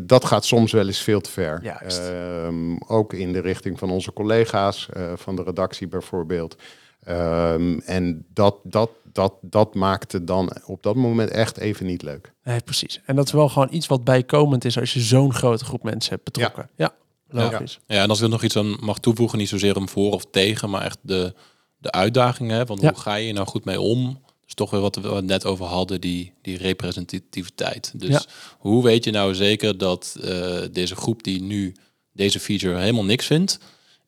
dat 0.01 0.25
gaat 0.25 0.45
soms 0.45 0.71
wel 0.71 0.87
eens 0.87 1.01
veel 1.01 1.21
te 1.21 1.31
ver. 1.31 1.61
Ehm, 1.81 2.75
ook 2.87 3.13
in 3.13 3.33
de 3.33 3.41
richting 3.41 3.79
van 3.79 3.89
onze 3.89 4.13
collega's, 4.13 4.89
van 5.15 5.35
de 5.35 5.43
redactie 5.43 5.87
bijvoorbeeld. 5.87 6.55
Ehm, 7.03 7.79
en 7.85 8.25
dat, 8.33 8.55
dat, 8.63 8.89
dat, 9.17 9.33
dat 9.41 9.75
maakte 9.75 10.23
dan 10.23 10.51
op 10.65 10.83
dat 10.83 10.95
moment 10.95 11.29
echt 11.29 11.57
even 11.57 11.85
niet 11.85 12.01
leuk. 12.01 12.33
Nee, 12.43 12.59
precies. 12.61 13.01
En 13.05 13.15
dat 13.15 13.25
is 13.25 13.31
wel 13.31 13.49
gewoon 13.49 13.67
iets 13.71 13.87
wat 13.87 14.03
bijkomend 14.03 14.65
is 14.65 14.79
als 14.79 14.93
je 14.93 14.99
zo'n 14.99 15.33
grote 15.33 15.65
groep 15.65 15.83
mensen 15.83 16.11
hebt 16.11 16.23
betrokken. 16.23 16.69
Ja, 16.75 16.93
logisch. 17.29 17.79
Ja, 17.87 18.01
en 18.03 18.09
als 18.09 18.17
ik 18.17 18.23
er 18.23 18.29
nog 18.29 18.43
iets 18.43 18.55
aan 18.57 18.77
mag 18.79 18.99
toevoegen, 18.99 19.37
niet 19.37 19.49
zozeer 19.49 19.75
om 19.75 19.89
voor 19.89 20.11
of 20.13 20.25
tegen, 20.31 20.69
maar 20.69 20.81
echt 20.81 20.97
de, 21.01 21.33
de 21.77 21.91
uitdaging. 21.91 22.49
Hè, 22.49 22.65
want 22.65 22.81
Ja. 22.81 22.89
hoe 22.91 22.99
ga 22.99 23.15
je 23.15 23.33
nou 23.33 23.47
goed 23.47 23.65
mee 23.65 23.81
om? 23.81 24.23
Dus 24.45 24.53
toch 24.53 24.71
weer 24.71 24.81
wat 24.81 24.95
we 24.95 25.07
het 25.09 25.25
net 25.25 25.45
over 25.45 25.65
hadden, 25.65 26.01
die, 26.01 26.33
die 26.41 26.57
representativiteit. 26.57 27.99
Dus 27.99 28.09
Ja. 28.09 28.23
hoe 28.57 28.83
weet 28.83 29.03
je 29.03 29.11
nou 29.11 29.35
zeker 29.35 29.77
dat 29.77 30.17
eh, 30.23 30.57
deze 30.71 30.95
groep 30.95 31.23
die 31.23 31.41
nu 31.41 31.75
deze 32.13 32.39
feature 32.39 32.79
helemaal 32.79 33.05
niks 33.05 33.25
vindt, 33.25 33.59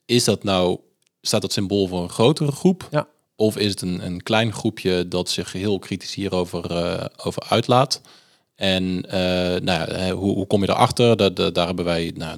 is 0.06 0.24
dat 0.24 0.44
nou, 0.44 0.78
staat 1.22 1.42
dat 1.42 1.54
symbool 1.54 1.88
voor 1.88 2.02
een 2.04 2.10
grotere 2.10 2.52
groep? 2.52 2.88
Ja. 2.92 3.08
Of 3.40 3.58
is 3.58 3.70
het 3.70 3.82
een, 3.82 4.06
een 4.06 4.24
klein 4.24 4.54
groepje 4.54 5.08
dat 5.08 5.30
zich 5.30 5.52
heel 5.52 5.80
kritisch 5.80 6.16
hierover 6.16 6.72
eh, 6.72 7.06
over 7.26 7.44
uitlaat? 7.50 8.02
En 8.56 8.84
uh, 8.84 9.12
nou 9.12 9.64
ja, 9.64 10.12
hoe, 10.12 10.34
hoe, 10.34 10.48
kom 10.48 10.62
je 10.62 10.70
erachter? 10.70 11.18
Dat, 11.18 11.36
dat, 11.36 11.56
daar 11.56 11.68
hebben 11.68 11.86
wij, 11.86 12.12
nou, 12.16 12.38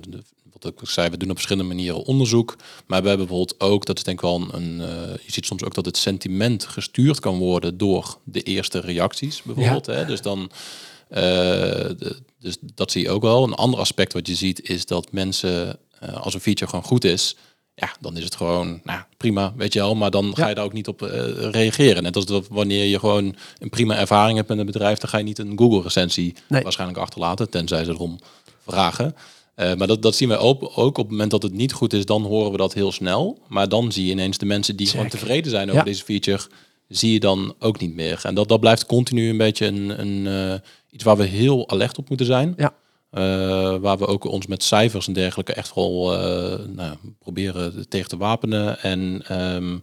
wat 0.52 0.66
ik 0.66 0.90
zei, 0.90 1.10
we 1.10 1.18
doen 1.18 1.30
op 1.30 1.36
verschillende 1.36 1.74
manieren 1.74 2.04
onderzoek. 2.06 2.56
Maar 2.88 3.02
we 3.02 3.08
hebben 3.08 3.28
bijvoorbeeld 3.28 3.62
ook, 3.62 3.86
dat 3.86 3.98
is 3.98 4.04
denk 4.04 4.18
ik 4.18 4.26
wel 4.26 4.48
een, 4.52 4.80
uh, 4.80 4.86
je 5.26 5.32
ziet 5.32 5.46
soms 5.46 5.64
ook 5.64 5.74
dat 5.74 5.86
het 5.86 5.98
sentiment 5.98 6.66
gestuurd 6.66 7.20
kan 7.20 7.38
worden 7.38 7.78
door 7.78 8.18
de 8.24 8.42
eerste 8.42 8.80
reacties 8.80 9.42
bijvoorbeeld. 9.42 9.86
Hè? 9.86 10.06
Dus 10.06 10.22
dan, 10.22 10.40
uh, 10.40 11.18
de, 11.18 12.18
dus 12.40 12.58
dat 12.76 12.92
zie 12.92 13.02
je 13.02 13.10
ook 13.10 13.22
wel. 13.22 13.44
Een 13.44 13.54
ander 13.54 13.80
aspect 13.80 14.14
wat 14.14 14.28
je 14.28 14.36
ziet 14.36 14.70
is 14.70 14.86
dat 14.86 15.12
mensen, 15.12 15.80
als 16.14 16.34
een 16.34 16.42
feature 16.42 16.70
gewoon 16.70 16.86
goed 16.86 17.04
is, 17.04 17.36
ja, 17.82 17.96
dan 18.00 18.18
is 18.18 18.24
het 18.24 18.36
gewoon 18.36 18.80
nou, 18.84 19.02
prima, 19.18 19.54
weet 19.56 19.74
je 19.74 19.80
wel. 19.80 19.96
Maar 19.96 20.12
dan 20.12 20.36
ga 20.36 20.48
je 20.48 20.56
daar 20.56 20.64
ook 20.64 20.74
niet 20.74 20.88
op 20.88 21.02
uh, 21.02 21.10
reageren. 21.52 22.04
Net 22.04 22.16
als 22.16 22.26
dat 22.26 22.48
wanneer 22.48 22.86
je 22.86 23.00
gewoon 23.00 23.36
een 23.60 23.70
prima 23.70 23.98
ervaring 23.98 24.38
hebt 24.38 24.50
met 24.50 24.58
een 24.58 24.66
bedrijf, 24.66 24.98
dan 24.98 25.10
ga 25.10 25.18
je 25.18 25.24
niet 25.24 25.40
een 25.40 25.58
Google-recensie 25.58 26.34
waarschijnlijk 26.48 27.00
achterlaten, 27.00 27.50
tenzij 27.50 27.84
ze 27.84 27.92
erom 27.92 28.20
vragen. 28.68 29.16
Uh, 29.56 29.74
maar 29.74 29.88
dat, 29.88 30.02
dat 30.02 30.16
zien 30.16 30.28
wij 30.28 30.38
ook, 30.38 30.72
ook 30.76 30.98
op 30.98 31.04
het 31.04 31.12
moment 31.12 31.32
dat 31.32 31.44
het 31.44 31.54
niet 31.54 31.74
goed 31.74 31.94
is, 31.94 32.06
dan 32.06 32.24
horen 32.24 32.52
we 32.52 32.58
dat 32.58 32.74
heel 32.74 32.92
snel. 32.92 33.40
Maar 33.48 33.70
dan 33.70 33.92
zie 33.92 34.06
je 34.06 34.12
ineens 34.12 34.38
de 34.38 34.46
mensen 34.46 34.76
die 34.76 34.88
gewoon 34.88 35.10
tevreden 35.10 35.52
zijn 35.52 35.72
over 35.72 35.84
deze 35.84 36.04
feature, 36.04 36.42
zie 36.88 37.12
je 37.12 37.20
dan 37.20 37.56
ook 37.60 37.80
niet 37.80 37.96
meer. 37.96 38.20
En 38.24 38.36
dat, 38.36 38.48
dat 38.48 38.60
blijft 38.60 38.86
continu 38.86 39.30
een 39.30 39.38
beetje 39.38 39.66
een, 39.66 40.00
een 40.00 40.26
uh, 40.26 40.60
iets 40.90 41.04
waar 41.04 41.18
we 41.18 41.24
heel 41.24 41.70
alert 41.70 41.98
op 41.98 42.10
moeten 42.10 42.26
zijn. 42.26 42.54
Ja. 42.58 42.74
Uh, 43.12 43.76
waar 43.76 43.98
we 43.98 44.08
ook 44.08 44.24
ons 44.24 44.48
met 44.48 44.64
cijfers 44.64 45.08
en 45.08 45.14
dergelijke 45.14 45.54
echt 45.54 45.74
wel 45.76 46.14
uh, 46.14 46.66
nou, 46.68 46.96
proberen 47.20 47.90
tegen 47.90 48.10
te 48.10 48.18
wapenen. 48.18 48.80
En 48.82 49.24
um, 49.56 49.82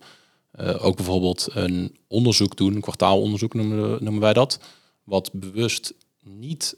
uh, 0.61 0.85
ook 0.85 0.97
bijvoorbeeld 0.97 1.49
een 1.55 1.97
onderzoek 2.07 2.57
doen, 2.57 2.75
een 2.75 2.81
kwartaalonderzoek 2.81 3.55
noemen, 3.55 4.05
noemen 4.05 4.21
wij 4.21 4.33
dat. 4.33 4.61
Wat 5.05 5.31
bewust 5.33 5.95
niet. 6.25 6.77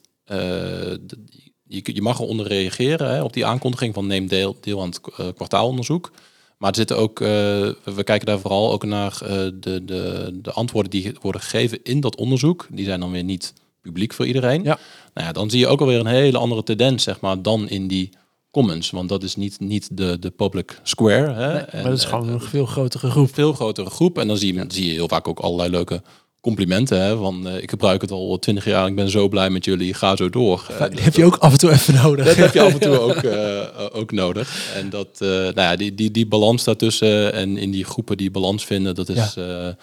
Je, 1.66 2.03
mag 2.03 2.20
eronder 2.20 2.46
reageren 2.46 3.11
hè, 3.11 3.22
op 3.22 3.32
die 3.32 3.46
aankondiging 3.46 3.94
van 3.94 4.07
neem 4.07 4.26
deel, 4.26 4.57
deel 4.61 4.80
aan 4.80 4.88
het 4.88 5.34
kwartaalonderzoek. 5.34 6.12
Maar 6.59 6.70
er 6.70 6.76
zitten 6.76 6.96
ook, 6.96 7.18
we 7.18 8.03
kijken 8.05 8.26
daar 8.26 8.40
vooral 8.40 8.72
ook 8.72 8.84
naar 8.84 9.18
de, 9.20 9.84
de, 9.84 10.30
de 10.42 10.53
antwoorden 10.53 10.90
die 10.90 11.12
worden 11.20 11.40
gegeven 11.40 11.82
in 11.82 12.01
dat 12.01 12.16
onderzoek. 12.16 12.66
Die 12.70 12.84
zijn 12.84 13.01
dan 13.01 13.11
weer 13.11 13.24
niet 13.24 13.53
publiek 13.80 14.12
voor 14.12 14.26
iedereen. 14.26 14.62
Ja. 14.62 14.78
Nou 15.14 15.26
ja, 15.26 15.32
dan 15.32 15.50
zie 15.50 15.58
je 15.58 15.66
ook 15.66 15.80
alweer 15.80 16.00
een 16.00 16.06
hele 16.06 16.38
andere 16.38 16.62
tendens, 16.62 17.02
zeg 17.02 17.20
maar, 17.20 17.42
dan 17.42 17.68
in 17.68 17.88
die 17.88 18.11
comments. 18.50 18.90
Want 18.90 19.08
dat 19.08 19.22
is 19.22 19.36
niet, 19.36 19.61
niet 19.61 19.88
de, 19.92 20.18
de 20.18 20.30
public 20.30 20.80
square. 20.82 21.32
Hè? 21.32 21.52
Nee, 21.52 21.64
maar 21.72 21.82
dat 21.82 21.98
is 21.98 22.04
gewoon 22.04 22.28
een 22.28 22.40
veel 22.40 22.66
grotere 22.66 23.11
groep. 23.11 23.34
Veel 23.34 23.52
grotere 23.52 23.90
groep. 23.90 24.18
En 24.18 24.28
dan 24.28 24.36
zie 24.36 24.54
je, 24.54 24.64
zie 24.68 24.86
je 24.86 24.92
heel 24.92 25.08
vaak 25.08 25.28
ook 25.28 25.38
allerlei 25.38 25.70
leuke 25.70 26.02
complimenten. 26.40 27.02
Hè? 27.02 27.16
Van 27.16 27.46
uh, 27.46 27.62
ik 27.62 27.70
gebruik 27.70 28.00
het 28.00 28.11
al 28.11 28.38
twintig 28.38 28.64
jaar, 28.64 28.86
ik 28.86 28.94
ben 28.94 29.11
zo 29.11 29.28
blij 29.28 29.50
met 29.50 29.64
jullie, 29.64 29.94
ga 29.94 30.16
zo 30.16 30.30
door. 30.30 30.66
Uh, 30.70 30.78
dat 30.78 31.00
heb 31.00 31.14
je 31.14 31.24
ook 31.24 31.36
af 31.36 31.52
en 31.52 31.58
toe 31.58 31.70
even 31.70 31.94
nodig. 31.94 32.26
Dat 32.26 32.36
heb 32.36 32.52
je 32.52 32.61
af 32.61 32.72
en 32.72 32.80
toe 32.80 32.98
ook, 33.08 33.22
uh, 33.22 33.62
ook 33.92 34.12
nodig. 34.12 34.74
En 34.74 34.90
dat, 34.90 35.16
nou 35.20 35.52
ja, 35.54 35.76
die, 35.76 35.94
die, 35.94 36.11
die 36.11 36.26
balans 36.26 36.64
daartussen 36.64 37.32
en 37.32 37.56
in 37.56 37.70
die 37.70 37.84
groepen 37.84 38.16
die 38.16 38.30
balans 38.30 38.64
vinden, 38.64 38.94
dat 38.94 39.08
is, 39.08 39.34
ja. 39.34 39.76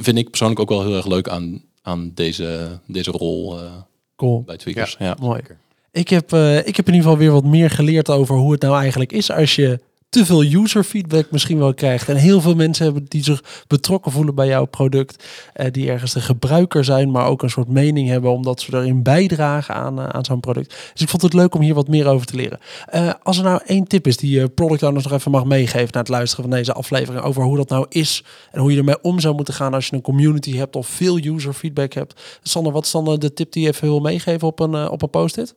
vind 0.00 0.18
ik 0.18 0.28
persoonlijk 0.28 0.60
ook 0.60 0.68
wel 0.68 0.82
heel 0.82 0.96
erg 0.96 1.06
leuk 1.06 1.28
aan, 1.28 1.62
aan 1.82 2.12
deze, 2.14 2.78
deze 2.86 3.10
rol 3.10 3.58
cool. 4.22 4.42
bij 4.42 4.56
Tweakers. 4.56 4.96
Ja, 4.98 5.06
ja. 5.06 5.16
mooi. 5.20 5.40
Ik 5.90 6.08
heb, 6.08 6.32
uh, 6.32 6.66
ik 6.66 6.76
heb 6.76 6.86
in 6.86 6.94
ieder 6.94 7.10
geval 7.10 7.18
weer 7.18 7.32
wat 7.32 7.44
meer 7.44 7.70
geleerd 7.70 8.10
over 8.10 8.36
hoe 8.36 8.52
het 8.52 8.60
nou 8.62 8.76
eigenlijk 8.76 9.12
is 9.12 9.30
als 9.30 9.54
je 9.54 9.80
te 10.12 10.26
veel 10.26 10.42
user 10.42 10.84
feedback 10.84 11.30
misschien 11.30 11.58
wel 11.58 11.74
krijgt. 11.74 12.08
En 12.08 12.16
heel 12.16 12.40
veel 12.40 12.54
mensen 12.54 12.84
hebben 12.84 13.04
die 13.08 13.24
zich 13.24 13.64
betrokken 13.66 14.12
voelen 14.12 14.34
bij 14.34 14.46
jouw 14.46 14.64
product. 14.64 15.24
Uh, 15.56 15.66
die 15.70 15.90
ergens 15.90 16.12
de 16.12 16.20
gebruiker 16.20 16.84
zijn, 16.84 17.10
maar 17.10 17.26
ook 17.26 17.42
een 17.42 17.50
soort 17.50 17.68
mening 17.68 18.08
hebben 18.08 18.30
omdat 18.30 18.60
ze 18.60 18.76
erin 18.76 19.02
bijdragen 19.02 19.74
aan, 19.74 19.98
uh, 19.98 20.08
aan 20.08 20.24
zo'n 20.24 20.40
product. 20.40 20.68
Dus 20.92 21.02
ik 21.02 21.08
vond 21.08 21.22
het 21.22 21.32
leuk 21.32 21.54
om 21.54 21.60
hier 21.60 21.74
wat 21.74 21.88
meer 21.88 22.06
over 22.06 22.26
te 22.26 22.36
leren. 22.36 22.58
Uh, 22.94 23.12
als 23.22 23.38
er 23.38 23.44
nou 23.44 23.60
één 23.66 23.84
tip 23.84 24.06
is 24.06 24.16
die 24.16 24.40
je 24.40 24.48
product 24.48 24.82
owners 24.82 25.04
nog 25.04 25.12
even 25.12 25.30
mag 25.30 25.44
meegeven 25.44 25.88
na 25.92 25.98
het 25.98 26.08
luisteren 26.08 26.44
van 26.44 26.58
deze 26.58 26.72
aflevering 26.72 27.24
over 27.24 27.42
hoe 27.42 27.56
dat 27.56 27.68
nou 27.68 27.86
is 27.88 28.24
en 28.50 28.60
hoe 28.60 28.72
je 28.72 28.78
ermee 28.78 29.02
om 29.02 29.20
zou 29.20 29.34
moeten 29.34 29.54
gaan 29.54 29.74
als 29.74 29.86
je 29.86 29.96
een 29.96 30.02
community 30.02 30.56
hebt 30.56 30.76
of 30.76 30.86
veel 30.86 31.18
user 31.18 31.52
feedback 31.52 31.92
hebt. 31.92 32.38
Sander, 32.42 32.72
wat 32.72 32.84
is 32.84 32.90
dan 32.90 33.18
de 33.18 33.32
tip 33.32 33.52
die 33.52 33.62
je 33.62 33.68
even 33.68 33.88
wil 33.88 34.00
meegeven 34.00 34.48
op 34.48 34.60
een, 34.60 34.88
op 34.88 35.02
een 35.02 35.10
post-it? 35.10 35.54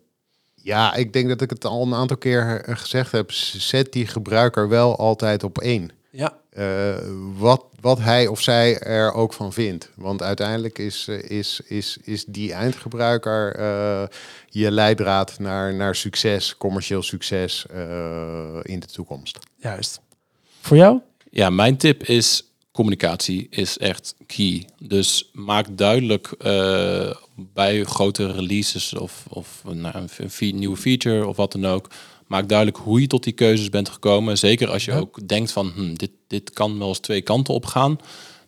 Ja, 0.66 0.95
ik 0.95 1.13
denk 1.13 1.28
dat 1.28 1.41
ik 1.41 1.49
het 1.49 1.66
al 1.66 1.82
een 1.82 1.93
aantal 1.93 2.18
keer 2.18 2.63
gezegd 2.68 3.11
heb. 3.11 3.32
Zet 3.32 3.93
die 3.93 4.07
gebruiker 4.07 4.70
wel 4.70 4.97
altijd 4.97 5.43
op 5.43 5.57
één. 5.57 5.89
Ja. 6.11 6.38
Uh, 6.57 6.95
wat, 7.38 7.66
wat 7.82 7.99
hij 7.99 8.28
of 8.28 8.41
zij 8.41 8.80
er 8.80 9.13
ook 9.13 9.34
van 9.34 9.53
vindt. 9.53 9.89
Want 9.95 10.22
uiteindelijk 10.22 10.80
is, 10.80 11.07
is, 11.07 11.61
is, 11.66 11.97
is 12.03 12.26
die 12.26 12.53
eindgebruiker 12.53 13.59
uh, 13.59 14.07
je 14.49 14.72
leidraad 14.72 15.39
naar, 15.39 15.74
naar 15.74 15.95
succes, 15.95 16.57
commercieel 16.57 17.03
succes 17.03 17.66
uh, 17.76 18.59
in 18.61 18.80
de 18.80 18.88
toekomst. 18.88 19.39
Juist. 19.55 20.01
Voor 20.61 20.78
jou? 20.78 20.99
Ja, 21.30 21.49
mijn 21.49 21.78
tip 21.78 22.03
is 22.03 22.43
communicatie 22.72 23.47
is 23.49 23.78
echt 23.78 24.16
key. 24.26 24.70
Dus 24.80 25.30
maak 25.34 25.66
duidelijk 25.78 26.36
uh, 26.45 27.11
bij 27.36 27.83
grote 27.83 28.31
releases 28.31 28.93
of, 28.93 29.25
of 29.29 29.61
een, 29.65 29.86
een 30.17 30.55
nieuwe 30.55 30.77
feature 30.77 31.27
of 31.27 31.36
wat 31.36 31.51
dan 31.51 31.65
ook. 31.65 31.89
Maak 32.27 32.49
duidelijk 32.49 32.77
hoe 32.77 33.01
je 33.01 33.07
tot 33.07 33.23
die 33.23 33.33
keuzes 33.33 33.69
bent 33.69 33.89
gekomen. 33.89 34.38
Zeker 34.38 34.69
als 34.69 34.86
je 34.86 34.91
ja. 34.91 34.97
ook 34.97 35.27
denkt 35.27 35.51
van 35.51 35.71
hm, 35.75 35.93
dit, 35.93 36.11
dit 36.27 36.49
kan 36.49 36.79
wel 36.79 36.88
eens 36.88 36.99
twee 36.99 37.21
kanten 37.21 37.53
op 37.53 37.65
gaan. 37.65 37.97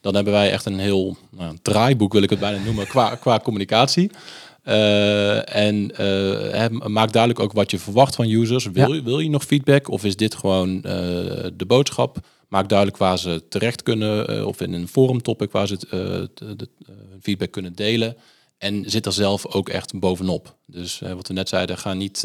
Dan 0.02 0.16
hebben 0.16 0.34
wij 0.34 0.52
echt 0.52 0.66
een 0.66 0.80
heel 0.80 1.18
nou, 1.32 1.50
een 1.50 1.60
draaiboek, 1.62 2.14
wil 2.14 2.22
ik 2.22 2.30
het 2.30 2.40
bijna 2.40 2.64
noemen, 2.64 2.88
qua, 2.88 3.16
qua 3.16 3.40
communicatie. 3.40 4.12
Uh, 4.66 5.56
en 5.56 5.92
uh, 6.02 6.88
maak 6.88 7.12
duidelijk 7.12 7.44
ook 7.44 7.54
wat 7.54 7.72
je 7.72 7.80
verwacht 7.80 8.16
van 8.16 8.30
users. 8.30 8.66
Wil, 8.66 8.94
ja. 8.94 9.04
wil 9.04 9.20
je 9.20 9.30
nog 9.30 9.44
feedback 9.44 9.90
of 9.90 10.04
is 10.04 10.16
dit 10.16 10.36
gewoon 10.36 10.76
uh, 10.76 10.84
de 11.54 11.66
boodschap? 11.68 12.18
Maak 12.48 12.70
duidelijk 12.70 12.98
waar 12.98 13.20
ze 13.20 13.44
terecht 13.50 13.84
kunnen 13.84 14.48
of 14.48 14.62
in 14.62 14.74
een 14.74 14.88
forum 14.88 15.22
topic 15.22 15.52
waar 15.52 15.68
ze 15.68 16.30
feedback 17.22 17.52
kunnen 17.52 17.74
delen. 17.74 18.16
En 18.58 18.90
zit 18.90 19.06
er 19.06 19.14
zelf 19.14 19.46
ook 19.46 19.70
echt 19.70 20.00
bovenop. 20.00 20.56
Dus 20.66 21.00
wat 21.00 21.28
we 21.28 21.34
net 21.34 21.50
zeiden, 21.50 21.78
ga 21.78 21.94
niet 21.94 22.24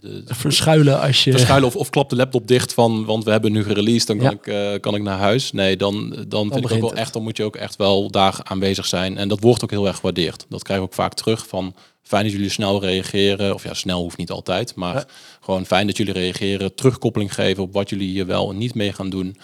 de, 0.00 0.24
de, 0.24 0.34
verschuilen 0.34 1.00
als 1.00 1.24
je 1.24 1.30
verschuilen 1.30 1.68
of, 1.68 1.76
of 1.76 1.90
klap 1.90 2.10
de 2.10 2.16
laptop 2.16 2.48
dicht 2.48 2.74
van 2.74 3.04
want 3.04 3.24
we 3.24 3.30
hebben 3.30 3.52
nu 3.52 3.64
gereleased 3.64 4.06
dan 4.06 4.18
kan 4.18 4.26
ja. 4.26 4.32
ik 4.32 4.74
uh, 4.74 4.80
kan 4.80 4.94
ik 4.94 5.02
naar 5.02 5.18
huis 5.18 5.52
nee 5.52 5.76
dan 5.76 6.10
dan, 6.10 6.28
dan 6.28 6.52
vind 6.52 6.64
ik 6.64 6.72
ook 6.72 6.80
wel 6.80 6.90
het. 6.90 6.98
echt 6.98 7.12
dan 7.12 7.22
moet 7.22 7.36
je 7.36 7.44
ook 7.44 7.56
echt 7.56 7.76
wel 7.76 8.10
daar 8.10 8.40
aanwezig 8.42 8.86
zijn 8.86 9.18
en 9.18 9.28
dat 9.28 9.40
wordt 9.40 9.62
ook 9.62 9.70
heel 9.70 9.86
erg 9.86 9.96
gewaardeerd 9.96 10.46
dat 10.48 10.62
krijg 10.62 10.78
ik 10.80 10.86
ook 10.86 10.94
vaak 10.94 11.14
terug 11.14 11.46
van 11.46 11.74
fijn 12.02 12.22
dat 12.22 12.32
jullie 12.32 12.50
snel 12.50 12.80
reageren 12.80 13.54
of 13.54 13.62
ja 13.62 13.74
snel 13.74 14.02
hoeft 14.02 14.16
niet 14.16 14.30
altijd 14.30 14.74
maar 14.74 14.94
ja. 14.94 15.04
gewoon 15.40 15.66
fijn 15.66 15.86
dat 15.86 15.96
jullie 15.96 16.12
reageren 16.12 16.74
terugkoppeling 16.74 17.34
geven 17.34 17.62
op 17.62 17.72
wat 17.72 17.90
jullie 17.90 18.08
hier 18.08 18.26
wel 18.26 18.50
en 18.50 18.58
niet 18.58 18.74
mee 18.74 18.92
gaan 18.92 19.10
doen 19.10 19.36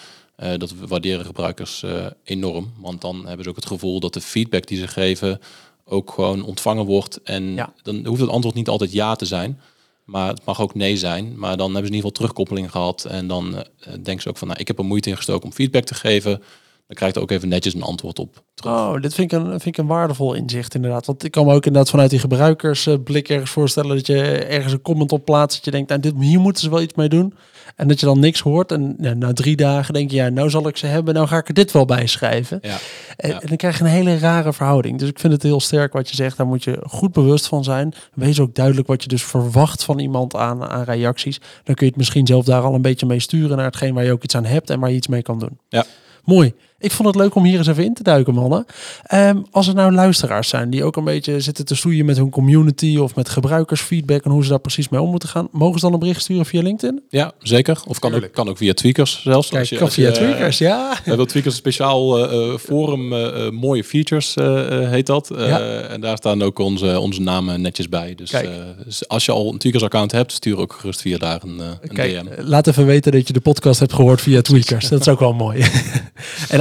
uh, 0.43 0.53
dat 0.57 0.74
waarderen 0.74 1.24
gebruikers 1.24 1.82
uh, 1.82 2.07
enorm 2.24 2.72
want 2.78 3.01
dan 3.01 3.26
hebben 3.26 3.45
ze 3.45 3.51
ook 3.51 3.57
het 3.57 3.66
gevoel 3.66 4.01
dat 4.01 4.14
de 4.14 4.20
feedback 4.20 4.66
die 4.66 4.78
ze 4.78 4.89
geven 4.89 5.41
ook 5.84 6.11
gewoon 6.11 6.45
ontvangen 6.45 6.84
wordt 6.84 7.22
en 7.22 7.55
ja. 7.55 7.72
dan 7.82 8.07
hoeft 8.07 8.20
het 8.20 8.30
antwoord 8.30 8.55
niet 8.55 8.68
altijd 8.68 8.93
ja 8.93 9.14
te 9.14 9.26
zijn 9.26 9.61
maar 10.09 10.28
het 10.28 10.45
mag 10.45 10.61
ook 10.61 10.74
nee 10.74 10.97
zijn. 10.97 11.39
Maar 11.39 11.57
dan 11.57 11.74
hebben 11.74 11.86
ze 11.86 11.91
in 11.91 11.95
ieder 11.95 11.97
geval 11.97 12.11
terugkoppeling 12.11 12.70
gehad. 12.70 13.05
En 13.05 13.26
dan 13.26 13.55
uh, 13.55 13.62
denken 14.03 14.20
ze 14.20 14.28
ook 14.28 14.36
van, 14.36 14.49
nou, 14.49 14.61
ik 14.61 14.66
heb 14.66 14.78
er 14.78 14.84
moeite 14.84 15.09
in 15.09 15.16
gestoken 15.16 15.45
om 15.45 15.53
feedback 15.53 15.84
te 15.84 15.95
geven. 15.95 16.43
Dan 16.89 16.97
krijgt 16.97 17.16
er 17.16 17.22
ook 17.22 17.30
even 17.30 17.49
netjes 17.49 17.74
een 17.74 17.82
antwoord 17.82 18.18
op. 18.18 18.43
Terug. 18.55 18.72
Oh, 18.72 19.01
dit 19.01 19.14
vind 19.14 19.32
ik, 19.32 19.39
een, 19.39 19.47
vind 19.49 19.66
ik 19.66 19.76
een 19.76 19.86
waardevol 19.86 20.34
inzicht 20.34 20.74
inderdaad. 20.74 21.07
Want 21.07 21.24
ik 21.24 21.30
kan 21.30 21.47
me 21.47 21.55
ook 21.55 21.66
inderdaad 21.66 21.91
vanuit 21.91 22.11
die 22.11 22.18
gebruikersblik 22.18 23.28
ergens 23.28 23.51
voorstellen 23.51 23.97
dat 23.97 24.07
je 24.07 24.22
ergens 24.45 24.72
een 24.72 24.82
comment 24.82 25.12
op 25.12 25.24
plaatst. 25.24 25.57
Dat 25.57 25.64
je 25.64 25.70
denkt, 25.70 25.89
nou, 25.89 26.01
dit, 26.01 26.14
hier 26.20 26.41
moeten 26.41 26.62
ze 26.62 26.70
wel 26.70 26.80
iets 26.80 26.95
mee 26.95 27.09
doen. 27.09 27.34
En 27.76 27.89
dat 27.89 28.01
je 28.01 28.07
dan 28.07 28.18
niks 28.18 28.41
hoort. 28.41 28.72
En 28.72 28.95
na 28.99 29.32
drie 29.32 29.57
dagen 29.57 29.95
denk 29.95 30.11
je, 30.11 30.16
ja, 30.16 30.28
nou 30.28 30.51
zal 30.51 30.68
ik 30.68 30.76
ze 30.76 30.86
hebben. 30.86 31.14
Nou 31.14 31.26
ga 31.26 31.36
ik 31.39 31.49
er 31.49 31.55
dit 31.55 31.72
wel 31.72 31.84
bij 31.84 32.07
schrijven. 32.07 32.59
Ja. 32.62 32.76
En, 33.16 33.30
Ja. 33.30 33.41
en 33.41 33.49
dan 33.49 33.57
krijg 33.57 33.78
je 33.78 33.84
een 33.84 33.91
hele 33.91 34.18
rare 34.18 34.53
verhouding. 34.53 34.99
Dus 34.99 35.09
ik 35.09 35.18
vind 35.18 35.32
het 35.32 35.43
heel 35.43 35.61
sterk 35.61 35.93
wat 35.93 36.09
je 36.09 36.14
zegt. 36.16 36.36
Daar 36.36 36.47
moet 36.47 36.64
je 36.64 36.78
goed 36.86 37.12
bewust 37.12 37.47
van 37.47 37.64
zijn. 37.64 37.95
Wees 38.14 38.41
ook 38.41 38.55
duidelijk 38.55 38.86
wat 38.86 39.03
je 39.03 39.09
dus 39.09 39.22
verwacht 39.24 39.84
van 39.84 39.99
iemand 39.99 40.34
aan, 40.36 40.64
aan 40.64 40.82
reacties. 40.84 41.39
Dan 41.64 41.74
kun 41.74 41.84
je 41.86 41.91
het 41.93 41.97
misschien 41.97 42.26
zelf 42.26 42.45
daar 42.45 42.62
al 42.62 42.74
een 42.74 42.82
beetje 42.82 43.07
mee 43.07 43.20
sturen 43.20 43.57
naar 43.57 43.66
hetgeen 43.66 43.95
waar 43.95 44.05
je 44.05 44.12
ook 44.12 44.22
iets 44.22 44.34
aan 44.36 44.45
hebt 44.45 44.70
en 44.70 44.80
waar 44.80 44.91
je 44.91 44.97
iets 44.97 45.09
mee 45.09 45.22
kan 45.22 45.39
doen. 45.39 45.59
Ja. 45.68 45.84
Mooi. 46.24 46.55
Ik 46.80 46.90
vond 46.92 47.08
het 47.08 47.16
leuk 47.16 47.34
om 47.34 47.44
hier 47.44 47.58
eens 47.58 47.66
even 47.66 47.84
in 47.84 47.94
te 47.94 48.02
duiken, 48.02 48.34
mannen. 48.34 48.66
Ehm, 49.02 49.36
als 49.50 49.68
er 49.68 49.74
nou 49.74 49.92
luisteraars 49.92 50.48
zijn 50.48 50.70
die 50.70 50.84
ook 50.84 50.96
een 50.96 51.04
beetje 51.04 51.40
zitten 51.40 51.64
te 51.64 51.74
stoeien 51.74 52.04
met 52.04 52.16
hun 52.16 52.30
community 52.30 52.96
of 52.96 53.14
met 53.14 53.28
gebruikersfeedback 53.28 54.24
en 54.24 54.30
hoe 54.30 54.42
ze 54.42 54.48
daar 54.48 54.58
precies 54.58 54.88
mee 54.88 55.00
om 55.00 55.10
moeten 55.10 55.28
gaan, 55.28 55.48
mogen 55.52 55.78
ze 55.78 55.84
dan 55.84 55.92
een 55.94 55.98
bericht 56.00 56.20
sturen 56.22 56.46
via 56.46 56.62
LinkedIn? 56.62 57.02
Ja, 57.08 57.32
zeker. 57.38 57.80
Of 57.86 57.98
kan 57.98 58.14
ook, 58.14 58.32
kan 58.32 58.48
ook 58.48 58.56
via 58.56 58.72
Tweakers 58.74 59.22
zelfs. 59.22 59.48
Kijk, 59.48 59.60
Als 59.60 59.68
je- 59.68 59.76
kan 59.76 59.84
als 59.86 59.94
je, 59.94 60.00
via 60.02 60.10
eh, 60.10 60.16
Tweakers, 60.16 60.58
ja. 60.58 60.90
We 61.04 61.08
hebben 61.08 61.26
Tweakers 61.26 61.54
een 61.54 61.60
speciaal 61.60 62.28
eh, 62.28 62.52
eh, 62.52 62.58
forum, 62.58 63.08
mooie 63.54 63.84
features 63.84 64.34
eh, 64.36 64.82
eh, 64.82 64.90
heet 64.90 65.06
dat. 65.06 65.30
Eh, 65.30 65.46
Ja. 65.48 65.60
En 65.80 66.00
daar 66.00 66.16
staan 66.16 66.42
ook 66.42 66.58
onze, 66.58 67.00
onze 67.00 67.20
namen 67.20 67.60
netjes 67.60 67.88
bij. 67.88 68.14
Dus 68.14 68.32
eh, 68.32 68.48
dus 68.84 69.08
als 69.08 69.24
je 69.24 69.32
al 69.32 69.52
een 69.52 69.58
Tweakers 69.58 69.84
account 69.84 70.12
hebt, 70.12 70.32
stuur 70.32 70.58
ook 70.58 70.72
gerust 70.72 71.00
via 71.00 71.18
daar 71.18 71.40
een, 71.42 71.58
een 71.58 71.88
Kijk, 71.94 72.20
DM. 72.22 72.26
laat 72.48 72.66
even 72.66 72.86
weten 72.86 73.12
dat 73.12 73.26
je 73.26 73.32
de 73.32 73.40
podcast 73.40 73.80
hebt 73.80 73.92
gehoord 73.92 74.20
via 74.20 74.40
Tweakers. 74.42 74.88
Dat 74.98 75.00
is 75.00 75.08
ook 75.08 75.20
wel 75.20 75.32
mooi. 75.34 75.64
en 76.48 76.60